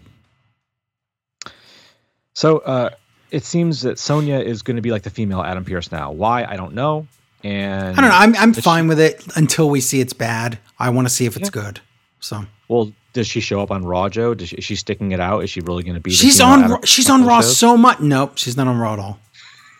[2.34, 2.92] so uh,
[3.32, 6.12] it seems that Sonya is going to be like the female Adam Pearce now.
[6.12, 6.46] Why?
[6.46, 7.08] I don't know.
[7.44, 8.16] And I don't know.
[8.16, 10.60] I'm I'm fine she, with it until we see it's bad.
[10.78, 11.64] I want to see if it's yeah.
[11.64, 11.82] good.
[12.20, 14.34] So well, does she show up on Raw, Joe?
[14.34, 15.44] Does she, is she sticking it out?
[15.44, 16.12] Is she really going to be?
[16.12, 16.64] She's on.
[16.64, 17.58] Adam, she's on Raw shows?
[17.58, 18.00] so much.
[18.00, 19.20] Nope, she's not on Raw at all.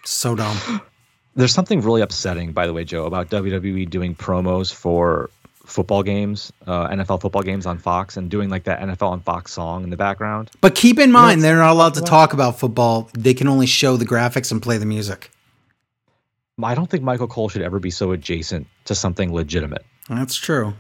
[0.06, 0.82] So dumb.
[1.36, 5.30] There's something really upsetting, by the way, Joe, about WWE doing promos for
[5.66, 9.54] football games, uh, NFL football games on Fox, and doing like that NFL on Fox
[9.54, 10.50] song in the background.
[10.60, 13.10] But keep in mind, you know, they're not allowed to talk about football.
[13.14, 15.30] They can only show the graphics and play the music.
[16.62, 19.86] I don't think Michael Cole should ever be so adjacent to something legitimate.
[20.10, 20.74] That's true.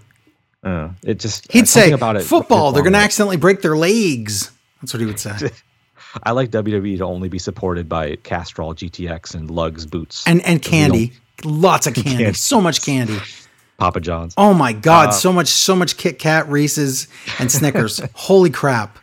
[0.63, 2.71] Uh, it just he'd say about it football.
[2.71, 4.51] They're going to accidentally break their legs.
[4.81, 5.35] That's what he would say.
[6.23, 10.61] I like WWE to only be supported by Castrol GTX and Lugz boots and and
[10.61, 11.13] candy,
[11.43, 13.19] lots of candy, candy, so much candy.
[13.77, 14.33] Papa John's.
[14.37, 17.07] Oh my God, uh, so much, so much Kit Kat, Reese's,
[17.39, 18.01] and Snickers.
[18.13, 18.99] Holy crap!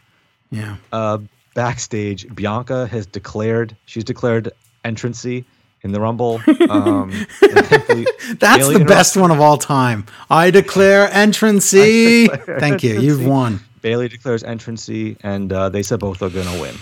[0.50, 0.76] Yeah.
[0.92, 1.18] Uh,
[1.54, 4.52] backstage, Bianca has declared she's declared
[4.84, 5.46] entrancy
[5.82, 6.40] in the Rumble.
[6.68, 10.06] Um, That's the best one of all time.
[10.28, 12.26] I declare entrancy.
[12.58, 13.00] Thank you.
[13.00, 13.60] You've won.
[13.82, 16.74] Bayley declares entrancy, and uh, they said both are going to win.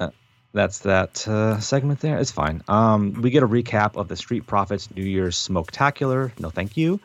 [0.00, 0.10] uh,
[0.52, 2.18] that's that uh, segment there.
[2.18, 2.62] It's fine.
[2.68, 6.38] Um, we get a recap of the Street Profits New Year's Smoketacular.
[6.38, 7.00] No, thank you.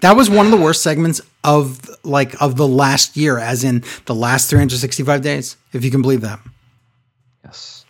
[0.00, 3.82] That was one of the worst segments of like of the last year, as in
[4.06, 6.38] the last 365 days, if you can believe that.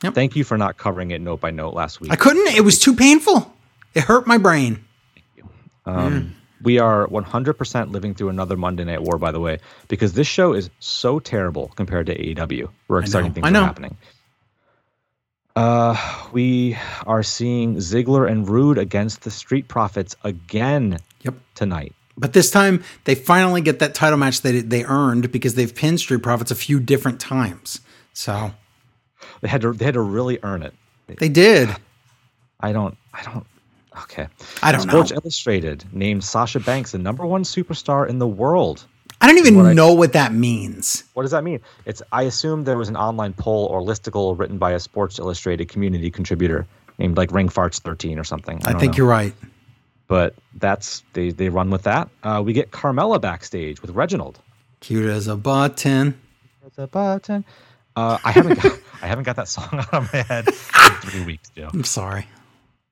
[0.03, 0.15] Yep.
[0.15, 2.11] Thank you for not covering it note by note last week.
[2.11, 2.55] I couldn't.
[2.55, 3.53] It was too painful.
[3.95, 4.85] It hurt my brain.
[5.85, 9.59] Um, We are 100% living through another Monday Night War, by the way,
[9.89, 13.97] because this show is so terrible compared to AEW, where exciting things are happening.
[15.57, 15.97] Uh,
[16.33, 21.35] we are seeing Ziggler and Roode against the Street Profits again yep.
[21.55, 21.95] tonight.
[22.17, 26.01] But this time, they finally get that title match that they earned because they've pinned
[26.01, 27.81] Street Profits a few different times.
[28.13, 28.53] So
[29.41, 30.75] they had to they had to really earn it.
[31.07, 31.69] They did.
[32.61, 32.97] I don't.
[33.15, 33.47] I don't.
[34.03, 34.29] Okay.
[34.63, 35.17] I don't Sports know.
[35.17, 38.85] Illustrated named Sasha Banks the number one superstar in the world.
[39.21, 41.05] I don't even what know I, what that means.
[41.13, 41.61] What does that mean?
[41.85, 45.69] It's I assume there was an online poll or listicle written by a Sports Illustrated
[45.69, 46.67] community contributor
[46.99, 48.61] named like Ring Farts 13 or something.
[48.65, 48.99] I, I think know.
[48.99, 49.35] you're right.
[50.07, 52.09] But that's they they run with that.
[52.23, 54.39] Uh, we get Carmella backstage with Reginald.
[54.81, 56.19] Cute as a button.
[56.67, 57.45] As a button.
[57.97, 61.25] Uh, I haven't got, I haven't got that song out of my head in three
[61.25, 61.69] weeks, Joe.
[61.73, 62.27] I'm sorry.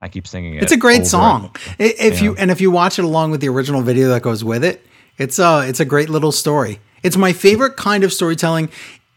[0.01, 0.63] I keep singing it.
[0.63, 1.53] It's a great song.
[1.77, 2.23] If yeah.
[2.23, 4.85] you and if you watch it along with the original video that goes with it,
[5.17, 6.79] it's a it's a great little story.
[7.03, 8.69] It's my favorite kind of storytelling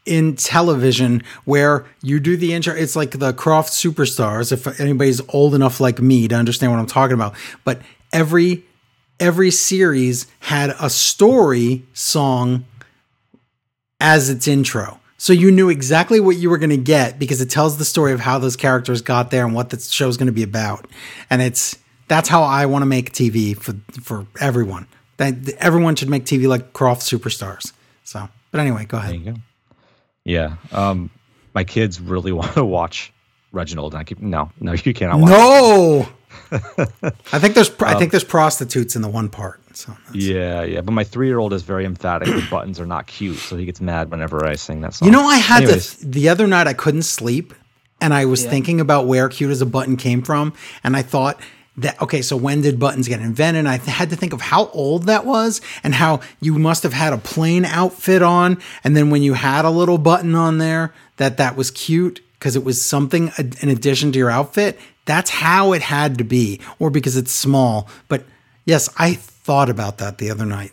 [0.04, 2.74] in television where you do the intro.
[2.74, 4.50] It's like the Krofft Superstars.
[4.50, 7.34] If anybody's old enough like me to understand what I'm talking about,
[7.64, 7.80] but
[8.12, 8.64] every
[9.20, 12.64] every series had a story song
[14.00, 14.98] as its intro.
[15.22, 18.10] So you knew exactly what you were going to get because it tells the story
[18.10, 20.88] of how those characters got there and what the show's going to be about.
[21.30, 21.78] And it's
[22.08, 24.88] that's how I want to make TV for for everyone.
[25.18, 27.72] That everyone should make TV like Krofft Superstars.
[28.02, 29.24] So, but anyway, go ahead.
[29.24, 29.34] Go.
[30.24, 31.08] Yeah, um,
[31.54, 33.12] my kids really want to watch
[33.52, 35.20] Reginald, and I keep no, no, you cannot.
[35.20, 36.08] watch No,
[37.32, 39.61] I think there's I think um, there's prostitutes in the one part.
[39.76, 40.80] So yeah, yeah.
[40.80, 42.28] But my three year old is very emphatic.
[42.28, 45.06] the buttons are not cute, so he gets mad whenever I sing that song.
[45.06, 45.96] You know, I had Anyways.
[45.96, 46.66] to the other night.
[46.66, 47.54] I couldn't sleep,
[48.00, 48.50] and I was yeah.
[48.50, 50.52] thinking about where "cute as a button" came from,
[50.84, 51.40] and I thought
[51.76, 54.66] that okay so when did buttons get invented and i had to think of how
[54.68, 59.08] old that was and how you must have had a plain outfit on and then
[59.08, 62.80] when you had a little button on there that that was cute because it was
[62.80, 63.32] something
[63.62, 67.88] in addition to your outfit that's how it had to be or because it's small
[68.06, 68.22] but
[68.66, 69.18] yes i
[69.52, 70.72] thought about that the other night.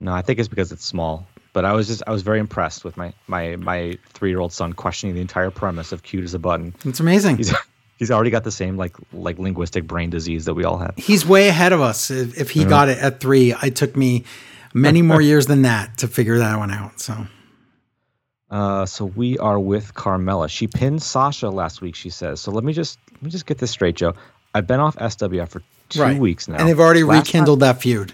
[0.00, 1.28] No, I think it's because it's small.
[1.52, 4.52] But I was just I was very impressed with my my my three year old
[4.52, 6.74] son questioning the entire premise of cute as a button.
[6.84, 7.36] It's amazing.
[7.36, 7.54] He's
[8.00, 10.94] he's already got the same like like linguistic brain disease that we all have.
[10.96, 12.10] He's way ahead of us.
[12.10, 12.68] If, if he mm-hmm.
[12.68, 14.24] got it at three, it took me
[14.74, 16.98] many more years than that to figure that one out.
[16.98, 17.26] So.
[18.50, 20.50] Uh, so we are with Carmella.
[20.50, 21.94] She pinned Sasha last week.
[21.94, 22.40] She says.
[22.40, 24.14] So let me just let me just get this straight, Joe.
[24.52, 26.18] I've been off SWF for two right.
[26.18, 26.56] weeks now.
[26.56, 28.12] And they've already last rekindled time, that feud.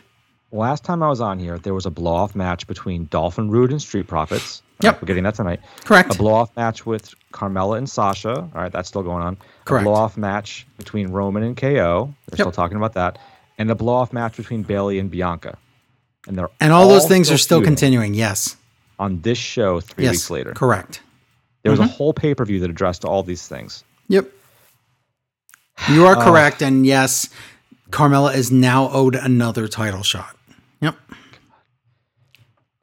[0.53, 3.71] Last time I was on here, there was a blow off match between Dolphin Roode
[3.71, 4.63] and Street Profits.
[4.83, 4.93] Yep.
[4.93, 5.61] Right, we're getting that tonight.
[5.85, 6.15] Correct.
[6.15, 8.35] A blow off match with Carmella and Sasha.
[8.35, 9.39] All right, that's still going on.
[9.65, 9.83] Correct.
[9.83, 12.15] A blow off match between Roman and KO.
[12.27, 12.45] They're yep.
[12.45, 13.19] still talking about that.
[13.59, 15.57] And a blow off match between Bayley and Bianca.
[16.27, 18.13] And they're and all, all those things are still continuing.
[18.13, 18.57] Yes.
[18.99, 20.53] On this show, three yes, weeks later.
[20.53, 21.01] Correct.
[21.63, 21.89] There was mm-hmm.
[21.89, 23.83] a whole pay per view that addressed all these things.
[24.09, 24.31] Yep.
[25.91, 27.29] You are uh, correct, and yes,
[27.91, 30.37] Carmella is now owed another title shot.
[30.81, 30.97] Yep.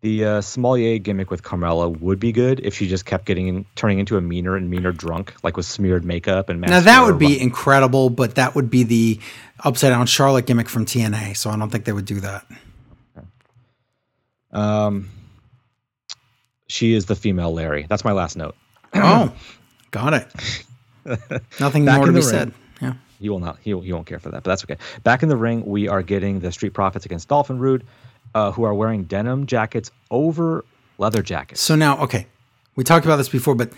[0.01, 3.65] The uh, Sommelier gimmick with Carmella would be good if she just kept getting in,
[3.75, 6.59] turning into a meaner and meaner drunk, like with smeared makeup and.
[6.59, 9.19] Now that would be incredible, but that would be the
[9.63, 11.37] upside down Charlotte gimmick from TNA.
[11.37, 12.45] So I don't think they would do that.
[13.17, 13.27] Okay.
[14.51, 15.09] Um,
[16.67, 17.85] she is the female Larry.
[17.87, 18.55] That's my last note.
[18.93, 19.33] oh,
[19.91, 20.27] got it.
[21.59, 22.21] Nothing more to be ring.
[22.23, 22.53] said.
[23.23, 23.57] He will not.
[23.61, 24.75] He, he won't care for that, but that's okay.
[25.05, 27.85] Back in the ring, we are getting the Street Profits against Dolphin Roode,
[28.35, 30.65] uh, who are wearing denim jackets over
[30.97, 31.61] leather jackets.
[31.61, 32.27] So now, okay,
[32.75, 33.71] we talked about this before, but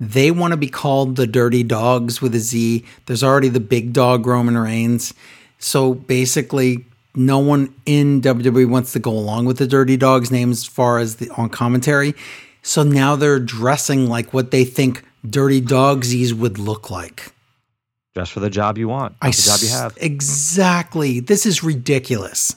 [0.00, 2.84] they want to be called the Dirty Dogs with a Z.
[3.06, 5.14] There's already the big dog Roman Reigns.
[5.58, 6.84] So basically,
[7.14, 10.98] no one in WWE wants to go along with the Dirty Dogs name as far
[10.98, 12.14] as the on commentary.
[12.60, 17.32] So now they're dressing like what they think Dirty Dogsies would look like.
[18.14, 19.96] Just for the job you want, I the job you have.
[20.00, 21.20] Exactly.
[21.20, 22.56] This is ridiculous.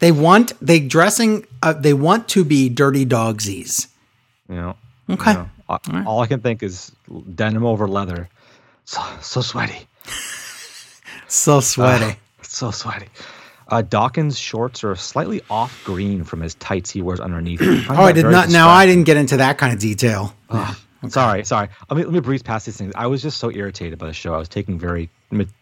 [0.00, 3.88] they want they dressing uh, they want to be dirty dogsies.
[4.48, 4.76] You know.
[5.08, 5.32] Okay.
[5.32, 6.06] You know, all, right.
[6.06, 6.92] all, I can think is
[7.34, 8.28] denim over leather.
[8.84, 9.88] So so sweaty.
[11.26, 12.04] so sweaty.
[12.04, 13.08] Uh, so sweaty.
[13.68, 17.62] Uh, Dawkins' shorts are slightly off green from his tights he wears underneath.
[17.62, 18.50] oh, I did not.
[18.50, 20.34] Now I didn't get into that kind of detail.
[21.04, 21.10] Okay.
[21.10, 21.68] Sorry, sorry.
[21.90, 22.92] Let me let me breeze past these things.
[22.96, 24.34] I was just so irritated by the show.
[24.34, 25.10] I was taking very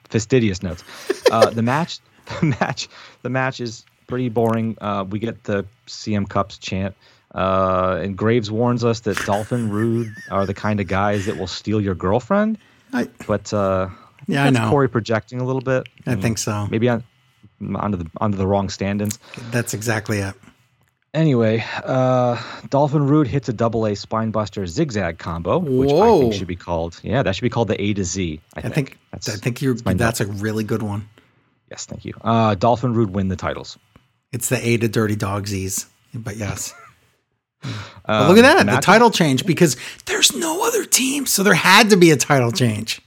[0.09, 0.85] fastidious notes.
[1.31, 2.01] Uh, the match,
[2.41, 2.89] the match,
[3.23, 4.77] the match is pretty boring.
[4.81, 6.95] Uh, we get the CM Cups chant,
[7.35, 11.47] uh, and Graves warns us that Dolphin Roode are the kind of guys that will
[11.47, 12.59] steal your girlfriend.
[12.93, 13.89] I, but uh,
[14.27, 14.69] Yeah, I know.
[14.69, 15.89] Corey projecting a little bit.
[16.07, 16.67] I, I think so.
[16.71, 17.05] Maybe on
[17.75, 19.19] onto the onto the wrong stand-ins.
[19.51, 20.35] That's exactly it.
[21.13, 26.19] Anyway, uh, Dolphin Roode hits a double A spinebuster zigzag combo, which Whoa.
[26.19, 27.01] I think should be called.
[27.03, 28.41] Yeah, that should be called the A to Z.
[28.55, 28.75] I, I think.
[28.75, 28.99] think.
[29.11, 29.29] that's.
[29.29, 29.75] I think you're.
[29.75, 31.09] That's, that's a really good one.
[31.69, 32.15] Yes, thank you.
[32.21, 33.77] Uh, Dolphin Roode win the titles.
[34.33, 36.75] It's the A to Dirty Dogsies, but yes.
[38.07, 39.77] Um, look at that, the title change because
[40.07, 43.03] there's no other team, so there had to be a title change.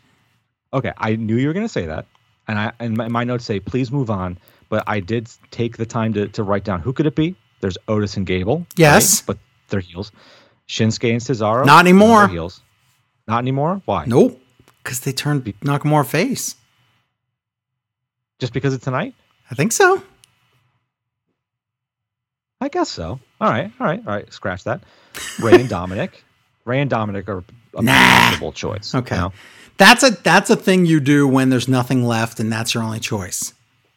[0.71, 2.05] Okay, I knew you were going to say that,
[2.47, 4.38] and I and my, my, notes say please move on,
[4.69, 7.35] but I did take the time to to write down who could it be.
[7.64, 8.68] There's Otis and Gable.
[8.76, 9.27] Yes, right?
[9.27, 9.38] but
[9.69, 10.11] they're heels.
[10.68, 11.65] Shinsuke and Cesaro.
[11.65, 12.27] Not anymore.
[12.27, 12.60] Heels.
[13.26, 13.81] Not anymore.
[13.85, 14.03] Why?
[14.06, 14.38] Nope.
[14.84, 16.57] Because they turned Nakamura face.
[18.40, 19.15] Just because it's tonight?
[19.49, 20.03] I think so.
[22.60, 23.18] I guess so.
[23.40, 24.34] All right, all right, all right.
[24.34, 24.81] Scratch that.
[25.41, 26.22] Rey and Dominic.
[26.65, 27.45] Rey and Dominic are
[27.77, 27.94] a nah.
[27.94, 28.94] possible choice.
[28.94, 29.34] Okay, you know?
[29.77, 32.99] that's a that's a thing you do when there's nothing left and that's your only
[32.99, 33.53] choice.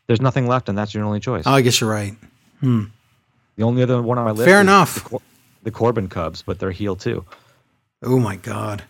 [0.06, 1.42] There's nothing left and that's your only choice.
[1.46, 2.14] Oh, I guess you're right.
[2.60, 2.84] Hmm.
[3.56, 4.46] The only other one on my list.
[4.46, 5.08] Fair enough.
[5.10, 5.18] The,
[5.64, 7.24] the Corbin Cubs, but they're heel too.
[8.02, 8.84] Oh my god,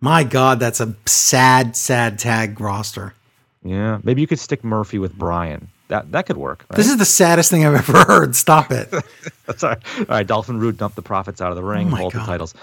[0.00, 3.14] my god, that's a sad, sad tag roster.
[3.62, 5.68] Yeah, maybe you could stick Murphy with Brian.
[5.88, 6.64] That that could work.
[6.70, 6.76] Right?
[6.76, 8.34] This is the saddest thing I've ever heard.
[8.34, 8.90] Stop it.
[9.46, 9.82] That's all right.
[9.98, 12.54] All right, Dolphin Roode dumped the profits out of the ring, oh hold the titles.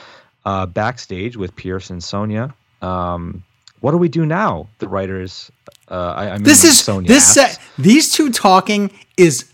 [0.44, 2.54] Uh, backstage with Pearce and Sonya.
[2.82, 3.44] Um,
[3.80, 4.68] what do we do now?
[4.80, 5.52] The writers.
[5.88, 7.38] Uh, I, I mean, this is Sonya this.
[7.38, 9.52] Uh, these two talking is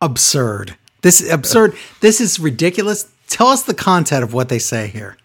[0.00, 0.76] absurd.
[1.06, 1.76] This is absurd.
[2.00, 3.08] this is ridiculous.
[3.28, 5.16] Tell us the content of what they say here.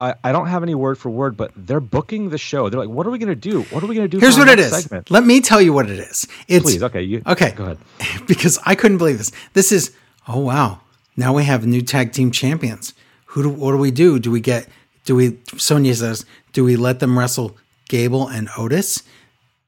[0.00, 2.68] I, I don't have any word for word, but they're booking the show.
[2.68, 3.62] They're like, what are we going to do?
[3.62, 4.18] What are we going to do?
[4.18, 4.76] Here's what it is.
[4.76, 5.12] Segment?
[5.12, 6.26] Let me tell you what it is.
[6.48, 7.02] It's, Please, okay.
[7.02, 7.52] You, okay.
[7.52, 7.78] Go ahead.
[8.26, 9.30] Because I couldn't believe this.
[9.52, 9.94] This is,
[10.26, 10.80] oh, wow.
[11.16, 12.92] Now we have new tag team champions.
[13.26, 14.18] Who do, what do we do?
[14.18, 14.66] Do we get,
[15.04, 17.56] do we, Sonya says, do we let them wrestle
[17.88, 19.04] Gable and Otis?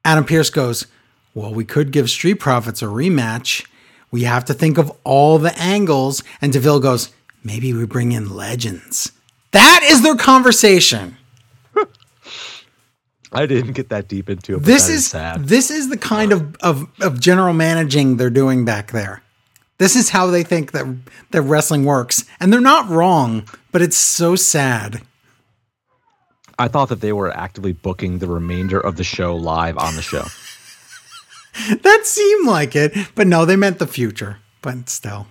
[0.04, 0.88] Adam Pearce goes,
[1.32, 3.66] well, we could give Street Profits a rematch.
[4.14, 6.22] We have to think of all the angles.
[6.40, 7.12] And DeVille goes,
[7.42, 9.10] maybe we bring in legends.
[9.50, 11.16] That is their conversation.
[13.32, 14.62] I didn't get that deep into it.
[14.62, 15.48] This is, sad.
[15.48, 19.20] this is the kind of, of of general managing they're doing back there.
[19.78, 20.86] This is how they think that
[21.32, 25.02] that wrestling works, and they're not wrong, but it's so sad.
[26.56, 30.02] I thought that they were actively booking the remainder of the show live on the
[30.02, 30.26] show.
[31.82, 34.38] That seemed like it, but no, they meant the future.
[34.62, 35.26] But still.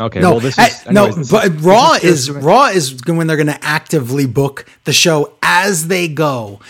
[0.00, 0.20] Okay.
[0.20, 3.36] No, well, this is, anyways, no, but is, Raw is, is Raw is when they're
[3.36, 6.60] going to actively book the show as they go.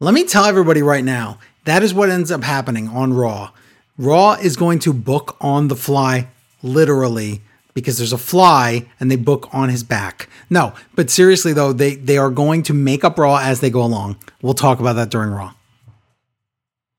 [0.00, 3.50] Let me tell everybody right now that is what ends up happening on Raw.
[3.96, 6.28] Raw is going to book on the fly,
[6.62, 7.42] literally,
[7.74, 10.28] because there's a fly and they book on his back.
[10.50, 13.84] No, but seriously though, they they are going to make up Raw as they go
[13.84, 14.16] along.
[14.42, 15.52] We'll talk about that during Raw.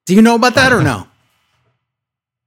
[0.05, 1.07] Do you know about that or no?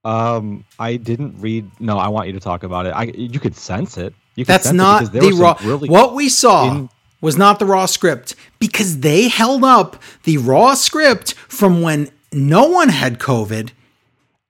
[0.04, 1.70] Um, I didn't read.
[1.80, 2.90] No, I want you to talk about it.
[2.90, 4.14] I you could sense it.
[4.34, 5.56] You That's sense not it the raw.
[5.62, 6.88] Really what we saw in,
[7.20, 12.66] was not the raw script because they held up the raw script from when no
[12.68, 13.70] one had COVID,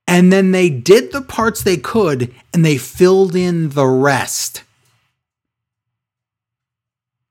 [0.07, 4.63] and then they did the parts they could and they filled in the rest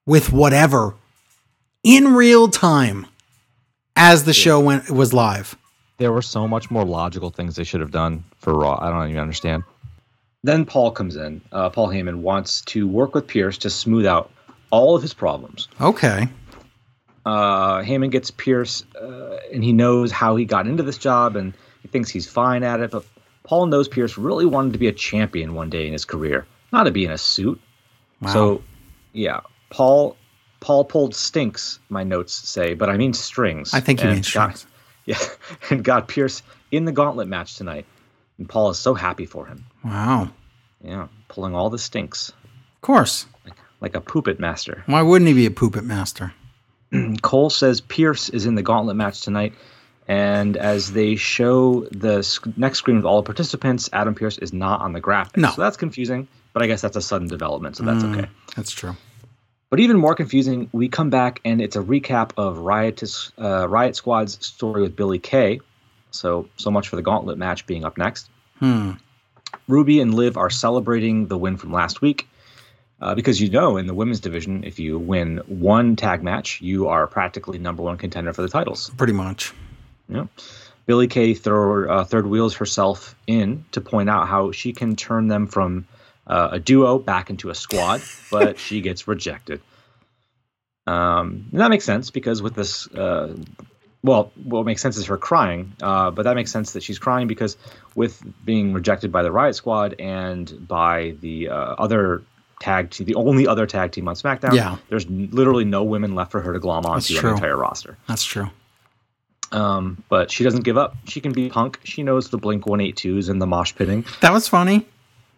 [0.07, 0.95] with whatever
[1.83, 3.07] in real time
[3.97, 5.57] as the show went was live
[6.03, 8.77] there were so much more logical things they should have done for Raw.
[8.81, 9.63] I don't even understand.
[10.43, 11.41] Then Paul comes in.
[11.53, 14.29] Uh, Paul Heyman wants to work with Pearce to smooth out
[14.73, 15.69] all of his problems.
[15.81, 16.29] Okay.
[17.25, 21.55] Uh, Heyman gets Pearce, uh, and he knows how he got into this job, and
[21.83, 22.91] he thinks he's fine at it.
[22.91, 23.05] But
[23.45, 26.83] Paul knows Pearce really wanted to be a champion one day in his career, not
[26.85, 27.61] to be in a suit.
[28.21, 28.33] Wow.
[28.33, 28.63] So,
[29.13, 30.17] yeah, Paul
[30.59, 31.79] Paul pulled stinks.
[31.89, 33.73] My notes say, but I mean strings.
[33.73, 34.67] I think you mean strings.
[35.05, 35.19] Yeah,
[35.71, 37.87] and got Pearce in the gauntlet match tonight.
[38.39, 39.67] And Paul is so happy for him.
[39.85, 40.31] Wow.
[40.83, 42.31] Yeah, pulling all the stinks.
[42.31, 43.27] Of course.
[43.45, 44.83] Like, like a poopet master.
[44.87, 46.33] Why wouldn't he be a poopet master?
[47.23, 49.55] Cole says Pearce is in the gauntlet match tonight.
[50.09, 52.27] And as they show the
[52.57, 55.37] next screen with all the participants, Adam Pearce is not on the graphic.
[55.37, 55.51] No.
[55.53, 58.29] So that's confusing, but I guess that's a sudden development, so that's mm, okay.
[58.57, 58.97] That's true.
[59.73, 63.97] But even more confusing, we come back and it's a recap of Riotous, uh, Riot
[63.97, 65.61] Squad's story with Billie Kay.
[66.11, 68.29] So, so much for the gauntlet match being up next.
[68.59, 68.91] Hmm.
[69.69, 72.29] Ruby and Liv are celebrating the win from last week.
[73.01, 76.89] Uh, because you know, in the women's division, if you win one tag match, you
[76.89, 78.91] are practically number one contender for the titles.
[78.99, 79.55] Pretty much.
[80.07, 80.27] Yeah.
[80.85, 85.29] Billie Kay throw, uh, third wheels herself in to point out how she can turn
[85.29, 85.87] them from
[86.27, 89.61] uh, a duo back into a squad, but she gets rejected.
[90.87, 93.37] Um, that makes sense because with this uh,
[94.05, 97.29] well, what makes sense is her crying, uh, but that makes sense that she's crying
[97.29, 97.57] because
[97.95, 102.23] with being rejected by the Riot Squad and by the uh, other
[102.61, 104.77] tag team, the only other tag team on SmackDown, yeah.
[104.89, 107.97] there's literally no women left for her to glom onto on the entire roster.
[108.09, 108.51] That's true.
[109.53, 110.97] Um, but she doesn't give up.
[111.05, 111.79] She can be punk.
[111.85, 114.05] She knows the Blink 182s and the mosh pitting.
[114.21, 114.87] That was funny.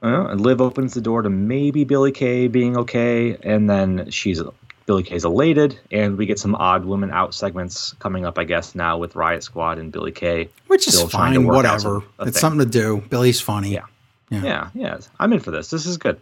[0.05, 4.43] Uh, and Liv opens the door to maybe Billie Kay being okay, and then she's
[4.85, 8.75] Billie Kay's elated, and we get some odd women out segments coming up, I guess,
[8.75, 10.51] now with Riot Squad and Billie Kay.
[10.67, 12.03] Which is fine, whatever.
[12.21, 12.33] It's thing.
[12.33, 13.03] something to do.
[13.09, 13.73] Billie's funny.
[13.73, 13.87] Yeah.
[14.29, 14.43] yeah.
[14.43, 14.99] Yeah, yeah.
[15.19, 15.71] I'm in for this.
[15.71, 16.21] This is good.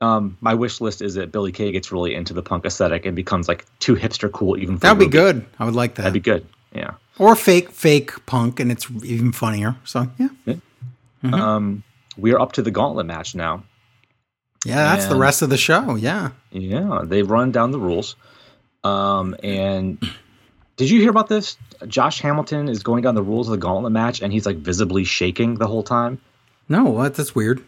[0.00, 3.14] Um, my wish list is that Billie Kay gets really into the punk aesthetic and
[3.14, 5.46] becomes like too hipster cool even That'd be good.
[5.58, 6.02] I would like that.
[6.02, 6.46] That'd be good.
[6.74, 6.94] Yeah.
[7.18, 9.76] Or fake fake punk and it's even funnier.
[9.84, 10.28] So yeah.
[10.44, 10.54] yeah.
[11.22, 11.34] Mm-hmm.
[11.34, 11.84] Um
[12.16, 13.64] we are up to the gauntlet match now.
[14.64, 15.96] Yeah, that's and, the rest of the show.
[15.96, 16.30] Yeah.
[16.50, 18.16] Yeah, they run down the rules.
[18.84, 19.98] Um, and
[20.76, 21.56] did you hear about this?
[21.86, 25.04] Josh Hamilton is going down the rules of the gauntlet match, and he's like visibly
[25.04, 26.20] shaking the whole time.
[26.68, 27.14] No, what?
[27.14, 27.62] That's weird.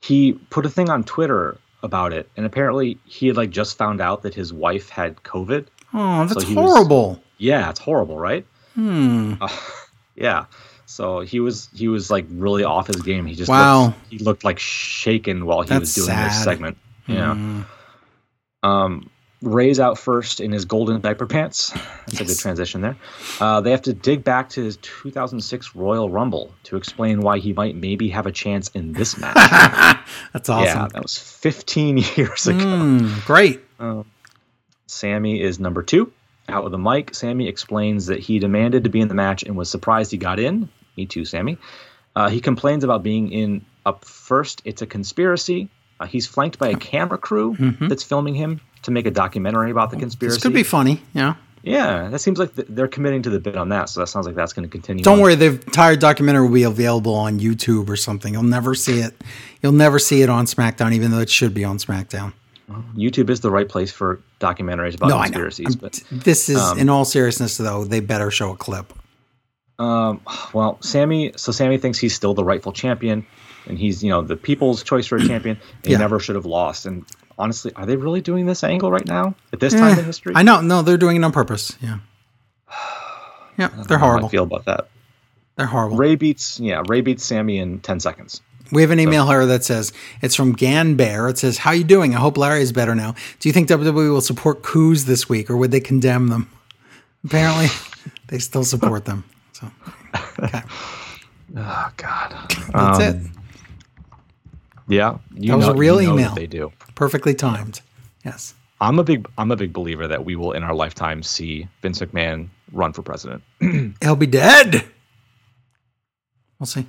[0.00, 4.00] He put a thing on Twitter about it, and apparently he had like just found
[4.00, 5.66] out that his wife had COVID.
[5.94, 7.08] Oh, that's so horrible.
[7.10, 8.44] Was, yeah, it's horrible, right?
[8.74, 9.34] Hmm.
[9.40, 9.48] Uh,
[10.14, 10.44] yeah.
[10.98, 13.24] So he was he was like really off his game.
[13.24, 13.84] He just wow.
[13.84, 16.30] Looked, he looked like shaken while he That's was doing sad.
[16.30, 16.76] this segment.
[17.06, 17.36] Yeah.
[17.36, 17.66] Mm.
[18.64, 19.10] Um,
[19.40, 21.70] Rey's out first in his golden diaper pants.
[21.70, 22.20] That's yes.
[22.20, 22.96] a good transition there.
[23.38, 27.52] Uh, they have to dig back to his 2006 Royal Rumble to explain why he
[27.52, 29.36] might maybe have a chance in this match.
[30.32, 30.64] That's awesome.
[30.64, 32.58] Yeah, that was 15 years ago.
[32.58, 33.60] Mm, great.
[33.78, 34.02] Uh,
[34.88, 36.12] Sami is number two.
[36.48, 39.56] Out with the mic, Sami explains that he demanded to be in the match and
[39.56, 40.68] was surprised he got in.
[40.98, 41.56] Me too, Sami.
[42.16, 44.60] Uh, he complains about being in up first.
[44.64, 45.68] It's a conspiracy.
[46.00, 47.86] Uh, he's flanked by a camera crew mm-hmm.
[47.86, 50.34] that's filming him to make a documentary about the conspiracy.
[50.34, 51.00] This could be funny.
[51.14, 51.36] Yeah.
[51.62, 54.34] Yeah, that seems like they're committing to the bit on that, so that sounds like
[54.34, 55.04] that's going to continue.
[55.04, 55.22] Don't on.
[55.22, 58.32] worry, the entire documentary will be available on YouTube or something.
[58.32, 59.14] You'll never see it.
[59.62, 62.32] You'll never see it on SmackDown, even though it should be on SmackDown.
[62.96, 65.76] YouTube is the right place for documentaries about no, conspiracies.
[65.76, 68.92] But this is, um, in all seriousness, though, they better show a clip.
[69.78, 70.20] Um,
[70.52, 71.32] well, Sami.
[71.36, 73.26] So Sami thinks he's still the rightful champion,
[73.66, 75.56] and he's you know the people's choice for a champion.
[75.56, 75.96] And yeah.
[75.96, 76.86] He never should have lost.
[76.86, 77.04] And
[77.38, 80.32] honestly, are they really doing this angle right now at this time in history?
[80.36, 80.60] I know.
[80.60, 81.76] No, they're doing it on purpose.
[81.80, 81.98] Yeah.
[83.58, 84.28] Yeah, they're horrible.
[84.28, 84.88] I feel about that.
[85.56, 85.96] They're horrible.
[85.96, 88.40] Rey beats yeah Rey beats Sami in ten seconds.
[88.70, 89.32] We have an email so.
[89.32, 89.92] here that says
[90.22, 91.28] it's from Gan Bear.
[91.28, 92.14] It says, "How are you doing?
[92.14, 93.16] I hope Larry is better now.
[93.40, 96.48] Do you think WWE will support coups this week, or would they condemn them?
[97.24, 97.66] Apparently,
[98.28, 99.24] they still support them.
[99.58, 99.70] So,
[100.40, 100.62] okay.
[101.56, 102.36] oh God,
[102.72, 103.16] that's um, it.
[104.88, 106.34] Yeah, that was know, a real you know email.
[106.34, 107.80] They do perfectly timed.
[108.24, 111.66] Yes, I'm a big I'm a big believer that we will in our lifetime see
[111.82, 113.42] Vince McMahon run for president.
[114.00, 114.84] He'll be dead.
[116.58, 116.86] We'll see.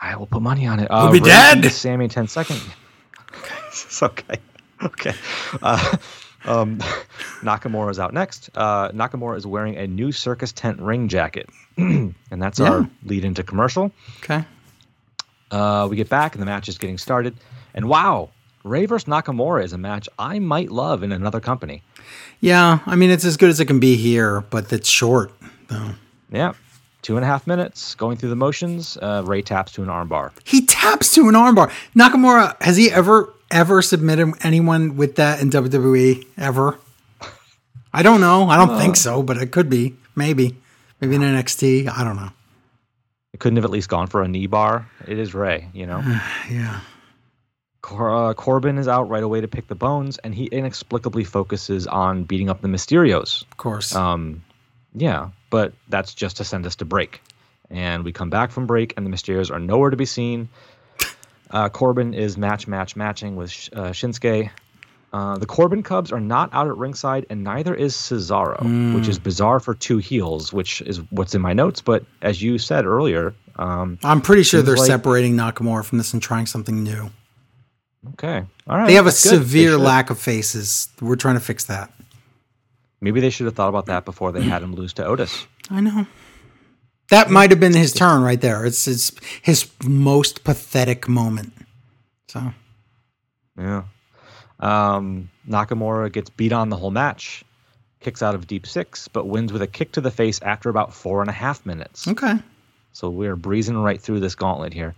[0.00, 0.86] I will put money on it.
[0.90, 1.64] Uh, we'll be dead.
[1.72, 2.64] Sami in 10 seconds.
[3.36, 3.54] Okay.
[3.66, 4.36] it's okay.
[4.82, 5.14] Okay.
[5.60, 5.96] Uh,
[6.44, 6.78] um,
[7.40, 8.50] Nakamura is out next.
[8.54, 11.48] Uh, Nakamura is wearing a new circus tent ring jacket.
[12.30, 12.70] and that's yeah.
[12.70, 13.92] our lead into commercial.
[14.18, 14.44] Okay.
[15.50, 17.36] Uh, we get back and the match is getting started.
[17.72, 18.30] And wow,
[18.64, 21.82] Rey versus Nakamura is a match I might love in another company.
[22.40, 25.32] Yeah, I mean it's as good as it can be here, but it's short
[25.68, 25.90] though.
[26.30, 26.54] Yeah,
[27.02, 28.98] two and a half minutes going through the motions.
[29.00, 30.32] Uh, Rey taps to an armbar.
[30.44, 31.70] He taps to an armbar.
[31.94, 36.78] Nakamura has he ever ever submitted anyone with that in WWE ever?
[37.92, 38.48] I don't know.
[38.48, 39.94] I don't uh, think so, but it could be.
[40.14, 40.56] Maybe.
[41.00, 41.88] Maybe in NXT.
[41.88, 42.30] I don't know.
[43.32, 44.88] It couldn't have at least gone for a knee bar.
[45.06, 45.98] It is Rey, you know.
[46.50, 46.80] yeah.
[47.82, 51.86] Cor- uh, Corbin is out right away to pick the bones, and he inexplicably focuses
[51.86, 53.42] on beating up the Mysterios.
[53.42, 53.94] Of course.
[53.94, 54.42] Um,
[54.94, 57.20] yeah, but that's just to send us to break.
[57.70, 60.48] And we come back from break, and the Mysterios are nowhere to be seen.
[61.50, 64.50] Uh, Corbin is match, match, matching with uh, Shinsuke.
[65.12, 68.94] Uh, the Corbin Cubs are not out at ringside, and neither is Cesaro, mm.
[68.94, 71.80] which is bizarre for two heels, which is what's in my notes.
[71.80, 76.12] But as you said earlier, um, I'm pretty sure they're like, separating Nakamura from this
[76.12, 77.10] and trying something new.
[78.14, 78.86] Okay, all right.
[78.86, 80.88] They have a severe lack of faces.
[81.00, 81.90] We're trying to fix that.
[83.00, 85.46] Maybe they should have thought about that before they had him lose to Otis.
[85.70, 86.06] I know.
[87.10, 88.66] That might have been his turn right there.
[88.66, 91.54] It's, it's his most pathetic moment.
[92.28, 92.52] So,
[93.58, 93.84] yeah.
[94.60, 97.44] Um, Nakamura gets beat on the whole match,
[98.00, 100.94] kicks out of deep six, but wins with a kick to the face after about
[100.94, 102.08] four and a half minutes.
[102.08, 102.34] Okay.
[102.92, 104.94] So we're breezing right through this gauntlet here.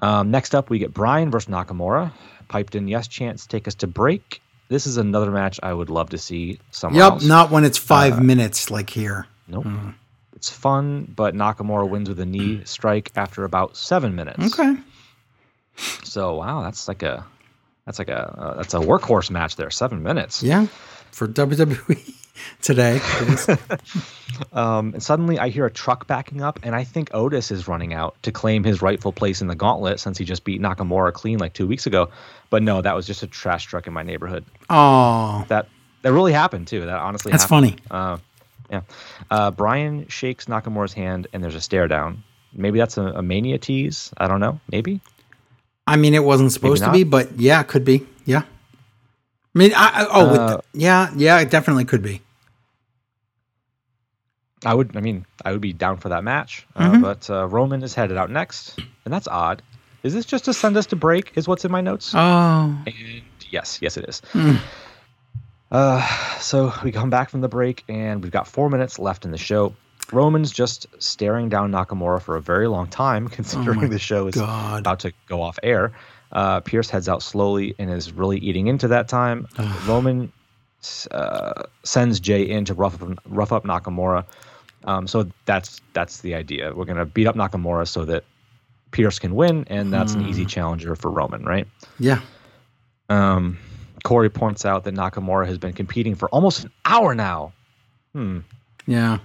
[0.00, 2.12] Um, next up, we get Bryan versus Nakamura.
[2.48, 4.42] Piped in yes chance take us to break.
[4.68, 7.24] This is another match I would love to see somewhere yep, else.
[7.24, 9.26] not when it's five uh, minutes like here.
[9.46, 9.64] Nope.
[9.64, 9.94] Mm.
[10.34, 14.58] It's fun, but Nakamura wins with a knee strike after about seven minutes.
[14.58, 14.76] Okay.
[16.02, 17.24] So wow, that's like a
[17.86, 19.70] that's like a uh, that's a workhorse match there.
[19.70, 20.42] Seven minutes.
[20.42, 20.66] Yeah,
[21.10, 22.14] for WWE
[22.62, 23.00] today.
[24.52, 27.92] um, and suddenly I hear a truck backing up, and I think Otis is running
[27.92, 31.38] out to claim his rightful place in the gauntlet since he just beat Nakamura clean
[31.38, 32.10] like two weeks ago.
[32.50, 34.44] But no, that was just a trash truck in my neighborhood.
[34.70, 35.68] Oh, that
[36.02, 36.82] that really happened too.
[36.82, 37.80] That honestly, that's happened.
[37.88, 37.90] funny.
[37.90, 38.18] Uh,
[38.70, 38.82] yeah,
[39.30, 42.22] uh, Bryan shakes Nakamura's hand, and there's a stare down.
[42.54, 44.12] Maybe that's a, a mania tease.
[44.16, 44.60] I don't know.
[44.70, 45.00] Maybe.
[45.86, 48.06] I mean, it wasn't supposed to be, but yeah, it could be.
[48.24, 48.42] Yeah.
[49.54, 52.22] I mean, I, I oh, uh, the, yeah, yeah, it definitely could be.
[54.64, 54.96] I would.
[54.96, 56.66] I mean, I would be down for that match.
[56.76, 57.02] Uh, mm-hmm.
[57.02, 59.60] but uh, Roman is headed out next, and that's odd.
[60.02, 61.32] Is this just to send us to break?
[61.36, 62.12] Is what's in my notes?
[62.14, 62.78] Oh.
[62.86, 64.22] And yes, yes, it is.
[64.32, 64.58] Mm.
[65.70, 69.30] Uh, so we come back from the break, and we've got four minutes left in
[69.30, 69.74] the show.
[70.10, 74.34] Roman's just staring down Nakamura for a very long time, considering oh the show is
[74.34, 74.80] God.
[74.80, 75.92] about to go off air.
[76.32, 79.46] Uh, Pearce heads out slowly and is really eating into that time.
[79.86, 80.32] Roman
[81.10, 84.24] uh, sends Jey in to rough up, rough up Nakamura.
[84.84, 86.72] Um, so that's that's the idea.
[86.74, 88.24] We're gonna beat up Nakamura so that
[88.90, 90.48] Pearce can win, and that's an easy hmm.
[90.48, 91.68] challenger for Roman, right?
[91.98, 92.20] Yeah.
[93.08, 93.58] Um,
[94.04, 97.52] Corey points out that Nakamura has been competing for almost an hour now.
[98.12, 98.40] Hmm.
[98.86, 99.18] Yeah.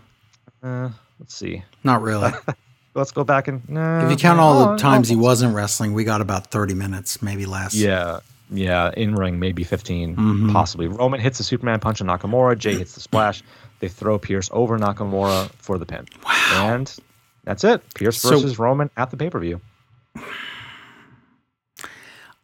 [0.61, 0.89] Uh,
[1.19, 1.63] let's see.
[1.83, 2.31] Not really.
[2.93, 6.21] let's go back and if you count all the times he wasn't wrestling, we got
[6.21, 7.75] about thirty minutes, maybe less.
[7.75, 8.19] Yeah,
[8.49, 10.51] yeah, in ring maybe 15 mm-hmm.
[10.51, 10.87] possibly.
[10.87, 12.57] Roman hits the Superman punch on Nakamura.
[12.57, 13.43] Jey hits the splash.
[13.79, 16.07] They throw Pearce over Nakamura for the pin.
[16.25, 16.95] Wow, and
[17.43, 17.81] that's it.
[17.93, 19.61] Pearce so, versus Roman at the pay per view.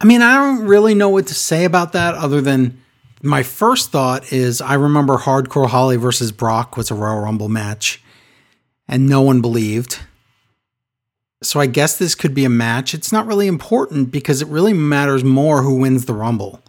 [0.02, 2.82] I mean, I don't really know what to say about that other than
[3.22, 8.03] my first thought is I remember Hardcore Holly versus Brock was a Royal Rumble match,
[8.88, 10.00] and no one believed.
[11.42, 12.94] So I guess this could be a match.
[12.94, 16.62] It's not really important because it really matters more who wins the Rumble.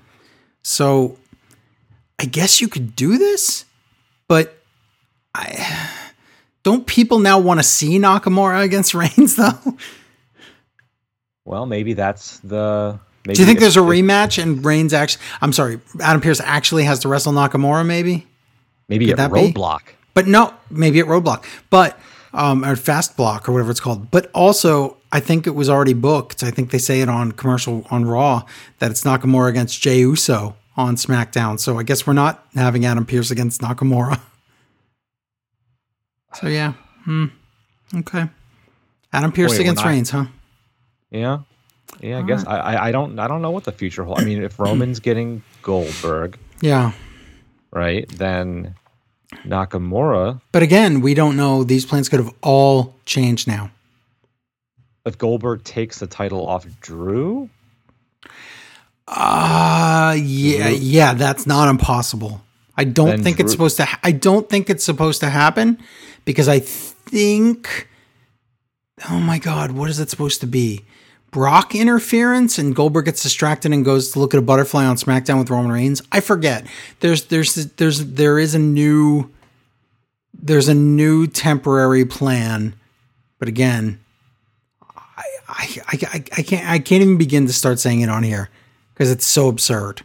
[0.62, 1.18] So
[2.18, 3.64] I guess you could do this,
[4.28, 4.58] but
[5.34, 5.90] I
[6.62, 9.76] don't people now want to see Nakamura against Reigns though?
[11.44, 12.98] Well, maybe that's the.
[13.26, 15.22] Maybe do you think there's a rematch and Reigns actually?
[15.40, 17.86] I'm sorry, Adam Pearce actually has to wrestle Nakamura?
[17.86, 18.26] Maybe.
[18.88, 19.86] Maybe Could at Roadblock.
[19.86, 19.92] Be?
[20.14, 21.44] But no, maybe at Roadblock.
[21.70, 21.98] But
[22.34, 24.10] um, or Fast Block or whatever it's called.
[24.10, 26.42] But also, I think it was already booked.
[26.42, 28.42] I think they say it on commercial on Raw
[28.80, 31.58] that it's Nakamura against Jey Uso on SmackDown.
[31.58, 34.20] So I guess we're not having Adam Pearce against Nakamura.
[36.40, 36.72] So yeah,
[37.04, 37.26] hmm.
[37.94, 38.28] okay.
[39.12, 40.24] Adam Pearce Wait, against not, Reigns, huh?
[41.12, 41.42] Yeah,
[42.00, 42.16] yeah.
[42.16, 42.58] I All guess right.
[42.58, 44.20] I, I don't I don't know what the future holds.
[44.20, 46.90] I mean, if Roman's getting Goldberg, yeah,
[47.70, 48.74] right, then
[49.44, 50.40] Nakamura.
[50.52, 51.64] But again, we don't know.
[51.64, 53.70] These plans could have all changed now.
[55.04, 57.50] If Goldberg takes the title off Drew?
[59.06, 60.78] Uh yeah, Drew?
[60.78, 62.40] yeah, that's not impossible.
[62.76, 65.28] I don't then think Drew- it's supposed to ha- I don't think it's supposed to
[65.30, 65.78] happen
[66.24, 67.88] because I think
[69.10, 70.84] Oh my god, what is it supposed to be?
[71.34, 75.40] Brock interference and Goldberg gets distracted and goes to look at a butterfly on SmackDown
[75.40, 76.00] with Roman Reigns.
[76.12, 76.64] I forget.
[77.00, 79.28] There's there's there's there is a new
[80.32, 82.76] there's a new temporary plan,
[83.40, 83.98] but again,
[84.96, 88.48] I I I, I can't I can't even begin to start saying it on here
[88.92, 90.02] because it's so absurd.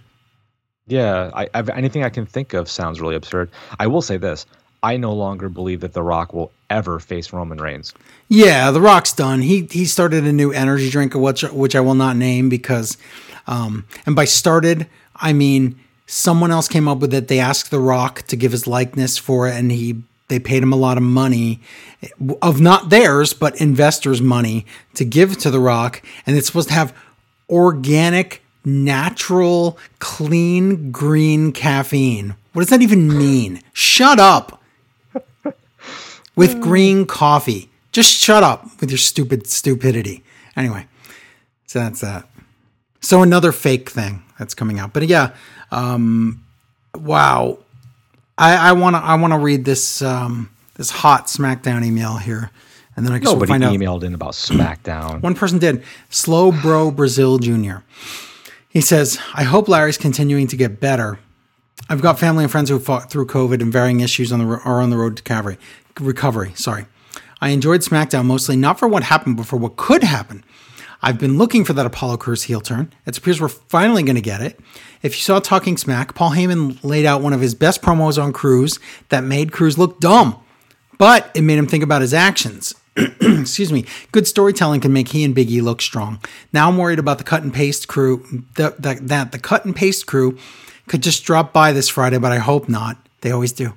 [0.87, 3.51] Yeah, I, I've, anything I can think of sounds really absurd.
[3.79, 4.47] I will say this:
[4.81, 7.93] I no longer believe that The Rock will ever face Roman Reigns.
[8.29, 9.41] Yeah, The Rock's done.
[9.41, 12.95] He he started a new energy drink, which which I will not name because,
[13.47, 17.27] um, and by started I mean someone else came up with it.
[17.27, 20.71] They asked The Rock to give his likeness for it, and he they paid him
[20.71, 21.59] a lot of money
[22.43, 26.75] of not theirs but investors' money to give to The Rock, and it's supposed to
[26.75, 26.95] have
[27.49, 32.35] organic, natural, clean, green caffeine.
[32.53, 33.61] What does that even mean?
[33.73, 34.61] Shut up
[36.35, 37.68] with green coffee.
[37.91, 40.23] Just shut up with your stupid stupidity.
[40.55, 40.87] Anyway,
[41.65, 42.27] so that's that.
[43.01, 44.93] So another fake thing that's coming out.
[44.93, 45.33] But yeah,
[45.71, 46.43] um,
[46.95, 47.59] wow.
[48.37, 52.51] I I want to I want to read this um, this hot SmackDown email here,
[52.95, 54.03] and then I guess Nobody we'll find emailed out.
[54.03, 55.21] in about SmackDown.
[55.21, 55.83] One person did.
[56.09, 57.77] Slow Bro Brazil Jr.
[58.69, 61.19] He says, "I hope Larry's continuing to get better.
[61.89, 64.79] I've got family and friends who fought through COVID and varying issues on the are
[64.79, 65.57] on the road to recovery
[65.99, 66.51] recovery.
[66.55, 66.85] Sorry.
[67.41, 70.43] I enjoyed SmackDown mostly not for what happened, but for what could happen.
[71.01, 72.91] I've been looking for that Apollo Crews heel turn.
[73.05, 74.59] It appears we're finally going to get it.
[75.01, 78.33] If you saw Talking Smack, Paul Heyman laid out one of his best promos on
[78.33, 80.41] Crews that made Crews look dumb.
[80.97, 82.75] but it made him think about his actions.
[82.97, 83.85] Excuse me.
[84.11, 86.19] Good storytelling can make he and Biggie look strong.
[86.51, 88.43] Now I'm worried about the cut and paste crew.
[88.57, 90.37] That, that, that the cut and paste crew
[90.87, 92.97] could just drop by this Friday, but I hope not.
[93.21, 93.73] They always do.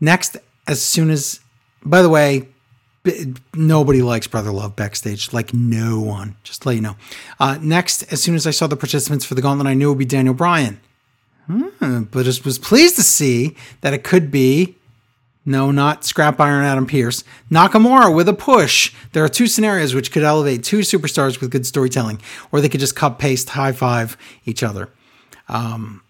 [0.00, 0.36] Next,
[0.68, 1.40] as soon as,
[1.84, 2.48] by the way,
[3.54, 6.36] nobody likes Brother Love backstage, like no one.
[6.42, 6.96] Just let you know.
[7.38, 9.92] Uh, next, as soon as I saw the participants for the gauntlet, I knew it
[9.92, 10.80] would be Daniel Bryan.
[11.46, 14.76] Hmm, but just was pleased to see that it could be
[15.44, 17.24] no, not Scrap Iron Adam Pearce.
[17.50, 18.92] Nakamura with a push.
[19.12, 22.20] There are two scenarios which could elevate two superstars with good storytelling,
[22.52, 24.90] or they could just cut, paste, high five each other.
[25.48, 26.02] Um,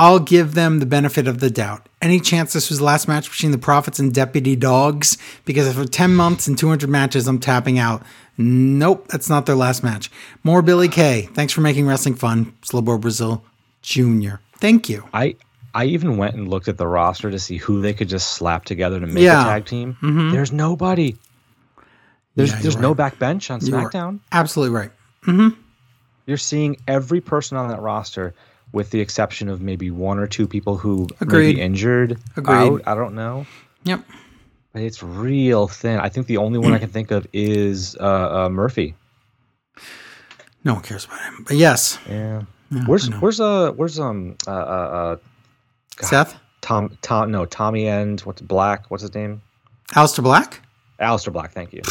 [0.00, 1.86] I'll give them the benefit of the doubt.
[2.00, 5.18] Any chance this was the last match between the Profits and Deputy Dogs?
[5.44, 8.02] Because for 10 months and 200 matches, I'm tapping out.
[8.38, 10.10] Nope, that's not their last match.
[10.42, 11.28] More Billie Kay.
[11.34, 12.54] Thanks for making wrestling fun.
[12.62, 13.44] Slowbo Brazil
[13.82, 14.36] Jr.
[14.56, 15.06] Thank you.
[15.12, 15.36] I
[15.74, 18.64] I even went and looked at the roster to see who they could just slap
[18.64, 19.42] together to make yeah.
[19.42, 19.98] a tag team.
[20.00, 20.30] Mm-hmm.
[20.30, 21.18] There's nobody.
[22.36, 23.12] There's yeah, there's no right.
[23.12, 24.20] backbench on SmackDown.
[24.32, 24.90] Absolutely right.
[25.26, 25.60] Mm-hmm.
[26.24, 28.34] You're seeing every person on that roster
[28.72, 31.46] with the exception of maybe one or two people who Agreed.
[31.46, 32.56] may be injured Agreed.
[32.56, 32.82] out.
[32.86, 33.46] I don't know.
[33.84, 34.04] Yep.
[34.72, 35.98] But it's real thin.
[35.98, 38.94] I think the only one I can think of is uh, uh, Murphy.
[40.64, 41.98] No one cares about him, but yes.
[42.08, 42.42] Yeah.
[42.70, 45.16] yeah where's where's uh where's um uh uh, uh
[45.96, 49.42] God, Seth Tom Tom no Tommy End what's Black what's his name
[49.92, 50.60] Aleister Black
[51.00, 51.82] Aleister Black thank you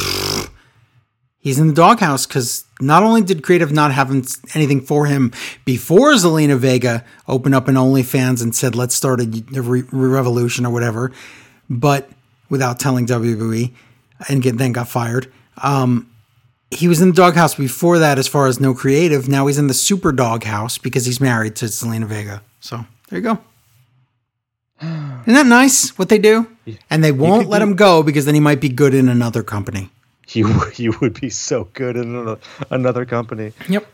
[1.41, 4.11] He's in the doghouse because not only did creative not have
[4.55, 5.31] anything for him
[5.63, 10.73] before Zelina Vega opened up an OnlyFans and said, let's start a, re- revolution or
[10.73, 11.11] whatever,
[11.69, 12.09] but
[12.49, 13.71] without telling WWE
[14.27, 15.31] and get, then got fired.
[15.63, 16.09] Um,
[16.71, 19.29] he was in the doghouse before that as far as no creative.
[19.29, 22.43] Now he's in the super doghouse because he's married to Zelina Vega.
[22.59, 23.39] So there you go.
[24.81, 26.47] Isn't that nice what they do?
[26.89, 29.89] And they won't let him go because then he might be good in another company
[30.29, 30.43] he
[30.73, 32.39] he would be so good in another,
[32.69, 33.51] another company.
[33.67, 33.87] Yep.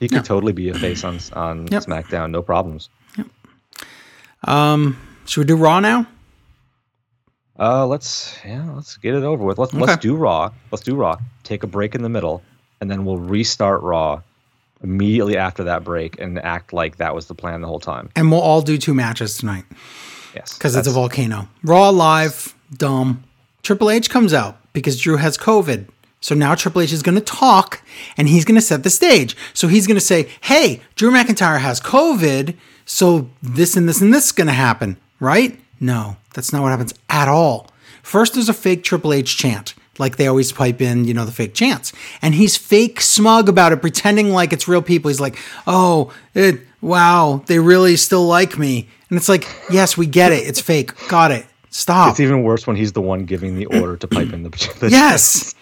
[0.00, 1.82] he could totally be a face on on yep.
[1.84, 2.88] SmackDown, no problems.
[3.16, 3.26] Yep.
[4.44, 4.96] Um,
[5.26, 6.06] should we do Raw now?
[7.58, 9.58] Uh, let's yeah, let's get it over with.
[9.58, 9.84] Let's okay.
[9.84, 10.50] let's do Raw.
[10.70, 11.18] Let's do Raw.
[11.42, 12.42] Take a break in the middle,
[12.80, 14.22] and then we'll restart Raw
[14.82, 18.08] immediately after that break and act like that was the plan the whole time.
[18.14, 19.64] And we'll all do two matches tonight.
[20.34, 21.48] Yes, because it's a volcano.
[21.64, 23.24] Raw live, dumb.
[23.62, 25.86] Triple H comes out because Drew has COVID.
[26.20, 27.82] So now Triple H is going to talk
[28.16, 29.36] and he's going to set the stage.
[29.54, 32.56] So he's going to say, hey, Drew McIntyre has COVID.
[32.84, 35.58] So this and this and this is going to happen, right?
[35.80, 37.70] No, that's not what happens at all.
[38.02, 41.32] First, there's a fake Triple H chant, like they always pipe in, you know, the
[41.32, 41.92] fake chants.
[42.22, 45.10] And he's fake smug about it, pretending like it's real people.
[45.10, 48.88] He's like, oh, it, wow, they really still like me.
[49.10, 50.48] And it's like, yes, we get it.
[50.48, 50.92] It's fake.
[51.08, 51.46] Got it.
[51.70, 52.10] Stop.
[52.10, 54.50] It's even worse when he's the one giving the order to pipe in the.
[54.80, 55.54] the yes.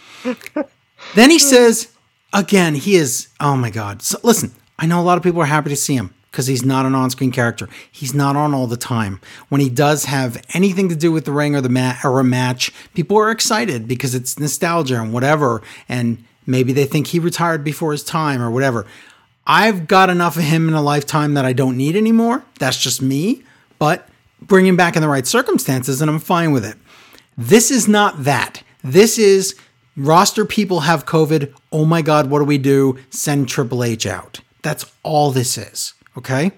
[1.14, 1.92] then he says,
[2.32, 3.28] again, he is.
[3.40, 4.02] Oh my God.
[4.02, 6.64] So, listen, I know a lot of people are happy to see him because he's
[6.64, 7.68] not an on-screen character.
[7.90, 9.20] He's not on all the time.
[9.48, 12.24] When he does have anything to do with the ring or the mat or a
[12.24, 15.62] match, people are excited because it's nostalgia and whatever.
[15.88, 18.86] And maybe they think he retired before his time or whatever.
[19.46, 22.44] I've got enough of him in a lifetime that I don't need anymore.
[22.58, 23.42] That's just me.
[23.78, 24.06] But
[24.47, 26.77] bring him back in the right circumstances, and I'm fine with it.
[27.36, 28.62] This is not that.
[28.82, 29.55] This is
[29.97, 31.52] roster people have COVID.
[31.73, 32.98] Oh my God, what do we do?
[33.10, 34.40] Send Triple H out.
[34.62, 35.94] That's all this is.
[36.16, 36.52] Okay.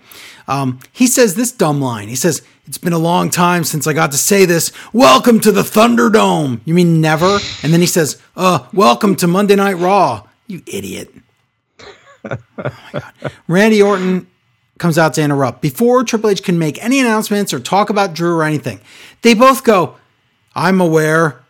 [0.47, 2.09] Um, he says this dumb line.
[2.09, 4.71] He says, It's been a long time since I got to say this.
[4.93, 6.61] Welcome to the Thunderdome.
[6.65, 7.39] You mean never?
[7.63, 10.29] And then he says, uh, Welcome to Monday Night Raw.
[10.47, 11.13] You idiot.
[12.31, 13.33] oh my God.
[13.49, 14.29] Randy Orton
[14.79, 18.37] comes out to interrupt before Triple H can make any announcements or talk about Drew
[18.37, 18.81] or anything.
[19.23, 19.97] They both go,
[20.55, 21.41] I'm aware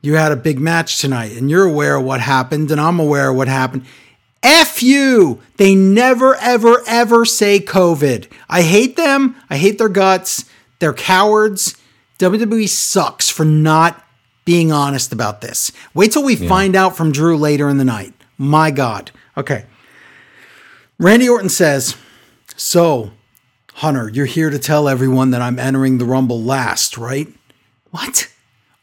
[0.00, 3.30] you had a big match tonight and you're aware of what happened and I'm aware
[3.30, 3.84] of what happened.
[4.42, 5.40] F you!
[5.56, 8.28] They never, ever, ever say COVID.
[8.48, 9.36] I hate them.
[9.48, 10.46] I hate their guts.
[10.80, 11.76] They're cowards.
[12.18, 14.04] WWE sucks for not
[14.44, 15.70] being honest about this.
[15.94, 16.48] Wait till we yeah.
[16.48, 18.12] find out from Drew later in the night.
[18.36, 19.12] My God.
[19.36, 19.66] Okay.
[20.98, 21.96] Randy Orton says,
[22.62, 23.10] so,
[23.74, 27.26] Hunter, you're here to tell everyone that I'm entering the Rumble last, right?
[27.90, 28.32] What?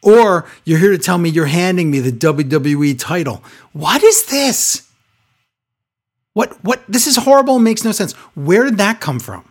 [0.03, 3.41] Or you're here to tell me you're handing me the WWE title.
[3.71, 4.85] What is this?
[6.33, 8.11] What what this is horrible makes no sense.
[8.35, 9.45] Where did that come from?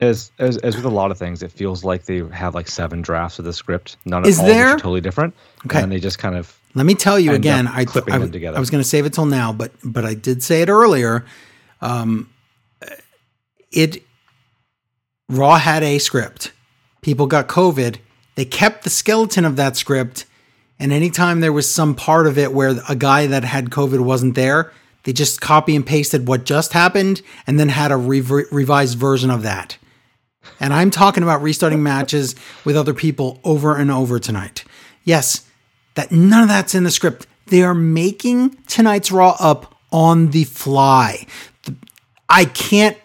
[0.00, 3.02] As, as as with a lot of things, it feels like they have like seven
[3.02, 3.98] drafts of the script.
[4.06, 4.72] None of is all there?
[4.72, 5.34] totally different.
[5.66, 5.82] Okay.
[5.82, 7.66] And they just kind of let me tell you again.
[7.68, 10.42] I, I, I, I was going to save it till now, but but I did
[10.42, 11.26] say it earlier.
[11.82, 12.30] Um,
[13.72, 14.02] it
[15.28, 16.52] Raw had a script.
[17.02, 17.96] People got COVID.
[18.34, 20.24] They kept the skeleton of that script,
[20.78, 24.36] and anytime there was some part of it where a guy that had COVID wasn't
[24.36, 24.72] there,
[25.04, 29.30] they just copy and pasted what just happened and then had a rev- revised version
[29.30, 29.76] of that.
[30.60, 32.34] And I'm talking about restarting matches
[32.64, 34.64] with other people over and over tonight.
[35.04, 35.46] Yes,
[35.94, 37.26] that none of that's in the script.
[37.46, 41.26] They are making tonight's Raw up on the fly.
[42.28, 42.96] I can't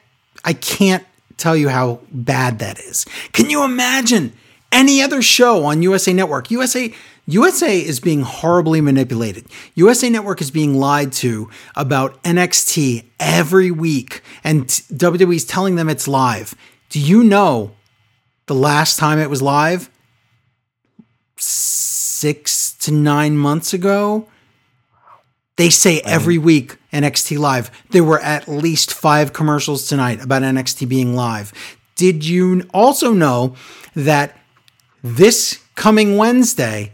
[0.44, 1.06] I can't
[1.38, 3.06] tell you how bad that is.
[3.32, 4.34] Can you imagine
[4.72, 6.52] any other show on USA Network?
[6.52, 6.94] USA
[7.26, 9.46] USA is being horribly manipulated.
[9.76, 16.08] USA Network is being lied to about NXT every week, and WWE's telling them it's
[16.08, 16.54] live.
[16.90, 17.76] Do you know
[18.48, 19.90] the last time it was live?
[21.38, 24.28] Six to nine months ago?
[25.56, 27.72] They say every um, week NXT live.
[27.90, 31.52] There were at least five commercials tonight about NXT being live.
[31.96, 33.56] Did you also know
[33.96, 34.38] that
[35.04, 36.94] this coming Wednesday,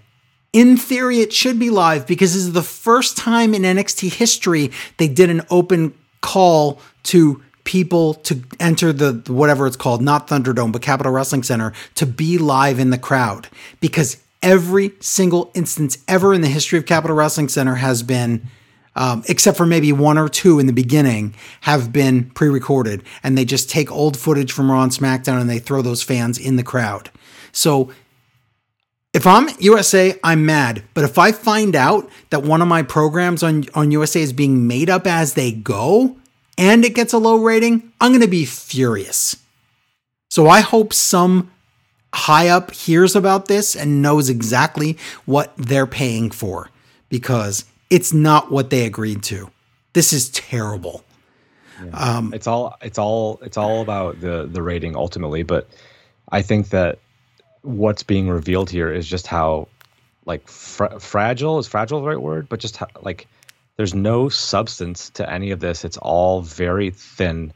[0.51, 4.71] in theory, it should be live because this is the first time in NXT history
[4.97, 10.71] they did an open call to people to enter the whatever it's called, not Thunderdome,
[10.71, 13.47] but Capitol Wrestling Center to be live in the crowd
[13.79, 18.47] because every single instance ever in the history of Capitol Wrestling Center has been
[18.95, 23.03] um, except for maybe one or two in the beginning, have been pre recorded.
[23.23, 26.37] And they just take old footage from Raw and SmackDown and they throw those fans
[26.37, 27.09] in the crowd.
[27.51, 27.91] So
[29.13, 30.83] if I'm USA, I'm mad.
[30.93, 34.67] But if I find out that one of my programs on, on USA is being
[34.67, 36.17] made up as they go
[36.57, 39.35] and it gets a low rating, I'm going to be furious.
[40.29, 41.51] So I hope some
[42.13, 46.69] high up hears about this and knows exactly what they're paying for
[47.09, 49.49] because it's not what they agreed to.
[49.93, 51.03] This is terrible.
[51.83, 51.91] Yeah.
[51.91, 55.67] Um, it's all it's all it's all about the the rating ultimately, but
[56.31, 56.99] I think that
[57.61, 59.67] what's being revealed here is just how
[60.25, 63.27] like fra- fragile is fragile the right word, but just how, like
[63.77, 65.85] there's no substance to any of this.
[65.85, 67.53] It's all very thin,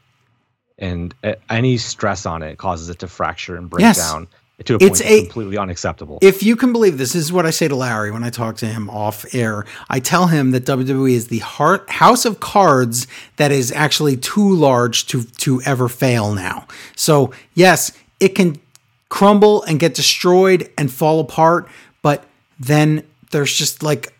[0.78, 1.14] and
[1.50, 3.98] any stress on it causes it to fracture and break yes.
[3.98, 4.26] down
[4.64, 6.18] to a it's a, completely unacceptable.
[6.22, 8.56] If you can believe this, this is what I say to Larry when I talk
[8.58, 9.66] to him off air.
[9.90, 14.54] I tell him that WWE is the heart, house of cards that is actually too
[14.54, 16.68] large to to ever fail now.
[16.94, 17.90] So yes,
[18.20, 18.60] it can
[19.08, 21.68] crumble and get destroyed and fall apart,
[22.02, 22.24] but
[22.60, 23.02] then
[23.32, 24.12] there's just like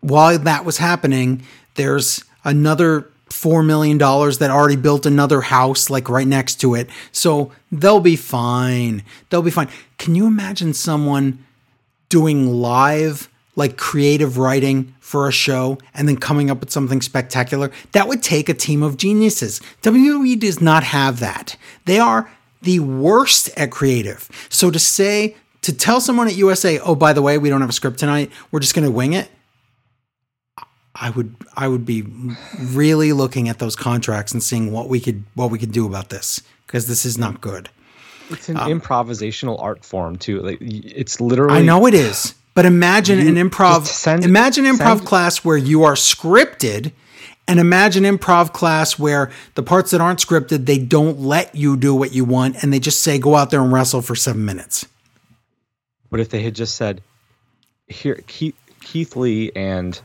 [0.00, 1.42] while that was happening,
[1.74, 3.11] there's another
[3.42, 6.88] $4 million that already built another house like right next to it.
[7.10, 9.02] So they'll be fine.
[9.30, 9.68] They'll be fine.
[9.98, 11.44] Can you imagine someone
[12.08, 17.72] doing live, like creative writing for a show and then coming up with something spectacular?
[17.92, 19.60] That would take a team of geniuses.
[19.82, 21.56] WWE does not have that.
[21.84, 22.30] They are
[22.62, 24.30] the worst at creative.
[24.50, 27.70] So to say, to tell someone at USA, oh, by the way, we don't have
[27.70, 29.28] a script tonight, we're just going to wing it
[30.94, 32.02] I would I would be
[32.60, 36.10] really looking at those contracts and seeing what we could what we could do about
[36.10, 37.70] this because this is not good.
[38.30, 40.40] It's an um, improvisational art form too.
[40.40, 41.58] Like it's literally.
[41.58, 43.86] I know it is, but imagine an improv.
[43.86, 46.92] Send, imagine improv send, class where you are scripted,
[47.48, 51.94] and imagine improv class where the parts that aren't scripted they don't let you do
[51.94, 54.86] what you want, and they just say go out there and wrestle for seven minutes.
[56.10, 57.02] What if they had just said,
[57.86, 60.00] "Here, Keith, Keith Lee and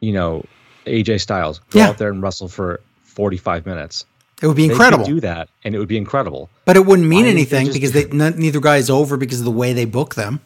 [0.00, 0.44] you know,
[0.86, 1.88] AJ Styles go yeah.
[1.88, 4.06] out there and wrestle for 45 minutes.
[4.40, 5.04] It would be incredible.
[5.04, 6.48] do that, and it would be incredible.
[6.64, 9.44] But it wouldn't mean Why anything they because they, neither guy is over because of
[9.44, 10.40] the way they book them.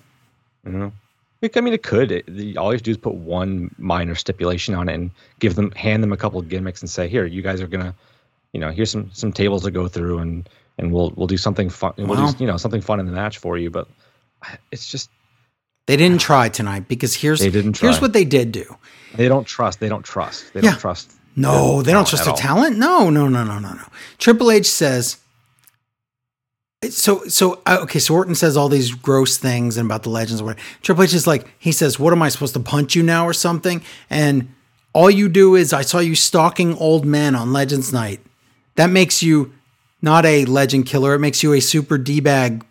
[0.67, 0.89] Mm-hmm.
[1.55, 2.13] I mean, it could.
[2.13, 5.11] It, all you have to do is put one minor stipulation on it and
[5.41, 7.95] give them, hand them a couple of gimmicks and say, "Here, you guys are gonna,
[8.53, 10.49] you know, here's some some tables to go through, and
[10.79, 11.95] and we'll we'll do something fun.
[11.99, 13.89] We'll do you know something fun in the match for you." But
[14.71, 15.11] it's just
[15.87, 18.77] they didn't try tonight because here's they didn't here's what they did do.
[19.15, 19.81] They don't trust.
[19.81, 20.53] They don't trust.
[20.55, 20.71] They yeah.
[20.71, 21.13] don't trust.
[21.35, 22.77] No, they don't trust the talent.
[22.79, 23.85] No, no, no, no, no, no.
[24.19, 25.19] Triple H says.
[26.91, 27.99] So so uh, okay.
[27.99, 30.67] So Orton says all these gross things and about the legends or whatever.
[30.83, 33.33] Triple H is like he says, "What am I supposed to punch you now or
[33.33, 34.53] something?" And
[34.93, 38.21] all you do is I saw you stalking old men on Legends Night.
[38.75, 39.53] That makes you
[40.03, 41.15] not a legend killer.
[41.15, 42.65] It makes you a super d bag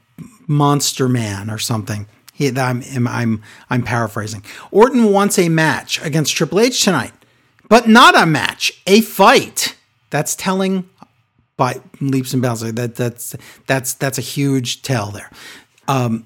[0.46, 2.06] monster man or something.
[2.32, 4.44] He, I'm, I'm, I'm paraphrasing.
[4.72, 7.14] Orton wants a match against Triple H tonight,
[7.70, 9.76] but not a match, a fight.
[10.10, 10.90] That's telling
[11.58, 12.62] by leaps and bounds.
[12.62, 13.36] That that's
[13.68, 15.30] that's that's a huge tell there.
[15.88, 16.26] Um,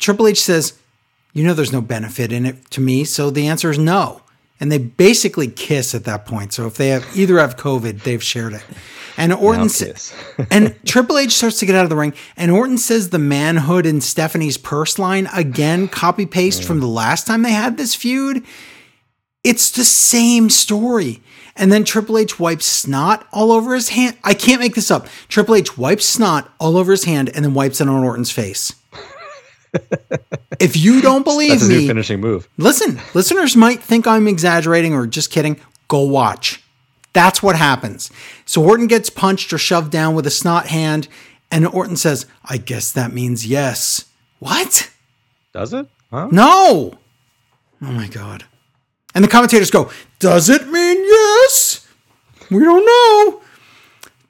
[0.00, 0.78] Triple H says,
[1.32, 4.22] "You know, there's no benefit in it to me." So the answer is no.
[4.60, 6.52] And they basically kiss at that point.
[6.52, 8.64] So if they have either have COVID, they've shared it.
[9.18, 10.14] And Orton says,
[10.50, 13.86] and Triple H starts to get out of the ring, and Orton says the manhood
[13.86, 18.44] in Stephanie's purse line again, copy paste from the last time they had this feud.
[19.42, 21.22] It's the same story.
[21.58, 24.18] And then Triple H wipes snot all over his hand.
[24.22, 25.06] I can't make this up.
[25.28, 28.74] Triple H wipes snot all over his hand and then wipes it on Orton's face.
[30.60, 32.48] If you don't believe That's me, finishing move.
[32.58, 35.60] Listen, listeners might think I'm exaggerating or just kidding.
[35.88, 36.62] Go watch.
[37.12, 38.10] That's what happens.
[38.44, 41.08] So Orton gets punched or shoved down with a snot hand,
[41.50, 44.04] and Orton says, I guess that means yes.
[44.38, 44.90] What?
[45.52, 45.88] Does it?
[46.10, 46.28] Huh?
[46.30, 46.98] No.
[47.82, 48.44] Oh my God.
[49.14, 51.88] And the commentators go, Does it mean yes?
[52.50, 53.40] We don't know.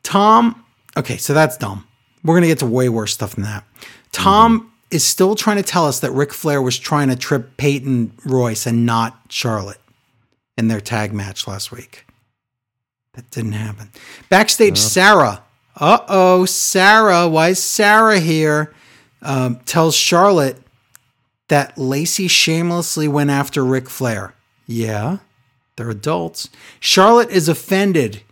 [0.02, 0.64] Tom,
[0.97, 1.86] okay, so that's dumb.
[2.23, 3.64] We're to get to way worse stuff than that.
[4.12, 4.73] Tom.
[4.90, 8.66] Is still trying to tell us that Ric Flair was trying to trip Peyton Royce
[8.66, 9.80] and not Charlotte
[10.56, 12.06] in their tag match last week.
[13.14, 13.90] That didn't happen.
[14.28, 14.80] Backstage, no.
[14.80, 15.42] Sarah.
[15.74, 17.28] Uh oh, Sarah.
[17.28, 18.72] Why is Sarah here?
[19.22, 20.58] Um, tells Charlotte
[21.48, 24.34] that Lacey shamelessly went after Ric Flair.
[24.66, 25.18] Yeah,
[25.76, 26.48] they're adults.
[26.80, 28.22] Charlotte is offended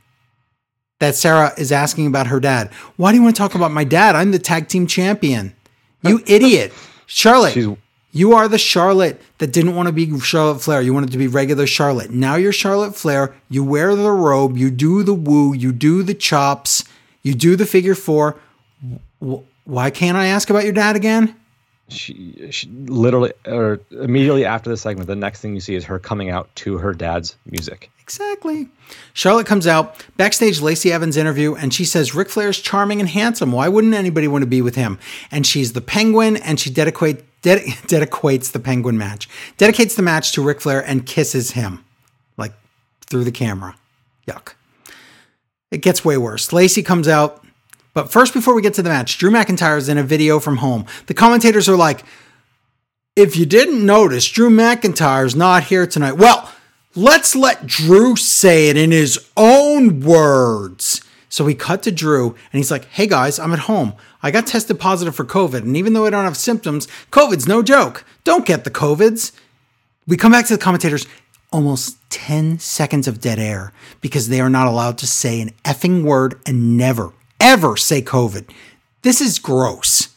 [1.00, 2.72] that Sarah is asking about her dad.
[2.96, 4.14] Why do you want to talk about my dad?
[4.14, 5.54] I'm the tag team champion.
[6.04, 6.72] You idiot.
[7.06, 7.68] Charlotte, She's...
[8.12, 10.82] you are the Charlotte that didn't want to be Charlotte Flair.
[10.82, 12.10] You wanted to be regular Charlotte.
[12.10, 13.34] Now you're Charlotte Flair.
[13.48, 16.84] You wear the robe, you do the woo, you do the chops,
[17.22, 18.36] you do the figure four.
[19.64, 21.34] Why can't I ask about your dad again?
[21.88, 25.98] she, she literally or immediately after the segment the next thing you see is her
[25.98, 28.68] coming out to her dad's music exactly.
[29.12, 33.08] Charlotte comes out backstage lacey evans interview and she says Ric flair is charming and
[33.08, 33.50] handsome.
[33.50, 34.98] Why wouldn't anybody want to be with him?
[35.32, 39.28] And she's the penguin and she dedicate, ded- dedicates the penguin match.
[39.56, 41.84] Dedicates the match to Ric flair and kisses him
[42.36, 42.52] like
[43.06, 43.74] through the camera.
[44.28, 44.54] Yuck.
[45.72, 46.52] It gets way worse.
[46.52, 47.44] Lacey comes out
[47.94, 50.56] but first, before we get to the match, Drew McIntyre is in a video from
[50.56, 50.84] home.
[51.06, 52.04] The commentators are like,
[53.16, 56.14] if you didn't notice, Drew McIntyre's not here tonight.
[56.14, 56.50] Well,
[56.94, 61.02] let's let Drew say it in his own words.
[61.28, 63.94] So we cut to Drew and he's like, Hey guys, I'm at home.
[64.22, 65.62] I got tested positive for COVID.
[65.62, 68.04] And even though I don't have symptoms, COVID's no joke.
[68.22, 69.32] Don't get the COVIDs.
[70.06, 71.06] We come back to the commentators,
[71.50, 76.04] almost 10 seconds of dead air because they are not allowed to say an effing
[76.04, 78.48] word and never, ever say COVID.
[79.02, 80.14] This is gross.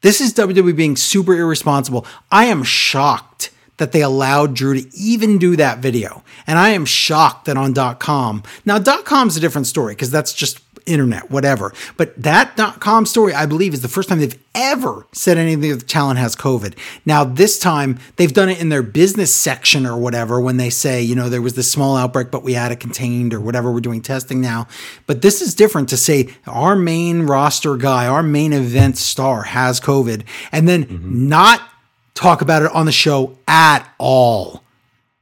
[0.00, 2.06] This is WWE being super irresponsible.
[2.30, 6.22] I am shocked that they allowed Drew to even do that video.
[6.46, 8.42] And I am shocked that on .com.
[8.64, 11.72] Now .com's a different story because that's just internet, whatever.
[11.96, 15.60] But that .com story, I believe, is the first time they've ever said any of
[15.60, 16.76] the talent has COVID.
[17.04, 21.02] Now, this time they've done it in their business section or whatever when they say,
[21.02, 23.70] you know, there was this small outbreak, but we had it contained or whatever.
[23.70, 24.66] We're doing testing now.
[25.06, 29.80] But this is different to say our main roster guy, our main event star has
[29.80, 31.28] COVID, and then mm-hmm.
[31.28, 31.60] not
[32.18, 34.64] talk about it on the show at all.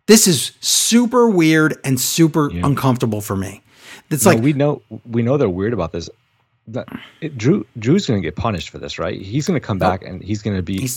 [0.07, 2.65] This is super weird and super yeah.
[2.65, 3.63] uncomfortable for me.
[4.11, 6.09] It's no, like we know we know they're weird about this.
[6.69, 6.89] That
[7.21, 9.21] it, Drew Drew's going to get punished for this, right?
[9.21, 10.89] He's going to come back and he's going to be.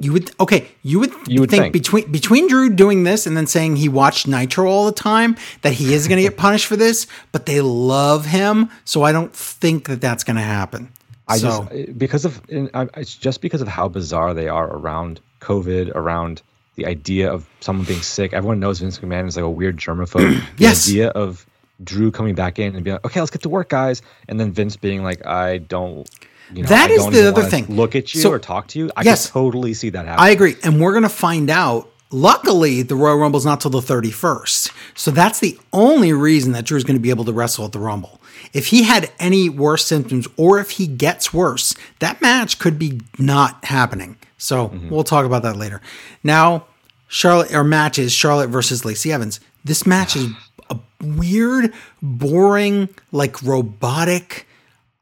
[0.00, 0.68] you would okay.
[0.82, 3.88] You would you would think, think, between between Drew doing this and then saying he
[3.88, 7.46] watched Nitro all the time that he is going to get punished for this, but
[7.46, 10.90] they love him, so I don't think that that's going to happen.
[11.26, 11.68] I so.
[11.70, 16.42] just because of it's just because of how bizarre they are around COVID, around
[16.76, 18.32] the idea of someone being sick.
[18.32, 20.40] Everyone knows Vince McMahon is like a weird germaphobe.
[20.56, 20.88] the yes.
[20.88, 21.46] idea of
[21.82, 24.02] Drew coming back in and being like, okay, let's get to work, guys.
[24.28, 26.08] And then Vince being like, I don't.
[26.52, 27.66] You know, that I is the other thing.
[27.66, 28.90] Look at you so, or talk to you.
[28.96, 30.22] I yes, can totally see that happen.
[30.22, 30.56] I agree.
[30.62, 31.90] And we're going to find out.
[32.10, 34.72] Luckily, the Royal Rumble is not till the 31st.
[34.94, 37.80] So that's the only reason that Drew's going to be able to wrestle at the
[37.80, 38.20] Rumble.
[38.52, 43.00] If he had any worse symptoms or if he gets worse, that match could be
[43.18, 44.16] not happening.
[44.38, 44.90] So mm-hmm.
[44.90, 45.80] we'll talk about that later.
[46.22, 46.66] Now,
[47.08, 49.40] Charlotte, our match is Charlotte versus Lacey Evans.
[49.64, 50.28] This match is
[50.70, 51.72] a weird,
[52.02, 54.46] boring, like robotic.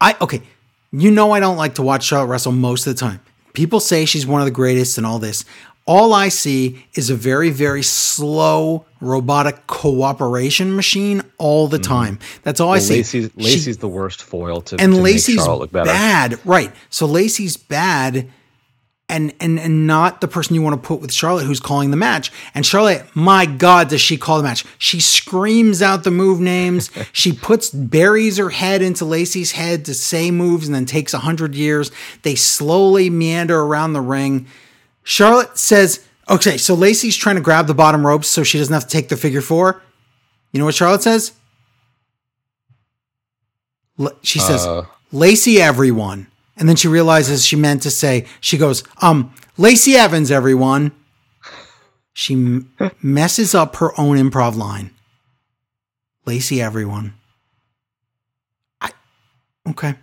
[0.01, 0.43] I okay,
[0.91, 3.21] you know I don't like to watch Charlotte wrestle most of the time.
[3.55, 5.45] People say she's one of the greatest and all this.
[5.85, 11.93] All I see is a very, very slow robotic cooperation machine all the mm-hmm.
[11.93, 12.19] time.
[12.43, 12.97] That's all well, I see.
[12.97, 16.73] Lacey's, Lacey's she, the worst foil to, and to Lacey's bad, right?
[16.89, 18.31] So Lacey's bad
[19.13, 21.97] and and and not the person you want to put with Charlotte who's calling the
[21.97, 22.33] match.
[22.55, 24.65] And Charlotte, my God, does she call the match?
[24.79, 26.91] She screams out the move names.
[27.13, 31.19] she puts buries her head into Lacey's head to say moves and then takes a
[31.19, 31.91] hundred years.
[32.23, 34.47] They slowly meander around the ring.
[35.05, 38.85] Charlotte says, Okay, so Lacey's trying to grab the bottom ropes so she doesn't have
[38.85, 39.83] to take the figure four.
[40.53, 41.33] You know what Charlotte says?
[44.01, 44.87] L- she says, uh.
[45.13, 46.27] Lacey everyone.
[46.57, 50.93] And then she realizes she meant to say, she goes, um, Lacey Evans, everyone.
[52.15, 52.71] She m-
[53.03, 54.91] messes up her own improv line.
[56.25, 57.15] Lacey everyone.
[58.81, 58.91] I,
[59.69, 59.97] okay.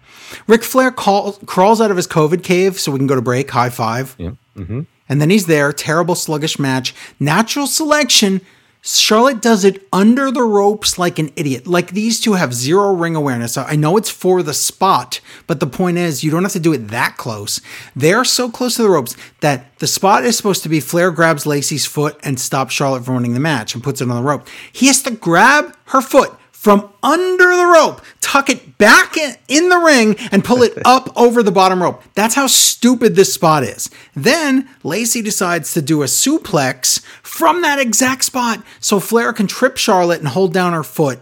[0.47, 3.49] Ric Flair call, crawls out of his COVID cave so we can go to break.
[3.49, 4.15] High five.
[4.19, 4.31] Yeah.
[4.55, 4.81] Mm-hmm.
[5.09, 5.73] And then he's there.
[5.73, 6.93] Terrible, sluggish match.
[7.19, 8.41] Natural selection.
[8.81, 11.67] Charlotte does it under the ropes like an idiot.
[11.67, 13.57] Like these two have zero ring awareness.
[13.57, 16.71] I know it's for the spot, but the point is, you don't have to do
[16.71, 17.59] it that close.
[17.93, 21.45] They're so close to the ropes that the spot is supposed to be Flair grabs
[21.45, 24.47] Lacey's foot and stops Charlotte from winning the match and puts it on the rope.
[24.71, 29.15] He has to grab her foot from under the rope, tuck it back
[29.47, 32.03] in the ring, and pull it up over the bottom rope.
[32.15, 33.89] That's how stupid this spot is.
[34.13, 39.77] Then Lacey decides to do a suplex from that exact spot so Flair can trip
[39.77, 41.21] Charlotte and hold down her foot.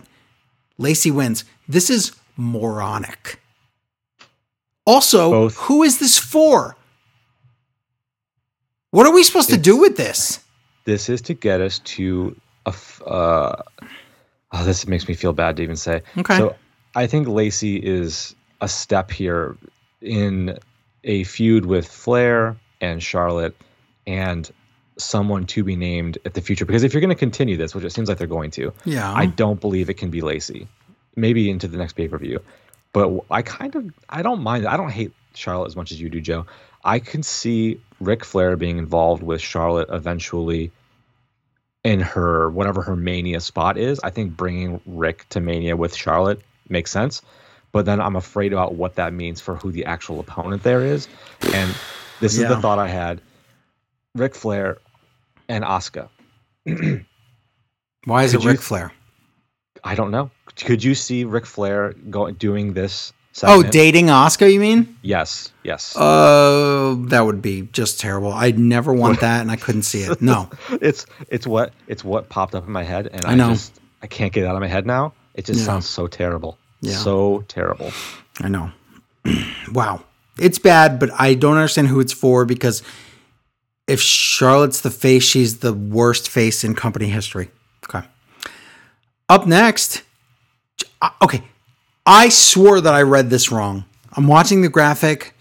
[0.80, 1.46] Lacey wins.
[1.68, 3.40] This is moronic.
[4.88, 5.58] Also, Both.
[5.58, 6.76] who is this for?
[8.90, 10.40] What are we supposed it's, to do with this?
[10.86, 12.36] This is to get us to
[12.66, 12.74] a.
[13.06, 13.62] Uh,
[14.52, 16.02] Oh, this makes me feel bad to even say.
[16.18, 16.38] Okay.
[16.38, 16.56] So
[16.96, 19.58] I think Lacey is a step here
[20.02, 20.58] in
[21.04, 23.56] a feud with Flair and Charlotte
[24.06, 24.50] and
[24.98, 26.66] someone to be named at the future.
[26.66, 29.12] Because if you're going to continue this, which it seems like they're going to, yeah,
[29.14, 30.68] I don't believe it can be Lacey.
[31.16, 32.40] Maybe into the next pay per view,
[32.94, 34.68] but I kind of I don't mind.
[34.68, 36.46] I don't hate Charlotte as much as you do, Joe.
[36.84, 40.72] I can see Ric Flair being involved with Charlotte eventually
[41.88, 43.98] in her whatever her mania spot is.
[44.04, 47.22] I think bringing Ric to mania with Charlotte makes sense,
[47.72, 51.08] but then I'm afraid about what that means for who the actual opponent there is.
[51.54, 51.74] And
[52.20, 52.44] this yeah.
[52.44, 53.22] is the thought I had:
[54.16, 54.80] Ric Flair
[55.48, 56.10] and Oscar.
[58.04, 58.92] Why is Could it Ric Flair?
[59.82, 60.30] I don't know.
[60.58, 63.68] Could you see Ric Flair going doing this Segment.
[63.68, 64.98] Oh, dating Oscar, you mean?
[65.04, 65.96] Yes, yes.
[65.96, 68.34] Uh, that would be just terrible.
[68.34, 70.20] I'd never want that, and I couldn't see it.
[70.28, 73.50] No, it's it's what it's what popped up in my head, and I, I know.
[73.50, 75.14] just I can't get it out of my head now.
[75.36, 75.66] It just yeah.
[75.68, 76.58] sounds so terrible.
[76.82, 76.96] Yeah.
[76.96, 77.92] so terrible.
[78.40, 78.72] I know.
[79.72, 80.04] wow,
[80.40, 82.82] it's bad, but I don't understand who it's for because
[83.86, 87.52] if Charlotte's the face, she's the worst face in company history.
[87.88, 88.04] Okay.
[89.30, 90.02] Up next,
[91.04, 91.44] uh, okay,
[92.08, 93.84] I swore that I read this wrong.
[94.14, 95.36] I'm watching the graphic.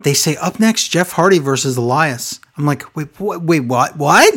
[0.00, 2.38] They say up next Jeff Hardy versus Elias.
[2.56, 3.96] I'm like, wait, what, wait, what?
[3.96, 4.34] What?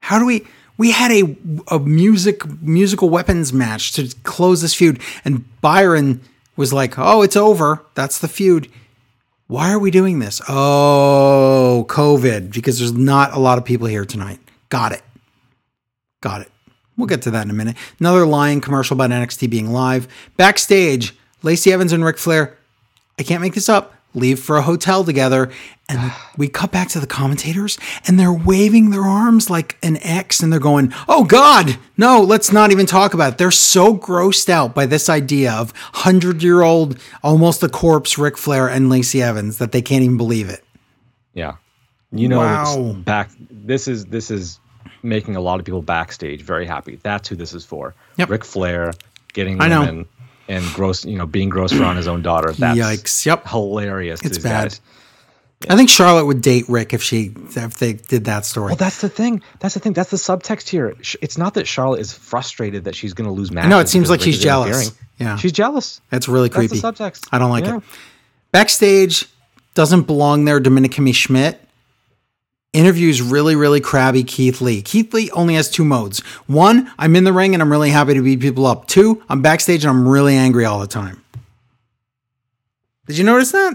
[0.00, 0.46] How do we?
[0.78, 1.36] We had a
[1.68, 6.20] a music musical weapons match to close this feud, and Byron
[6.56, 7.84] was like, "Oh, it's over.
[7.94, 8.68] That's the feud."
[9.48, 10.40] Why are we doing this?
[10.48, 14.40] Oh, COVID, because there's not a lot of people here tonight.
[14.70, 15.02] Got it.
[16.22, 16.51] Got it.
[16.96, 17.76] We'll get to that in a minute.
[17.98, 20.08] Another lying commercial about NXT being live.
[20.36, 22.56] Backstage, Lacey Evans and Ric Flair,
[23.18, 25.50] I can't make this up, leave for a hotel together.
[25.88, 30.40] And we cut back to the commentators and they're waving their arms like an X
[30.40, 33.38] and they're going, Oh God, no, let's not even talk about it.
[33.38, 38.36] They're so grossed out by this idea of 100 year old, almost a corpse Ric
[38.36, 40.64] Flair and Lacey Evans that they can't even believe it.
[41.32, 41.56] Yeah.
[42.14, 42.92] You know, wow.
[42.92, 44.60] back, this is, this is
[45.02, 46.96] making a lot of people backstage very happy.
[47.02, 47.94] That's who this is for.
[48.16, 48.30] Yep.
[48.30, 48.92] Ric Flair
[49.32, 50.06] getting I women know.
[50.48, 52.52] and gross, you know, being gross around his own daughter.
[52.52, 53.26] That's Yikes!
[53.26, 54.22] Yep, hilarious.
[54.22, 54.78] It's bad.
[55.64, 55.74] Yeah.
[55.74, 58.68] I think Charlotte would date Ric if she if they did that story.
[58.68, 59.42] Well, that's the thing.
[59.60, 59.92] That's the thing.
[59.92, 60.96] That's the subtext here.
[61.20, 63.70] It's not that Charlotte is frustrated that she's going to lose matches.
[63.70, 64.92] No, it seems like Ric she's jealous.
[65.18, 66.00] Yeah, she's jealous.
[66.10, 66.78] That's really creepy.
[66.78, 67.28] That's the subtext.
[67.30, 67.76] I don't like yeah.
[67.76, 67.82] it.
[68.50, 69.28] Backstage
[69.74, 70.58] doesn't belong there.
[70.58, 71.61] Dominica Schmidt
[72.72, 74.82] interviews really, really crabby Keith Lee.
[74.82, 76.20] Keith Lee only has two modes.
[76.46, 78.88] One, I'm in the ring and I'm really happy to beat people up.
[78.88, 81.22] Two, I'm backstage and I'm really angry all the time.
[83.06, 83.74] Did you notice that?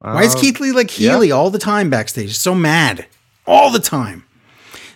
[0.00, 1.34] Uh, Why is uh, Keith Lee like Healy yeah.
[1.34, 2.36] all the time backstage?
[2.36, 3.06] So mad.
[3.46, 4.24] All the time.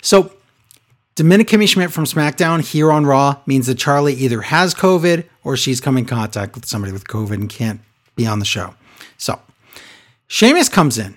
[0.00, 0.32] So
[1.14, 5.56] Dominica Kimmy Schmidt from SmackDown here on Raw means that Charlie either has COVID or
[5.56, 7.80] she's come in contact with somebody with COVID and can't
[8.14, 8.74] be on the show.
[9.18, 9.40] So
[10.26, 11.16] Sheamus comes in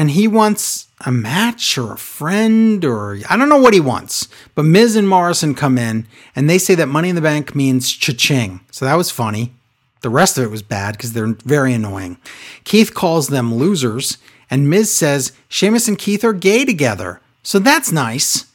[0.00, 4.28] and he wants a match or a friend or I don't know what he wants.
[4.54, 7.92] But Miz and Morrison come in and they say that Money in the Bank means
[7.92, 8.60] cha-ching.
[8.70, 9.52] So that was funny.
[10.00, 12.16] The rest of it was bad because they're very annoying.
[12.64, 14.16] Keith calls them losers,
[14.50, 17.20] and Miz says Sheamus and Keith are gay together.
[17.42, 18.46] So that's nice.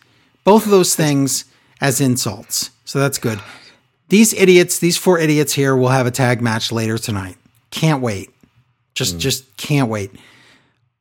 [0.46, 1.46] Both of those things
[1.80, 2.72] as insults.
[2.86, 3.40] So that's good.
[4.10, 7.38] These idiots, these four idiots here, will have a tag match later tonight.
[7.70, 8.32] Can't wait.
[8.96, 9.20] Just, mm.
[9.20, 10.10] just can't wait.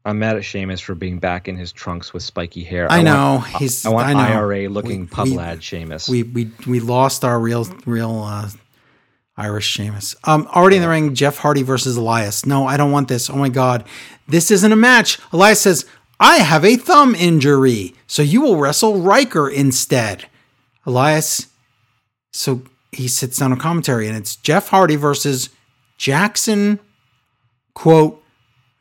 [0.07, 2.91] I'm mad at Sheamus for being back in his trunks with spiky hair.
[2.93, 3.87] I, I know want, he's.
[3.87, 4.21] I want I know.
[4.21, 6.09] IRA looking we, pub we, lad Sheamus.
[6.09, 8.51] We we we lost our real real uh,
[9.37, 10.15] Irish Sheamus.
[10.25, 12.45] Um, already in the ring, Jeff Hardy versus Elias.
[12.45, 13.31] No, I don't want this.
[13.31, 13.87] Oh my god,
[14.29, 15.19] this isn't a match.
[15.33, 15.87] Elias says,
[16.21, 20.27] "I have a thumb injury, so you will wrestle Ryker instead."
[20.85, 21.47] Elias,
[22.31, 22.63] so
[22.93, 25.49] he sits down on commentary, and it's Jeff Hardy versus
[25.99, 26.79] Jaxson.
[27.73, 28.24] Quote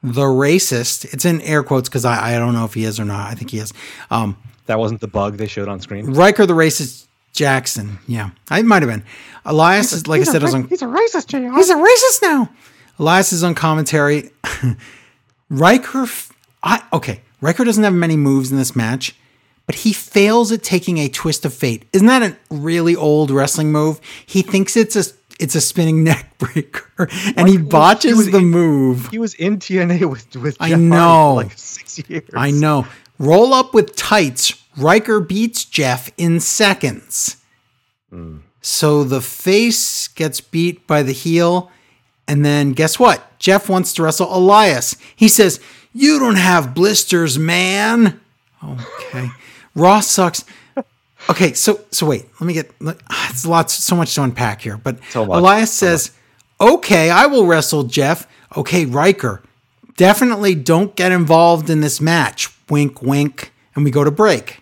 [0.04, 1.12] the racist.
[1.14, 3.32] It's in air quotes because I, I don't know if he is or not.
[3.32, 3.74] I think he is.
[4.12, 6.14] Um, that wasn't the bug they showed on screen.
[6.14, 7.98] Ryker the racist Jaxson.
[8.08, 9.04] Yeah, it might have been.
[9.46, 11.28] Elias is like I said, a, on, he's a racist.
[11.28, 11.56] JR.
[11.56, 12.50] He's a racist now.
[13.00, 14.32] Elias is on commentary.
[15.50, 16.06] Ryker,
[16.62, 17.22] I, okay.
[17.42, 19.16] Ryker doesn't have many moves in this match,
[19.66, 21.86] but he fails at taking a twist of fate.
[21.92, 24.00] Isn't that a really old wrestling move?
[24.26, 25.04] He thinks it's a
[25.40, 29.10] it's a spinning neck breaker, and he botches he the move.
[29.10, 30.58] He was in TNA with with.
[30.60, 32.30] Jeff I know, like six years.
[32.36, 32.88] I know.
[33.20, 34.60] Roll up with tights.
[34.78, 37.38] Ryker beats Jeff in seconds.
[38.12, 38.42] Mm.
[38.62, 41.72] So the face gets beat by the heel,
[42.28, 43.38] and then guess what?
[43.40, 44.96] Jeff wants to wrestle Elias.
[45.16, 45.60] He says,
[45.94, 48.20] "You don't have blisters, man."
[48.64, 49.30] Okay.
[49.76, 50.46] Ross sucks.
[51.30, 52.72] Okay, so so wait, let me get.
[53.10, 54.78] Ah, it's lots, so much to unpack here.
[54.78, 56.12] But so Elias says,
[56.60, 58.28] "Okay, I will wrestle Jeff."
[58.58, 59.42] Okay, Ryker,
[59.96, 62.50] definitely don't get involved in this match.
[62.70, 64.62] Wink, wink, and we go to break.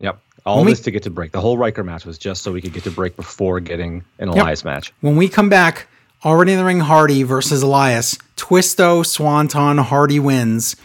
[0.00, 1.32] Yep, all when this we, to get to break.
[1.32, 4.28] The whole Ryker match was just so we could get to break before getting an
[4.28, 4.92] Elias match.
[5.00, 5.86] When we come back,
[6.24, 8.18] already in the ring, Hardy versus Elias.
[8.36, 10.76] Twisto, Swanton, Hardy wins.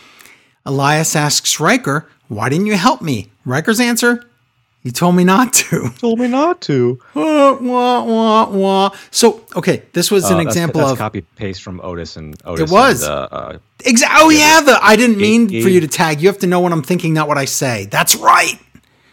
[0.66, 4.24] Elias asks Ryker, "Why didn't you help me?" Ryker's answer,
[4.90, 5.90] you told me not to.
[6.00, 7.00] Told me not to.
[7.14, 8.90] wah, wah, wah, wah.
[9.12, 12.72] So, okay, this was uh, an example that's of copy paste from Otis and Otis.
[12.72, 13.04] It was.
[13.04, 14.18] And, uh, uh, exactly.
[14.20, 16.22] Oh yeah, the I didn't mean Gabe, for you to tag.
[16.22, 17.86] You have to know what I'm thinking, not what I say.
[17.86, 18.60] That's right.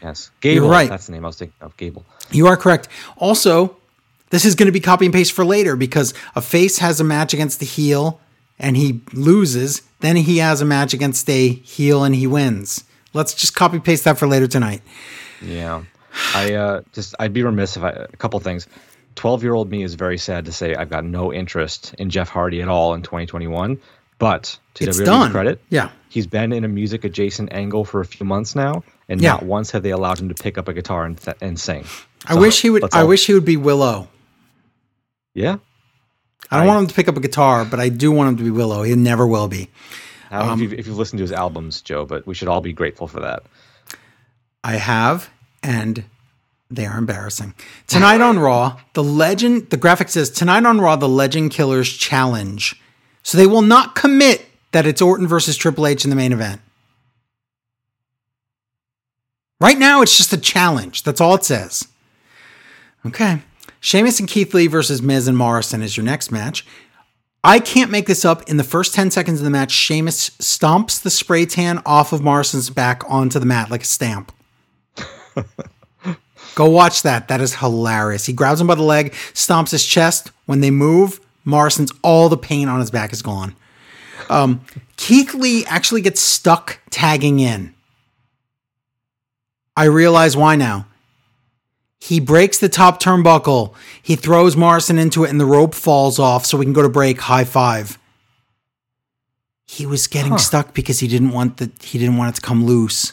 [0.00, 0.62] Yes, Gable.
[0.62, 0.88] You're right.
[0.88, 1.76] That's the name I was thinking of.
[1.76, 2.06] Gable.
[2.30, 2.88] You are correct.
[3.18, 3.76] Also,
[4.30, 7.04] this is going to be copy and paste for later because a face has a
[7.04, 8.18] match against the heel
[8.58, 9.82] and he loses.
[10.00, 12.84] Then he has a match against a heel and he wins.
[13.12, 14.82] Let's just copy paste that for later tonight.
[15.42, 15.84] Yeah,
[16.34, 18.66] I uh, just I'd be remiss if I a couple things.
[19.14, 22.28] Twelve year old me is very sad to say I've got no interest in Jeff
[22.28, 23.80] Hardy at all in 2021.
[24.18, 25.30] But to it's WWE's done.
[25.30, 29.20] credit, yeah, he's been in a music adjacent angle for a few months now, and
[29.20, 29.32] yeah.
[29.32, 31.84] not once have they allowed him to pick up a guitar and, th- and sing.
[32.26, 32.94] I wish he would.
[32.94, 34.08] I wish he would be Willow.
[35.34, 35.58] Yeah,
[36.50, 38.36] I don't I, want him to pick up a guitar, but I do want him
[38.38, 38.82] to be Willow.
[38.82, 39.68] He never will be.
[40.30, 42.26] I don't um, know if um, you've, if you've listened to his albums, Joe, but
[42.26, 43.44] we should all be grateful for that.
[44.66, 45.30] I have,
[45.62, 46.02] and
[46.68, 47.54] they are embarrassing.
[47.86, 52.74] Tonight on Raw, the legend, the graphic says, tonight on Raw, the Legend Killers challenge.
[53.22, 56.60] So they will not commit that it's Orton versus Triple H in the main event.
[59.60, 61.04] Right now, it's just a challenge.
[61.04, 61.86] That's all it says.
[63.06, 63.42] Okay.
[63.78, 66.66] Sheamus and Keith Lee versus Miz and Morrison is your next match.
[67.44, 68.48] I can't make this up.
[68.50, 72.20] In the first 10 seconds of the match, Sheamus stomps the spray tan off of
[72.20, 74.32] Morrison's back onto the mat like a stamp.
[76.54, 77.28] Go watch that.
[77.28, 78.24] That is hilarious.
[78.24, 80.30] He grabs him by the leg, stomps his chest.
[80.46, 83.54] When they move, Morrison's all the pain on his back is gone.
[84.30, 84.64] Um,
[84.96, 87.74] Keith Lee actually gets stuck tagging in.
[89.76, 90.86] I realize why now.
[92.00, 93.74] He breaks the top turnbuckle.
[94.02, 96.88] He throws Morrison into it, and the rope falls off, so we can go to
[96.88, 97.20] break.
[97.20, 97.98] High five.
[99.66, 100.38] He was getting huh.
[100.38, 103.12] stuck because he didn't want the he didn't want it to come loose.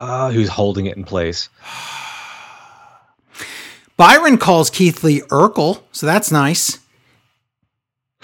[0.00, 1.48] Uh, who's holding it in place?
[3.96, 6.78] Byron calls Keith Lee Urkel, so that's nice.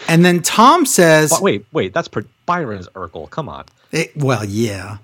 [0.09, 3.31] And then Tom says, "Wait, wait, that's per- Byron's Urkel.
[3.31, 4.99] Come on." It, well, yeah,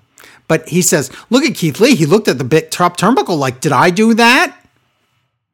[0.47, 1.95] but he says, "Look at Keith Lee.
[1.95, 4.55] He looked at the bit top turnbuckle like, did I do that?"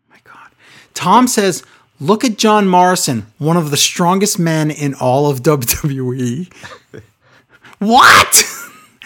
[0.10, 0.50] my God.
[0.94, 1.64] Tom says,
[2.00, 6.52] "Look at John Morrison, one of the strongest men in all of WWE."
[7.80, 8.44] what?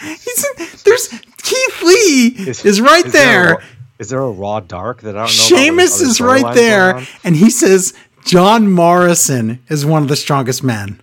[0.00, 1.08] He's there's
[1.42, 3.44] Keith Lee is, is right is there.
[3.44, 3.62] there a,
[3.98, 5.26] is there a raw dark that I don't know?
[5.26, 7.94] Sheamus is right there, and he says
[8.24, 11.00] John Morrison is one of the strongest men.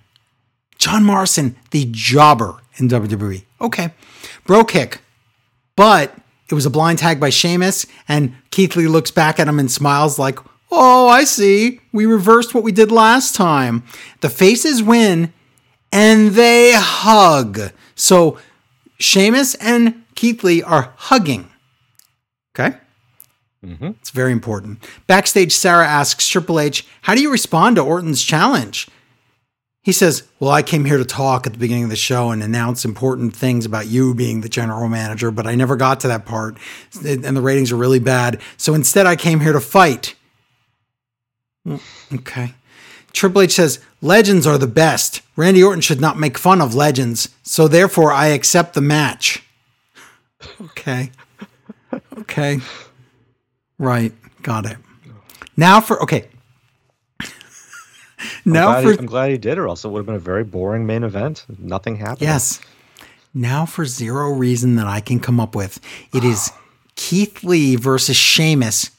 [0.77, 3.43] John Morrison, the jobber in WWE.
[3.61, 3.91] Okay,
[4.45, 5.01] Brogue Kick,
[5.76, 6.15] but
[6.49, 9.72] it was a blind tag by Sheamus, and Keith Lee looks back at him and
[9.72, 10.39] smiles like,
[10.72, 11.80] "Oh, I see.
[11.91, 13.84] We reversed what we did last time."
[14.22, 15.34] The faces win,
[15.91, 17.72] and they hug.
[17.95, 18.38] So
[18.99, 21.49] Sheamus and Keith Lee are hugging.
[22.53, 22.76] Okay?
[23.64, 23.91] Mm-hmm.
[24.02, 24.85] It's very important.
[25.07, 28.89] Backstage, Sarah asks Triple H, How do you respond to Orton's challenge?
[29.84, 32.44] he says, Well, I came here to talk at the beginning of the show and
[32.44, 36.26] announce important things about you being the general manager, but I never got to that
[36.26, 36.57] part.
[37.06, 38.41] And the ratings are really bad.
[38.57, 40.15] So instead, I came here to fight.
[42.14, 42.53] Okay.
[43.14, 45.22] Triple H says, Legends are the best.
[45.38, 47.30] Randy Orton should not make fun of legends.
[47.44, 49.41] So therefore, I accept the match.
[50.61, 51.11] Okay.
[52.18, 52.59] Okay.
[53.77, 54.14] Right.
[54.43, 54.77] Got it.
[55.55, 56.27] Now for, okay.
[58.45, 60.19] now I'm for he, I'm glad he did, or else it would have been a
[60.19, 61.45] very boring main event.
[61.57, 62.22] Nothing happened.
[62.22, 62.61] Yes.
[63.34, 65.80] Now for zero reason that I can come up with,
[66.14, 66.51] it is
[66.95, 68.91] Keith Lee versus Sheamus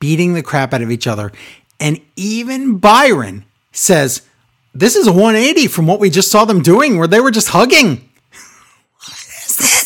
[0.00, 1.32] beating the crap out of each other,
[1.80, 4.22] and even Byron says
[4.74, 7.48] this is a 180 from what we just saw them doing, where they were just
[7.48, 8.07] hugging.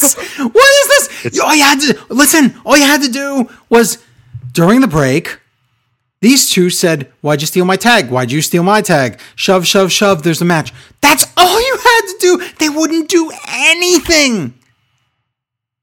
[0.02, 0.38] What is this?
[0.54, 1.24] What is this?
[1.26, 2.54] It's, all you had to listen.
[2.64, 3.98] All you had to do was
[4.52, 5.38] during the break
[6.22, 8.08] these two said, Why'd you steal my tag?
[8.08, 9.18] Why'd you steal my tag?
[9.34, 10.72] Shove, shove, shove, there's a match.
[11.00, 12.48] That's all you had to do.
[12.60, 14.54] They wouldn't do anything.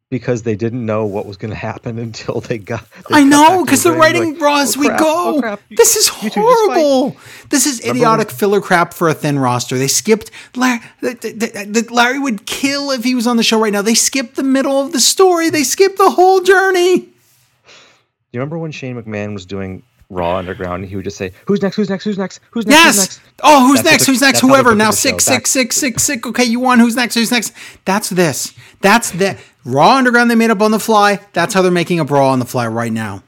[0.10, 2.86] Because they didn't know what was going to happen until they got.
[3.10, 5.42] They I know, because they're writing like, raw as oh, we crap, go.
[5.44, 7.16] Oh, this is horrible.
[7.50, 9.78] This is idiotic filler crap for a thin roster.
[9.78, 10.32] They skipped.
[10.56, 13.82] Larry, the, the, the, Larry would kill if he was on the show right now.
[13.82, 17.00] They skipped the middle of the story, they skipped the whole journey.
[17.00, 21.62] Do you remember when Shane McMahon was doing Raw Underground, he would just say, "Who's
[21.62, 21.76] next?
[21.76, 22.04] Who's next?
[22.04, 22.40] Who's next?
[22.50, 22.76] Who's next?
[22.76, 22.96] Yes.
[22.96, 23.22] Who's next?
[23.44, 24.06] Oh, who's that's next?
[24.08, 24.40] Who's next?
[24.40, 24.74] Whoever.
[24.74, 26.28] Now six, six, six, six, six.
[26.28, 26.80] Okay, you won.
[26.80, 27.14] Who's next?
[27.14, 27.54] Who's next?
[27.86, 28.56] That's this.
[28.82, 31.20] That's the Raw Underground they made up on the fly.
[31.34, 33.24] That's how they're making up Raw on the fly right now.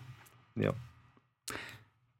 [0.55, 0.75] Yep.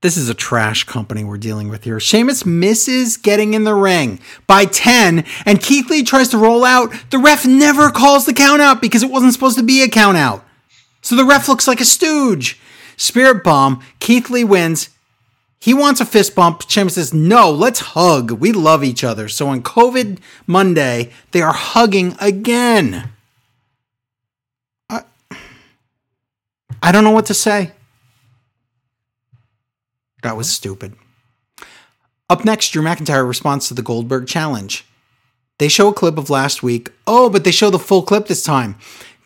[0.02, 2.00] This is a trash company we're dealing with here.
[2.00, 6.92] Sheamus misses getting in the ring by 10, and Keith Lee tries to roll out.
[7.12, 10.18] The ref never calls the count out because it wasn't supposed to be a count
[10.18, 10.44] out.
[11.02, 12.60] So the ref looks like a stooge.
[12.98, 14.90] Spirit Bomb, Keith Lee wins.
[15.60, 16.64] He wants a fist bump.
[16.68, 18.32] Sheamus says, no, let's hug.
[18.32, 19.28] We love each other.
[19.28, 20.18] So on COVID
[20.48, 23.12] Monday, they are hugging again.
[26.82, 27.72] I don't know what to say.
[30.24, 30.96] That was stupid.
[32.30, 34.86] Up next, Drew McIntyre responds to the Goldberg challenge.
[35.58, 36.92] They show a clip of last week.
[37.06, 38.78] Oh, but they show the full clip this time.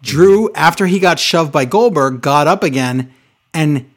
[0.02, 3.14] Drew, after he got shoved by Goldberg, got up again
[3.56, 3.90] and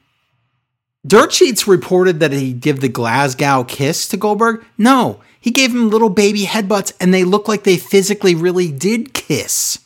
[1.07, 4.65] Dirt Sheets reported that he gave the Glasgow kiss to Goldberg.
[4.79, 9.15] No, he gave him little baby headbutts, and they look like they physically really did
[9.15, 9.79] kiss.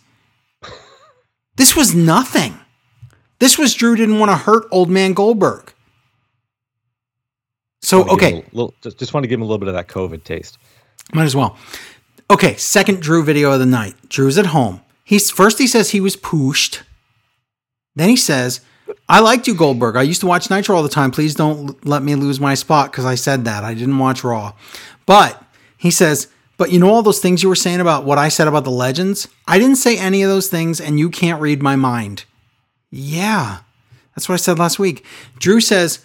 [1.57, 2.59] This was nothing.
[3.43, 5.73] This was Drew didn't want to hurt old man Goldberg.
[7.81, 10.23] So okay, little, just, just want to give him a little bit of that COVID
[10.23, 10.59] taste.
[11.13, 11.59] Might as well.
[12.31, 13.97] Okay, second Drew video of the night.
[14.09, 14.81] Drew's at home.
[15.03, 16.85] He's first he says he was pushed.
[17.97, 18.61] Then he says
[19.09, 19.97] I liked you, Goldberg.
[19.97, 21.11] I used to watch Nitro all the time.
[21.11, 23.65] Please don't let me lose my spot because I said that.
[23.65, 24.53] I didn't watch Raw.
[25.05, 25.43] But
[25.77, 26.29] he says,
[26.59, 28.71] but you know all those things you were saying about what I said about the
[28.71, 29.27] legends?
[29.49, 32.25] I didn't say any of those things, and you can't read my mind.
[32.95, 33.61] Yeah,
[34.15, 35.05] that's what I said last week.
[35.39, 36.05] Drew says,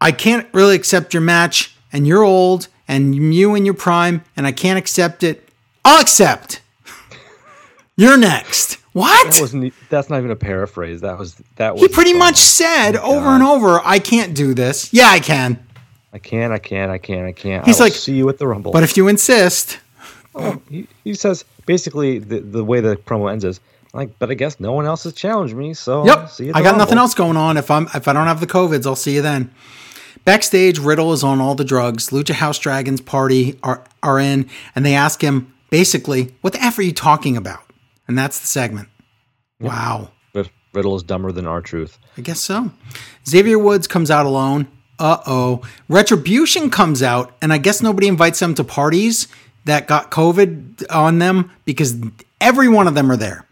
[0.00, 4.44] I can't really accept your match, and you're old, and you in your prime, and
[4.44, 5.48] I can't accept it.
[5.84, 6.60] I'll accept.
[7.96, 8.78] you're next.
[8.92, 9.32] What?
[9.32, 9.72] That wasn't.
[9.88, 11.00] That's not even a paraphrase.
[11.00, 11.82] That was that was.
[11.82, 13.34] He pretty much said oh over God.
[13.34, 15.64] and over, "I can't do this." Yeah, I can.
[16.12, 16.52] I can.
[16.52, 16.90] I can.
[16.90, 17.24] I can.
[17.24, 17.64] I can.
[17.64, 19.78] He's like, "See you at the Rumble." But if you insist,
[20.34, 23.60] oh, he, he says basically the the way the promo ends is
[23.94, 26.30] like, but I guess no one else has challenged me, so yep.
[26.54, 27.56] I got nothing else going on.
[27.56, 29.54] If I'm if I don't have the covids, I'll see you then.
[30.24, 32.10] Backstage, Riddle is on all the drugs.
[32.10, 36.76] Lucha House Dragons party are are in, and they ask him basically, "What the f
[36.78, 37.60] are you talking about?"
[38.08, 38.88] And that's the segment.
[39.60, 39.70] Yep.
[39.70, 40.10] Wow.
[40.74, 41.98] Riddle is dumber than R-Truth.
[42.18, 42.72] I guess so.
[43.28, 44.66] Xavier Woods comes out alone.
[44.98, 45.62] Uh oh.
[45.88, 49.28] Retribution comes out, and I guess nobody invites them to parties
[49.66, 51.96] that got COVID on them because
[52.40, 53.46] every one of them are there.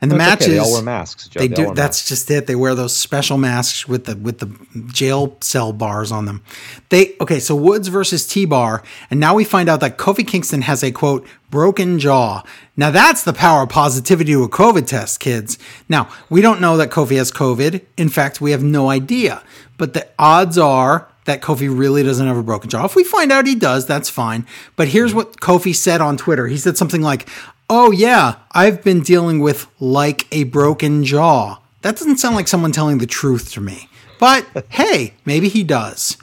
[0.00, 0.54] And the matches, okay.
[0.54, 1.28] they all wear masks.
[1.28, 1.40] Joe.
[1.40, 1.64] They, they do.
[1.66, 2.08] That's masks.
[2.08, 2.46] just it.
[2.46, 4.54] They wear those special masks with the with the
[4.92, 6.42] jail cell bars on them.
[6.90, 7.40] They okay.
[7.40, 10.92] So Woods versus T Bar, and now we find out that Kofi Kingston has a
[10.92, 12.42] quote broken jaw.
[12.76, 15.58] Now that's the power of positivity to a COVID test, kids.
[15.88, 17.80] Now we don't know that Kofi has COVID.
[17.96, 19.42] In fact, we have no idea.
[19.78, 22.84] But the odds are that Kofi really doesn't have a broken jaw.
[22.84, 24.46] If we find out he does, that's fine.
[24.76, 25.18] But here's mm-hmm.
[25.18, 26.46] what Kofi said on Twitter.
[26.46, 27.28] He said something like,
[27.68, 31.58] Oh, yeah, I've been dealing with like a broken jaw.
[31.82, 33.88] That doesn't sound like someone telling the truth to me.
[34.18, 36.16] But hey, maybe he does.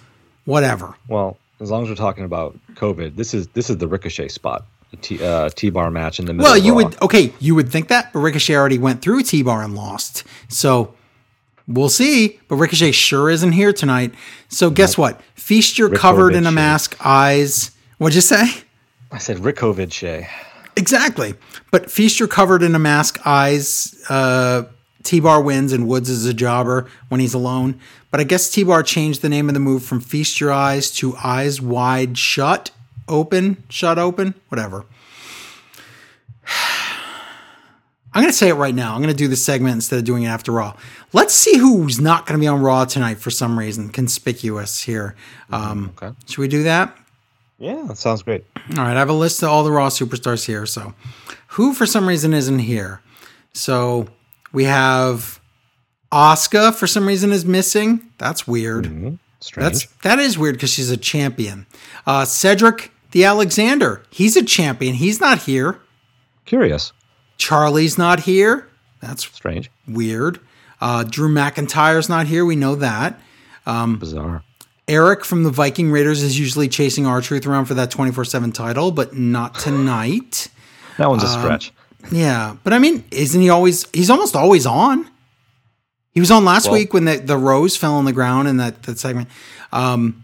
[0.46, 0.96] Whatever.
[1.08, 4.66] Well, as long as we're talking about COVID, this is this is the Ricochet spot.
[5.02, 6.52] T, uh, T-bar match in the middle.
[6.52, 9.76] Well, you would okay, you would think that, but Ricochet already went through T-bar and
[9.76, 10.24] lost.
[10.50, 10.94] So
[11.68, 12.40] we'll see.
[12.48, 14.14] But Ricochet sure isn't here tonight.
[14.50, 15.22] So guess what?
[15.36, 17.72] Feast your covered in a mask eyes.
[17.98, 18.46] What'd you say?
[19.12, 19.40] I said
[19.94, 20.28] Shay.
[20.76, 21.36] Exactly.
[21.72, 24.64] But Feaster covered in a mask, eyes, uh,
[25.04, 27.80] T Bar wins and Woods is a jobber when he's alone.
[28.10, 30.90] But I guess T Bar changed the name of the move from Feast Your Eyes
[30.92, 32.72] to Eyes Wide Shut,
[33.08, 34.86] Open, Shut Open, whatever.
[38.16, 38.94] I'm going to say it right now.
[38.94, 40.76] I'm going to do this segment instead of doing it after Raw.
[41.14, 43.90] Let's see who's not going to be on Raw tonight for some reason.
[43.90, 45.16] Conspicuous here.
[45.52, 46.16] Um, okay.
[46.28, 46.96] Should we do that?
[47.60, 48.46] Yeah, that sounds great.
[48.72, 48.96] All right.
[48.96, 50.66] I have a list of all the Raw superstars here.
[50.66, 50.94] So,
[51.50, 53.02] who for some reason isn't here?
[53.54, 54.08] So,
[54.52, 55.40] we have
[56.12, 58.10] Asuka for some reason is missing.
[58.18, 58.86] That's weird.
[58.86, 59.16] Mm-hmm.
[59.40, 59.64] Strange.
[59.64, 61.66] That's that is weird because she's a champion.
[62.08, 64.96] Uh, Cedric the Alexander, he's a champion.
[64.96, 65.80] He's not here.
[66.46, 66.92] Curious.
[67.38, 68.68] Charlie's not here.
[69.02, 69.70] That's strange.
[69.88, 70.40] Weird.
[70.82, 72.44] Uh, Drew McIntyre's not here.
[72.44, 73.20] We know that.
[73.68, 74.44] Um, Bizarre.
[74.88, 78.92] Eric from the Viking Raiders is usually chasing R-Truth around for that 24 7 title,
[78.92, 80.50] but not tonight.
[80.98, 81.74] that one's a um, stretch.
[82.12, 82.58] Yeah.
[82.64, 85.10] But I mean, isn't he always, he's almost always on.
[86.12, 88.58] He was on last well, week when the, the rose fell on the ground in
[88.58, 89.30] that, that segment.
[89.72, 90.24] Um,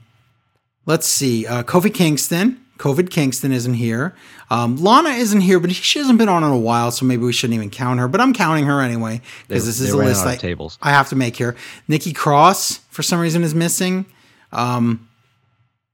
[0.86, 1.48] let's see.
[1.48, 2.64] Uh, Kofi Kingston.
[2.78, 4.16] COVID Kingston isn't here.
[4.50, 7.34] Um, Lana isn't here, but she hasn't been on in a while, so maybe we
[7.34, 8.08] shouldn't even count her.
[8.08, 10.78] But I'm counting her anyway because this is a list I, tables.
[10.82, 11.58] I have to make here.
[11.90, 14.06] Nikki Cross, for some reason, is missing.
[14.52, 15.08] Um,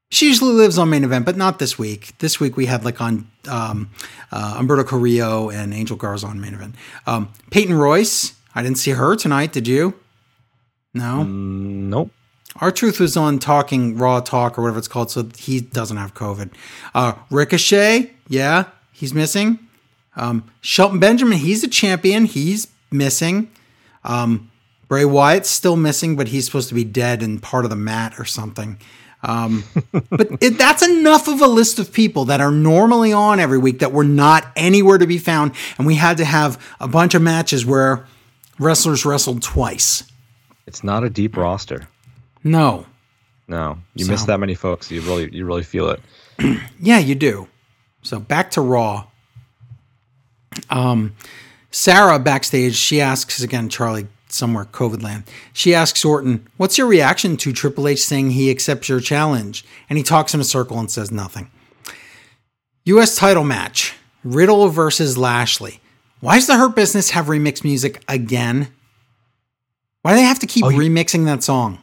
[0.10, 2.18] she usually lives on main event, but not this week.
[2.19, 3.90] This week we had like on um,
[4.32, 6.76] uh, Humberto Carrillo and Angel Garza on main event.
[7.06, 9.52] Um, Peyton Royce, I didn't see her tonight.
[9.52, 9.95] Did you?
[10.94, 11.23] No.
[11.26, 12.11] Mm, nope.
[12.61, 16.52] R-Truth was on talking Raw Talk or whatever it's called, so he doesn't have COVID.
[16.94, 19.60] Uh, Ricochet, yeah, he's missing.
[20.15, 22.23] Um, Shelton Benjamin, he's a champion.
[22.23, 23.52] He's missing.
[24.06, 24.49] Um,
[24.87, 28.19] Bray Wyatt's still missing, but he's supposed to be dead and part of the mat
[28.19, 28.79] or something.
[29.23, 29.63] Um,
[30.09, 33.79] but it, that's enough of a list of people that are normally on every week
[33.79, 35.53] that were not anywhere to be found.
[35.77, 38.05] And we had to have a bunch of matches where
[38.59, 40.03] wrestlers wrestled twice.
[40.67, 41.87] It's not a deep roster.
[42.43, 42.85] No.
[43.47, 43.79] No.
[43.95, 44.11] You so.
[44.11, 44.91] miss that many folks.
[44.91, 46.01] You really you really feel it.
[46.79, 47.47] yeah, you do.
[48.01, 49.07] So back to Raw.
[50.69, 51.15] Um,
[51.71, 55.23] Sarah backstage, she asks again, Charlie, somewhere COVID land.
[55.53, 59.97] She asks Orton, "What's your reaction to Triple H saying he accepts your challenge?" And
[59.97, 61.49] he talks in a circle and says nothing.
[62.83, 63.15] U.S.
[63.15, 65.79] title match: Riddle versus Lashley.
[66.19, 68.69] Why does the Hurt Business have remix music again?
[70.01, 71.79] Why do they have to keep oh, remixing that song?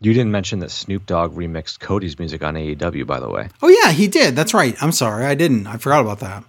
[0.00, 3.48] You didn't mention that Snoop Dogg remixed Cody's music on AEW, by the way.
[3.62, 4.36] Oh yeah, he did.
[4.36, 4.76] That's right.
[4.82, 5.66] I'm sorry, I didn't.
[5.66, 6.44] I forgot about that.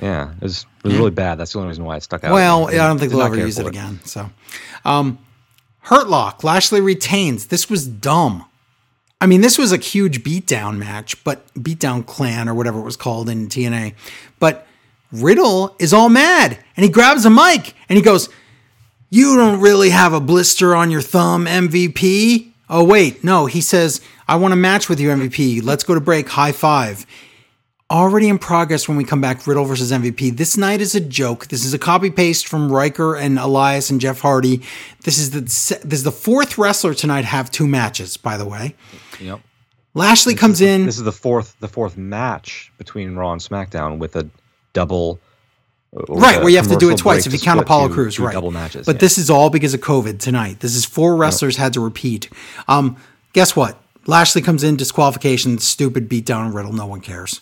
[0.00, 1.38] Yeah, it was, it was really bad.
[1.38, 2.32] That's the only reason why it stuck out.
[2.32, 4.00] Well, I don't think they'll ever use it, it, again.
[4.04, 4.30] So,
[4.84, 5.18] um,
[5.80, 7.46] Hurt Lock, Lashley retains.
[7.46, 8.44] This was dumb.
[9.20, 12.96] I mean, this was a huge beatdown match, but beatdown clan or whatever it was
[12.96, 13.94] called in TNA.
[14.38, 14.66] But
[15.10, 18.28] Riddle is all mad and he grabs a mic and he goes,
[19.10, 22.52] You don't really have a blister on your thumb, MVP.
[22.70, 25.64] Oh, wait, no, he says, I want to match with you, MVP.
[25.64, 26.28] Let's go to break.
[26.28, 27.06] High five.
[27.90, 30.36] Already in progress when we come back, Riddle versus MVP.
[30.36, 31.46] This night is a joke.
[31.46, 34.60] This is a copy paste from Ryker and Elias and Jeff Hardy.
[35.04, 38.18] This is the this is the fourth wrestler tonight have two matches.
[38.18, 38.74] By the way,
[39.18, 39.40] yep.
[39.94, 40.84] Lashley this comes the, in.
[40.84, 44.28] This is the fourth the fourth match between Raw and SmackDown with a
[44.74, 45.18] double
[45.92, 48.34] right, where you have to do it twice if you count Apollo Crews, right?
[48.34, 49.00] Double matches, but yeah.
[49.00, 50.60] this is all because of COVID tonight.
[50.60, 51.64] This is four wrestlers yep.
[51.64, 52.28] had to repeat.
[52.68, 52.98] Um,
[53.32, 53.78] guess what?
[54.06, 56.74] Lashley comes in disqualification, stupid beatdown on Riddle.
[56.74, 57.40] No one cares.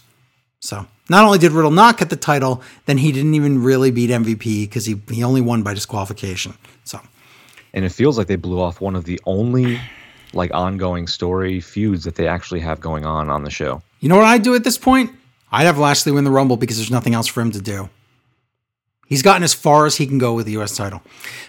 [0.60, 4.10] So not only did Riddle not get the title, then he didn't even really beat
[4.10, 6.54] MVP because he he only won by disqualification.
[6.84, 7.00] So,
[7.74, 9.80] and it feels like they blew off one of the only
[10.32, 13.82] like ongoing story feuds that they actually have going on on the show.
[14.00, 15.10] You know what I'd do at this point?
[15.52, 17.88] I'd have Lashley win the Rumble because there's nothing else for him to do.
[19.06, 20.76] He's gotten as far as he can go with the U.S.
[20.76, 21.00] title.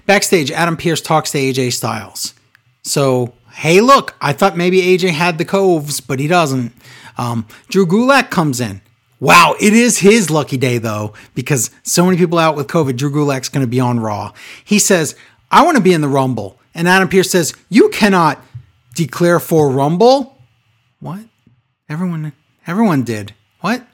[0.05, 2.35] Backstage, Adam Pearce talks to AJ Styles.
[2.83, 6.71] So, hey, look, I thought maybe AJ had the coves, but he doesn't.
[7.17, 8.81] Um, Drew Gulak comes in.
[9.19, 12.97] Wow, it is his lucky day, though, because so many people out with COVID.
[12.97, 14.33] Drew Gulak's going to be on Raw.
[14.63, 15.15] He says,
[15.49, 16.59] I want to be in the Rumble.
[16.75, 18.39] And Adam Pearce says, You cannot
[18.93, 20.37] declare for Rumble?
[20.99, 21.21] What?
[21.89, 22.33] Everyone,
[22.67, 23.33] everyone did.
[23.61, 23.85] What?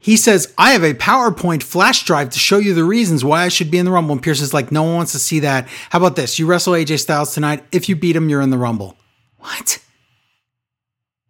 [0.00, 3.48] He says, I have a PowerPoint flash drive to show you the reasons why I
[3.48, 4.12] should be in the Rumble.
[4.12, 5.68] And Pearce is like, no one wants to see that.
[5.90, 6.38] How about this?
[6.38, 7.64] You wrestle AJ Styles tonight.
[7.72, 8.96] If you beat him, you're in the Rumble.
[9.38, 9.80] What?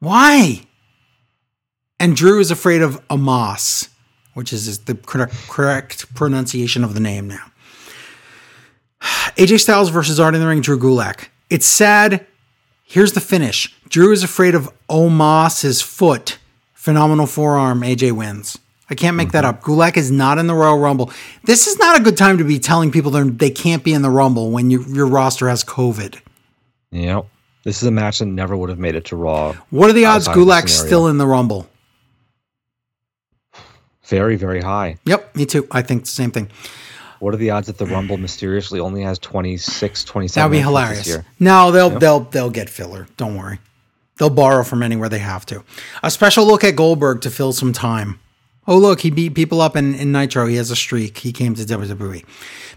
[0.00, 0.62] Why?
[2.00, 3.88] And Drew is afraid of Amos,
[4.34, 7.44] which is the correct, pronunciation of the name now.
[9.02, 11.28] AJ Styles versus Art in the Ring, Drew Gulak.
[11.50, 12.26] It's sad.
[12.84, 13.74] Here's the finish.
[13.88, 16.38] Drew is afraid of Omos's foot
[16.88, 17.82] Phenomenal forearm.
[17.82, 18.56] AJ wins.
[18.88, 19.32] I can't make mm-hmm.
[19.32, 19.62] that up.
[19.62, 21.12] Gulak is not in the Royal Rumble.
[21.44, 24.10] This is not a good time to be telling people they can't be in the
[24.10, 26.18] Rumble when you, your roster has COVID.
[26.92, 27.26] Yep.
[27.64, 29.54] This is a match that never would have made it to Raw.
[29.68, 31.68] What are the odds Gulak's still in the Rumble?
[34.08, 34.96] Very, very high.
[35.04, 35.66] Yep, me too.
[35.70, 36.50] I think the same thing.
[37.20, 40.40] What are the odds that the Rumble mysteriously only has 26, 27?
[40.40, 41.18] That'd be hilarious.
[41.40, 42.00] No, they'll yep.
[42.00, 43.08] they'll they'll get filler.
[43.16, 43.58] Don't worry.
[44.18, 45.62] They'll borrow from anywhere they have to.
[46.02, 48.18] A special look at Goldberg to fill some time.
[48.66, 50.46] Oh, look, he beat people up in, in Nitro.
[50.46, 51.18] He has a streak.
[51.18, 52.24] He came to WWE.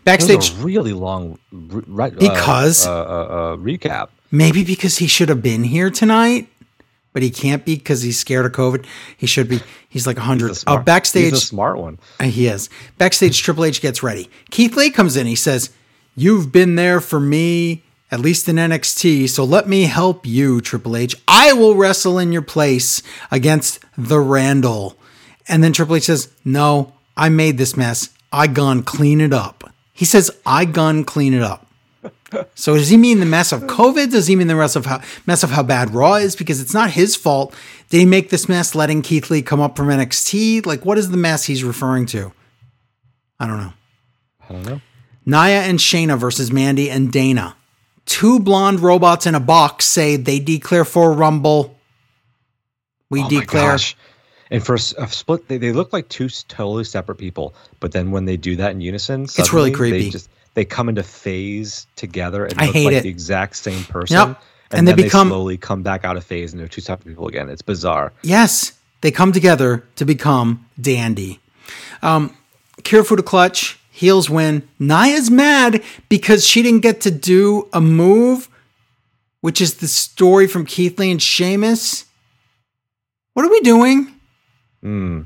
[0.06, 0.54] Backstage.
[0.56, 4.10] really long re- uh, because uh, uh, uh, recap.
[4.32, 6.48] Maybe because he should have been here tonight,
[7.14, 8.86] but he can't be because he's scared of COVID.
[9.18, 9.60] He should be.
[9.90, 10.48] He's like 100.
[10.48, 11.32] He's uh, backstage.
[11.32, 12.00] He's a smart one.
[12.20, 12.70] Uh, he is.
[12.98, 14.30] Backstage, Triple H gets ready.
[14.50, 15.28] Keith Lee comes in.
[15.28, 15.72] He says,
[16.16, 19.30] You've been there for me at least in NXT.
[19.30, 21.16] So let me help you, Triple H.
[21.28, 23.02] I will wrestle in your place
[23.32, 24.98] against the Randall.
[25.48, 28.10] And then Triple H says, No, I made this mess.
[28.32, 29.74] I gone clean it up.
[29.94, 31.61] He says, I gone clean it up.
[32.56, 34.12] So does he mean the mess of COVID?
[34.12, 36.36] Does he mean the mess of how mess of how bad Raw is?
[36.36, 37.54] Because it's not his fault.
[37.90, 40.66] Did he make this mess letting Keith Lee come up from NXT?
[40.66, 42.32] Like, what is the mess he's referring to?
[43.40, 43.74] I don't know.
[44.50, 44.82] I don't know.
[45.26, 47.56] Nia and Shayna versus Mandy and Dana
[48.06, 51.78] two blonde robots in a box say they declare for Rumble.
[53.10, 53.78] We oh declare.
[54.50, 57.56] And for a split, they, they look like two totally separate people.
[57.80, 60.04] But then when they do that in unison, it's really creepy.
[60.04, 63.04] They just they come into phase together and I look like it.
[63.04, 64.18] the exact same person.
[64.18, 64.28] Yep.
[64.72, 67.08] And, and they become they slowly come back out of phase and they're two separate
[67.08, 67.50] people again.
[67.50, 68.14] It's bizarre.
[68.22, 71.40] Yes, they come together to become Dandy.
[72.02, 72.36] Um,
[72.82, 74.68] Kirifuda Clutch heels win.
[74.80, 78.50] Nia's mad because she didn't get to do a move,
[79.42, 82.06] which is the story from Keith Lee and Sheamus.
[83.34, 84.14] What are we doing?
[84.82, 85.22] Hmm.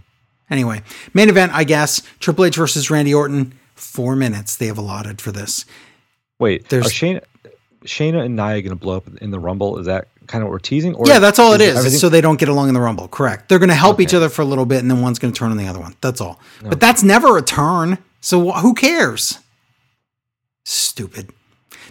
[0.50, 0.84] Anyway,
[1.14, 2.02] main event, I guess.
[2.20, 3.58] Triple H versus Randy Orton.
[3.76, 5.66] Four minutes they have allotted for this.
[6.40, 7.24] Wait, there's Shayna,
[7.86, 9.78] Shayna and Nia going to blow up in the Rumble?
[9.78, 10.96] Is that kind of what we're teasing?
[10.96, 11.78] Or yeah, that's all it is.
[11.78, 12.00] Everything?
[12.00, 13.08] So they don't get along in the Rumble.
[13.08, 13.48] Correct.
[13.48, 14.04] They're going to help okay.
[14.04, 15.80] each other for a little bit, and then one's going to turn on the other
[15.80, 15.96] one.
[16.02, 16.40] That's all.
[16.60, 16.70] Okay.
[16.70, 18.00] But that's never a turn.
[18.22, 19.40] So who cares?
[20.64, 21.32] Stupid.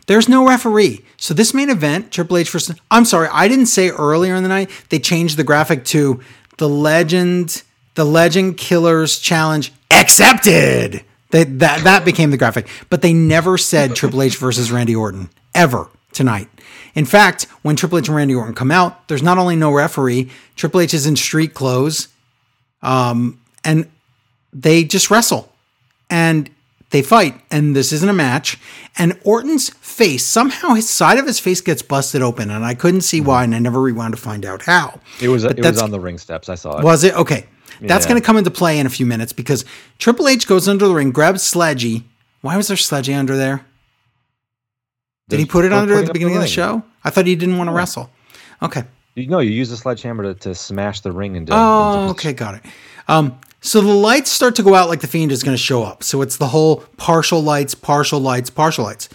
[0.06, 1.04] There's no referee.
[1.16, 4.48] So this main event, Triple H versus I'm sorry, I didn't say earlier in the
[4.48, 6.20] night they changed the graphic to
[6.58, 7.62] the legend,
[7.94, 11.04] the legend killers challenge accepted.
[11.34, 15.30] They, that that became the graphic, but they never said Triple H versus Randy Orton
[15.52, 16.48] ever tonight.
[16.94, 20.30] In fact, when Triple H and Randy Orton come out, there's not only no referee,
[20.54, 22.06] Triple H is in street clothes,
[22.82, 23.90] um, and
[24.52, 25.52] they just wrestle
[26.08, 26.48] and
[26.90, 28.56] they fight, and this isn't a match.
[28.96, 33.00] And Orton's face, somehow his side of his face gets busted open, and I couldn't
[33.00, 35.00] see why, and I never rewound to find out how.
[35.20, 36.48] It was it was on the ring steps.
[36.48, 36.84] I saw it.
[36.84, 37.46] Was it okay?
[37.80, 38.10] That's yeah.
[38.10, 39.64] going to come into play in a few minutes because
[39.98, 42.04] Triple H goes under the ring, grabs Sledgy.
[42.40, 43.64] Why was there Sledgy under there?
[45.28, 46.82] Did There's he put it under at the beginning the of the show?
[47.02, 47.78] I thought he didn't want to yeah.
[47.78, 48.10] wrestle.
[48.62, 48.84] Okay.
[49.14, 51.48] You know, you use a sledgehammer to, to smash the ring and.
[51.50, 52.62] Oh, into okay, got it.
[53.08, 55.82] Um, so the lights start to go out like the fiend is going to show
[55.82, 56.02] up.
[56.02, 59.08] So it's the whole partial lights, partial lights, partial lights.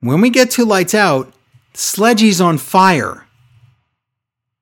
[0.00, 1.32] When we get two lights out,
[1.72, 3.26] Sledgy's on fire.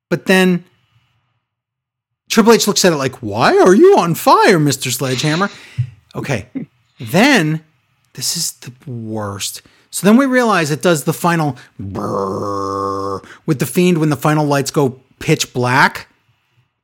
[0.09, 0.63] But then
[2.29, 4.91] Triple H looks at it like, Why are you on fire, Mr.
[4.91, 5.49] Sledgehammer?
[6.15, 6.47] Okay.
[6.99, 7.63] then
[8.13, 9.61] this is the worst.
[9.91, 14.45] So then we realize it does the final brrr with the fiend when the final
[14.45, 16.07] lights go pitch black.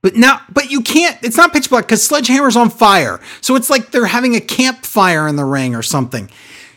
[0.01, 3.19] But now, but you can't, it's not pitch black because Sledgehammer's on fire.
[3.41, 6.29] So it's like they're having a campfire in the ring or something.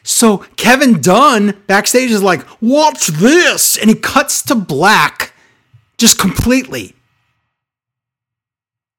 [0.02, 3.76] So Kevin Dunn backstage is like, watch this.
[3.76, 5.32] And he cuts to black
[5.98, 6.95] just completely.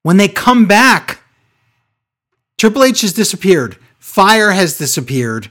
[0.08, 1.20] When they come back,
[2.56, 3.76] Triple H has disappeared.
[3.98, 5.50] Fire has disappeared.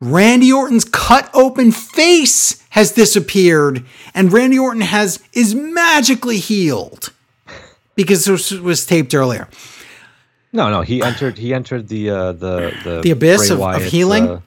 [0.00, 3.84] Randy Orton's cut open face has disappeared,
[4.14, 7.12] and Randy Orton has is magically healed
[7.94, 9.46] because this was taped earlier.
[10.52, 11.38] No, no, he entered.
[11.38, 14.28] He entered the uh, the the the abyss of, of, healing.
[14.28, 14.40] Uh,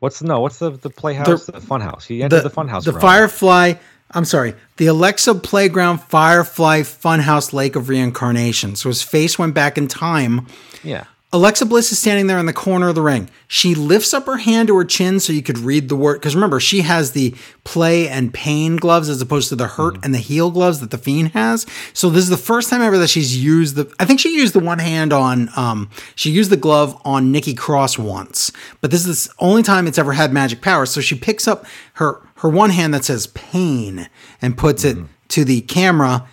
[0.00, 0.40] what's no?
[0.40, 1.46] What's the the playhouse?
[1.46, 2.04] The, the funhouse.
[2.04, 2.82] He entered the, the funhouse.
[2.82, 3.74] The Firefly.
[4.12, 4.54] I'm sorry.
[4.76, 8.76] The Alexa Playground Firefly Funhouse Lake of Reincarnation.
[8.76, 10.46] So his face went back in time.
[10.82, 11.04] Yeah.
[11.32, 13.30] Alexa Bliss is standing there in the corner of the ring.
[13.46, 16.14] She lifts up her hand to her chin so you could read the word.
[16.14, 20.00] Because remember, she has the play and pain gloves as opposed to the hurt mm
[20.02, 21.66] and the heal gloves that the Fiend has.
[21.92, 23.92] So this is the first time ever that she's used the.
[24.00, 25.50] I think she used the one hand on.
[25.56, 28.50] Um, she used the glove on Nikki Cross once,
[28.80, 30.86] but this is the only time it's ever had magic power.
[30.86, 34.08] So she picks up her her one hand that says pain
[34.42, 36.26] and puts mm it to the camera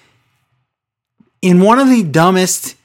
[1.43, 2.75] In one of the dumbest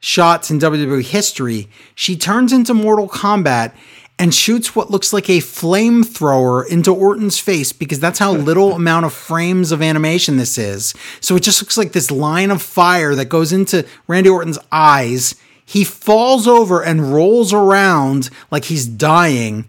[0.00, 3.72] shots in WWE history, she turns into Mortal Kombat
[4.18, 9.06] and shoots what looks like a flamethrower into Orton's face because that's how little amount
[9.06, 10.94] of frames of animation this is.
[11.20, 15.36] So it just looks like this line of fire that goes into Randy Orton's eyes.
[15.64, 19.66] He falls over and rolls around like he's dying.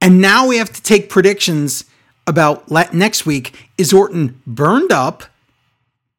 [0.00, 1.84] And now we have to take predictions
[2.26, 3.70] about next week.
[3.76, 5.24] Is Orton burned up,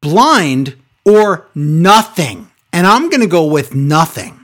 [0.02, 0.76] blind,
[1.06, 2.50] or nothing?
[2.74, 4.40] And I'm going to go with nothing.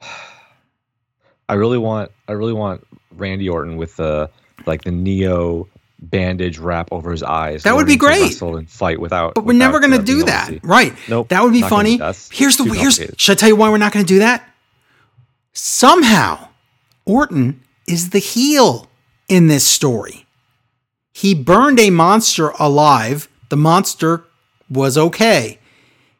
[1.48, 4.30] I really want I really want Randy Orton with the
[4.66, 5.66] like the Neo
[5.98, 7.62] bandage wrap over his eyes.
[7.62, 8.22] That would be great.
[8.22, 9.34] Wrestle and fight without.
[9.34, 10.94] But we're without, never going to uh, do that, right?
[11.08, 11.28] Nope.
[11.28, 11.96] That would be funny.
[12.30, 13.00] Here's the here's.
[13.16, 14.48] Should I tell you why we're not going to do that?
[15.54, 16.48] Somehow,
[17.04, 18.88] Orton is the heel
[19.28, 20.26] in this story.
[21.12, 23.28] He burned a monster alive.
[23.48, 24.24] The monster
[24.70, 25.58] was okay.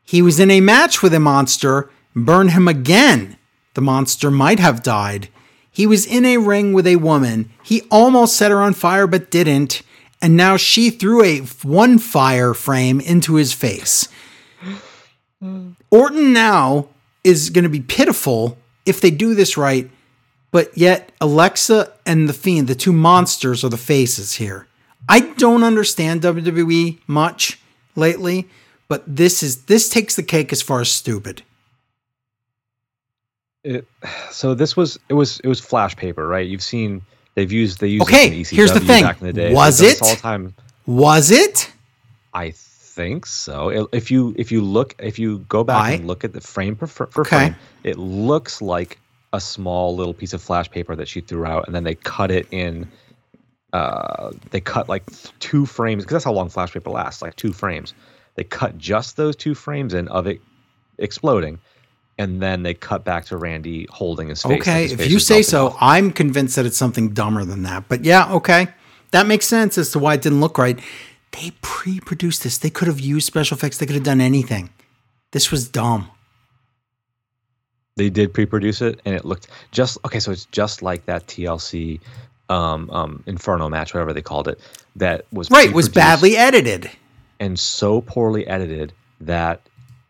[0.05, 3.37] He was in a match with a monster, burn him again.
[3.75, 5.29] The monster might have died.
[5.71, 7.51] He was in a ring with a woman.
[7.63, 9.83] He almost set her on fire but didn't.
[10.21, 14.09] And now she threw a one fire frame into his face.
[15.41, 15.75] Hmm.
[15.93, 16.89] Orton now
[17.23, 19.89] is going to be pitiful if they do this right,
[20.51, 24.67] but yet Alexa and The Fiend, the two monsters, are the faces here.
[25.09, 27.61] I don't understand WWE much
[27.97, 28.49] lately,
[28.89, 31.43] but this is this takes the cake as far as stupid
[33.65, 33.87] it,
[34.31, 36.47] so this was it was it was flash paper, right?
[36.47, 37.03] You've seen
[37.35, 38.43] they've used they used okay.
[38.43, 39.05] here's the thing.
[39.05, 39.53] Back in the day.
[39.53, 40.55] Was it all time?
[40.87, 41.71] Was it?
[42.33, 43.89] I think so.
[43.93, 46.77] If you if you look if you go back I, and look at the frame
[46.77, 47.29] for, for okay.
[47.29, 48.99] frame, it looks like
[49.33, 52.31] a small little piece of flash paper that she threw out, and then they cut
[52.31, 52.89] it in.
[53.73, 55.05] Uh, they cut like
[55.41, 57.93] two frames because that's how long flash paper lasts, like two frames.
[58.35, 60.41] They cut just those two frames in of it
[60.99, 61.59] exploding,
[62.19, 64.63] and then they cut back to Randy holding his face.
[64.63, 65.77] Okay, his if you say so, off.
[65.81, 67.89] I'm convinced that it's something dumber than that.
[67.89, 68.69] But yeah, okay,
[69.11, 70.79] that makes sense as to why it didn't look right.
[71.33, 72.57] They pre-produced this.
[72.57, 73.77] They could have used special effects.
[73.79, 74.71] They could have done anything.
[75.33, 76.11] This was dumb.
[77.99, 80.21] They did pre-produce it, and it looked just okay.
[80.21, 82.01] So it's just like that TLC
[82.49, 84.59] um, um, Inferno match, whatever they called it.
[84.97, 85.73] That was right.
[85.73, 86.91] Was badly edited
[87.41, 89.61] and so poorly edited that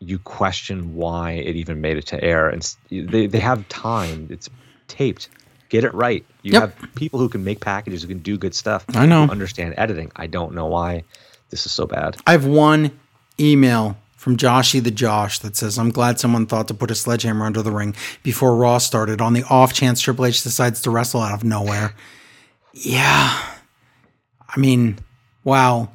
[0.01, 2.49] you question why it even made it to air.
[2.49, 4.29] And they, they have time.
[4.31, 4.49] It's
[4.87, 5.29] taped.
[5.69, 6.25] Get it right.
[6.43, 6.63] You yep.
[6.63, 8.85] have people who can make packages, who can do good stuff.
[8.95, 9.25] I know.
[9.25, 10.11] Understand editing.
[10.17, 11.05] I don't know why
[11.51, 12.17] this is so bad.
[12.27, 12.99] I have one
[13.39, 13.97] email
[14.29, 17.63] from Joshy the Josh that says, I'm glad someone thought to put a sledgehammer under
[17.63, 21.33] the ring before Raw started on the off chance Triple H decides to wrestle out
[21.33, 21.95] of nowhere.
[22.75, 23.43] Yeah.
[24.55, 24.99] I mean,
[25.45, 25.89] wow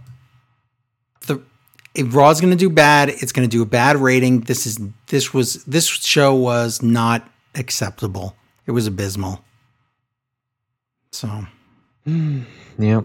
[1.96, 4.40] if Raw's going to do bad, it's going to do a bad rating.
[4.40, 4.80] This is
[5.10, 8.36] this was this show was not acceptable.
[8.66, 9.44] It was abysmal.
[11.12, 11.46] So,
[12.08, 12.46] mm,
[12.80, 13.02] yeah,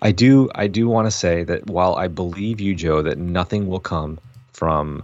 [0.00, 3.66] I do I do want to say that while I believe you, Joe, that nothing
[3.66, 4.20] will come
[4.60, 5.02] from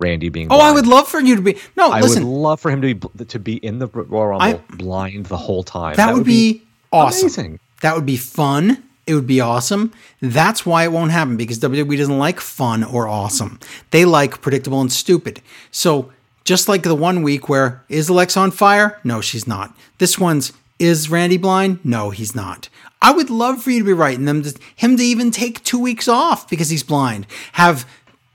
[0.00, 0.48] Randy being.
[0.48, 1.58] Blind, oh, I would love for you to be.
[1.76, 4.64] No, I listen, would love for him to be to be in the Royal Rumble
[4.70, 5.94] I, blind the whole time.
[5.96, 7.26] That, that would, would be, be awesome.
[7.26, 7.60] Amazing.
[7.82, 8.82] That would be fun.
[9.06, 9.92] It would be awesome.
[10.22, 13.60] That's why it won't happen because WWE doesn't like fun or awesome.
[13.90, 15.42] They like predictable and stupid.
[15.70, 16.10] So,
[16.44, 18.98] just like the one week where is Alexa on fire?
[19.04, 19.76] No, she's not.
[19.98, 21.84] This one's is Randy blind?
[21.84, 22.70] No, he's not.
[23.02, 25.62] I would love for you to be right and them to, him to even take
[25.62, 27.26] two weeks off because he's blind.
[27.52, 27.86] Have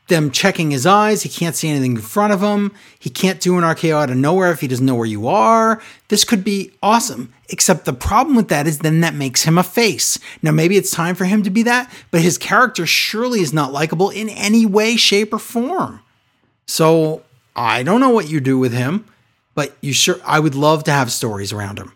[0.09, 1.23] them checking his eyes.
[1.23, 2.71] He can't see anything in front of him.
[2.99, 5.81] He can't do an RKO out of nowhere if he doesn't know where you are.
[6.09, 7.33] This could be awesome.
[7.49, 10.19] Except the problem with that is then that makes him a face.
[10.43, 13.71] Now, maybe it's time for him to be that, but his character surely is not
[13.71, 16.01] likable in any way, shape, or form.
[16.67, 17.23] So
[17.55, 19.05] I don't know what you do with him,
[19.55, 21.93] but you sure I would love to have stories around him.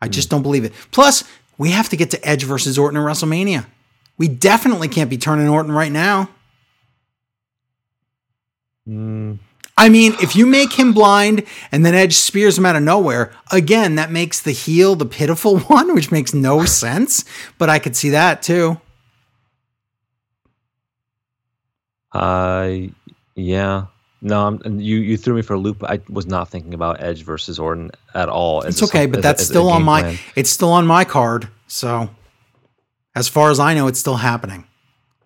[0.00, 0.72] I just don't believe it.
[0.90, 1.24] Plus,
[1.56, 3.66] we have to get to Edge versus Orton in WrestleMania.
[4.18, 6.28] We definitely can't be turning Orton right now.
[8.88, 9.38] Mm.
[9.76, 13.32] I mean, if you make him blind and then Edge spears him out of nowhere,
[13.50, 17.24] again, that makes the heel the pitiful one, which makes no sense.
[17.58, 18.80] But I could see that too.
[22.12, 22.70] Uh,
[23.34, 23.86] yeah.
[24.22, 25.84] No, I'm, you you threw me for a loop.
[25.84, 28.62] I was not thinking about Edge versus Orton at all.
[28.62, 30.18] It's okay, but that's as, still as on my plan.
[30.34, 31.48] it's still on my card.
[31.66, 32.08] So,
[33.14, 34.66] as far as I know, it's still happening.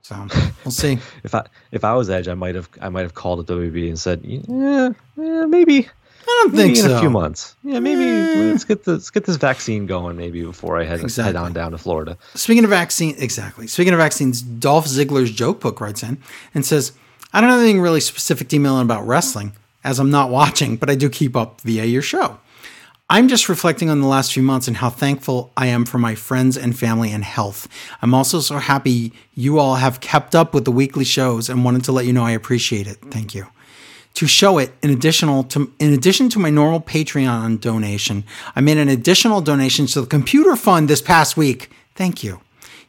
[0.09, 0.27] So
[0.65, 0.99] we'll see.
[1.23, 3.89] if I if I was Edge, I might have I might have called the WB
[3.89, 5.87] and said, yeah, yeah maybe.
[6.31, 6.97] I don't think in so.
[6.97, 7.57] a few months.
[7.63, 8.05] Yeah, maybe
[8.51, 11.25] let's get the, let's get this vaccine going maybe before I head exactly.
[11.25, 12.17] head on down to Florida.
[12.35, 13.67] Speaking of vaccine, exactly.
[13.67, 16.19] Speaking of vaccines, Dolph Ziggler's joke book writes in
[16.55, 16.93] and says,
[17.33, 19.53] I don't have anything really specific to email about wrestling,
[19.85, 22.39] as I'm not watching, but I do keep up via your show.
[23.11, 26.15] I'm just reflecting on the last few months and how thankful I am for my
[26.15, 27.67] friends and family and health.
[28.03, 31.85] I'm also so happy you all have kept up with the weekly shows and wanted
[31.85, 32.99] to let you know I appreciate it.
[33.11, 33.47] Thank you.
[34.15, 38.77] To show it, in additional to in addition to my normal Patreon donation, I made
[38.77, 41.71] an additional donation to the computer fund this past week.
[41.95, 42.41] Thank you.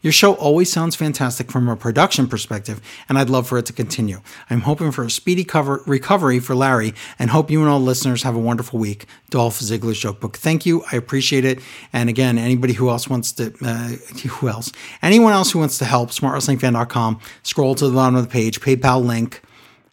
[0.02, 2.80] Your show always sounds fantastic from a production perspective,
[3.10, 4.22] and I'd love for it to continue.
[4.50, 8.24] I'm hoping for a speedy cover- recovery for Larry and hope you and all listeners
[8.24, 9.06] have a wonderful week.
[9.30, 10.38] Dolph Ziggler's joke book.
[10.38, 10.84] Thank you.
[10.90, 11.60] I appreciate it.
[11.92, 13.90] And again, anybody who else wants to, uh,
[14.30, 14.72] who else?
[15.02, 19.04] Anyone else who wants to help, smartwrestlingfan.com, scroll to the bottom of the page, PayPal
[19.04, 19.42] link,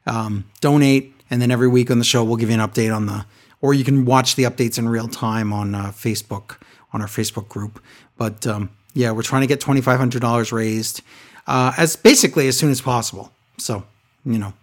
[0.07, 3.07] um, donate, and then every week on the show, we'll give you an update on
[3.07, 3.27] the,
[3.61, 6.59] or you can watch the updates in real time on uh, Facebook,
[6.93, 7.83] on our Facebook group.
[8.17, 11.03] But um, yeah, we're trying to get twenty five hundred dollars raised
[11.47, 13.31] uh, as basically as soon as possible.
[13.59, 13.85] So
[14.25, 14.55] you know,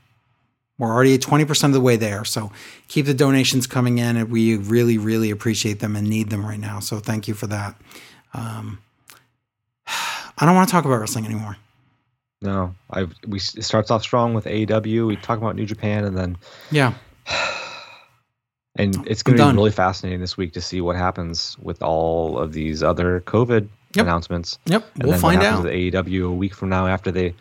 [0.80, 2.26] we're already twenty percent of the way there.
[2.26, 2.52] So
[2.88, 6.60] keep the donations coming in, and we really, really appreciate them and need them right
[6.60, 6.80] now.
[6.80, 7.76] So thank you for that.
[8.34, 8.80] Um,
[9.88, 11.58] I don't want to talk about wrestling anymore.
[12.42, 15.06] No, I we it starts off strong with AEW.
[15.06, 16.38] We talk about New Japan, and then
[16.72, 16.94] yeah.
[18.76, 22.40] And it's going to be really fascinating this week to see what happens with all
[22.40, 24.06] of these other COVID yep.
[24.06, 24.60] announcements.
[24.66, 25.64] Yep, and we'll find out.
[25.64, 27.36] With AEW a week from now after they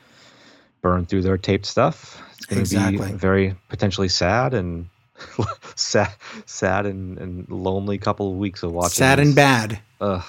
[0.83, 2.21] burn through their taped stuff.
[2.37, 3.13] It's going to exactly.
[3.13, 4.89] be very potentially sad and
[5.77, 6.13] sad,
[6.45, 8.97] sad and, and lonely couple of weeks of watching.
[8.97, 9.29] Sad this.
[9.29, 9.81] and bad.
[10.01, 10.25] Ugh.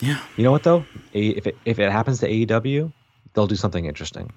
[0.00, 0.20] Yeah.
[0.36, 0.84] You know what though?
[1.12, 2.92] If it if it happens to AEW,
[3.34, 4.32] they'll do something interesting.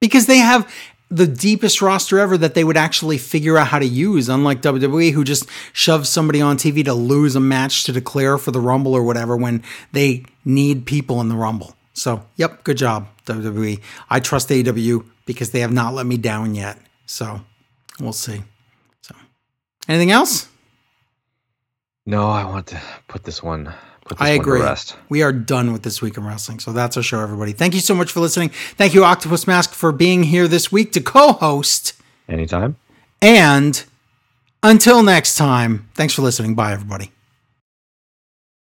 [0.00, 0.72] Because they have
[1.10, 5.12] the deepest roster ever that they would actually figure out how to use, unlike WWE,
[5.12, 8.94] who just shoves somebody on TV to lose a match to declare for the Rumble
[8.94, 11.74] or whatever when they need people in the Rumble.
[11.94, 13.80] So, yep, good job, WWE.
[14.08, 16.78] I trust AEW because they have not let me down yet.
[17.06, 17.40] So,
[17.98, 18.42] we'll see.
[19.02, 19.16] So,
[19.88, 20.48] anything else?
[22.06, 23.74] No, I want to put this one
[24.18, 24.62] I agree.
[25.08, 26.60] We are done with this week in wrestling.
[26.60, 27.52] So that's our show, everybody.
[27.52, 28.48] Thank you so much for listening.
[28.48, 31.94] Thank you, Octopus Mask, for being here this week to co host.
[32.28, 32.76] Anytime.
[33.22, 33.84] And
[34.62, 36.54] until next time, thanks for listening.
[36.54, 37.12] Bye, everybody.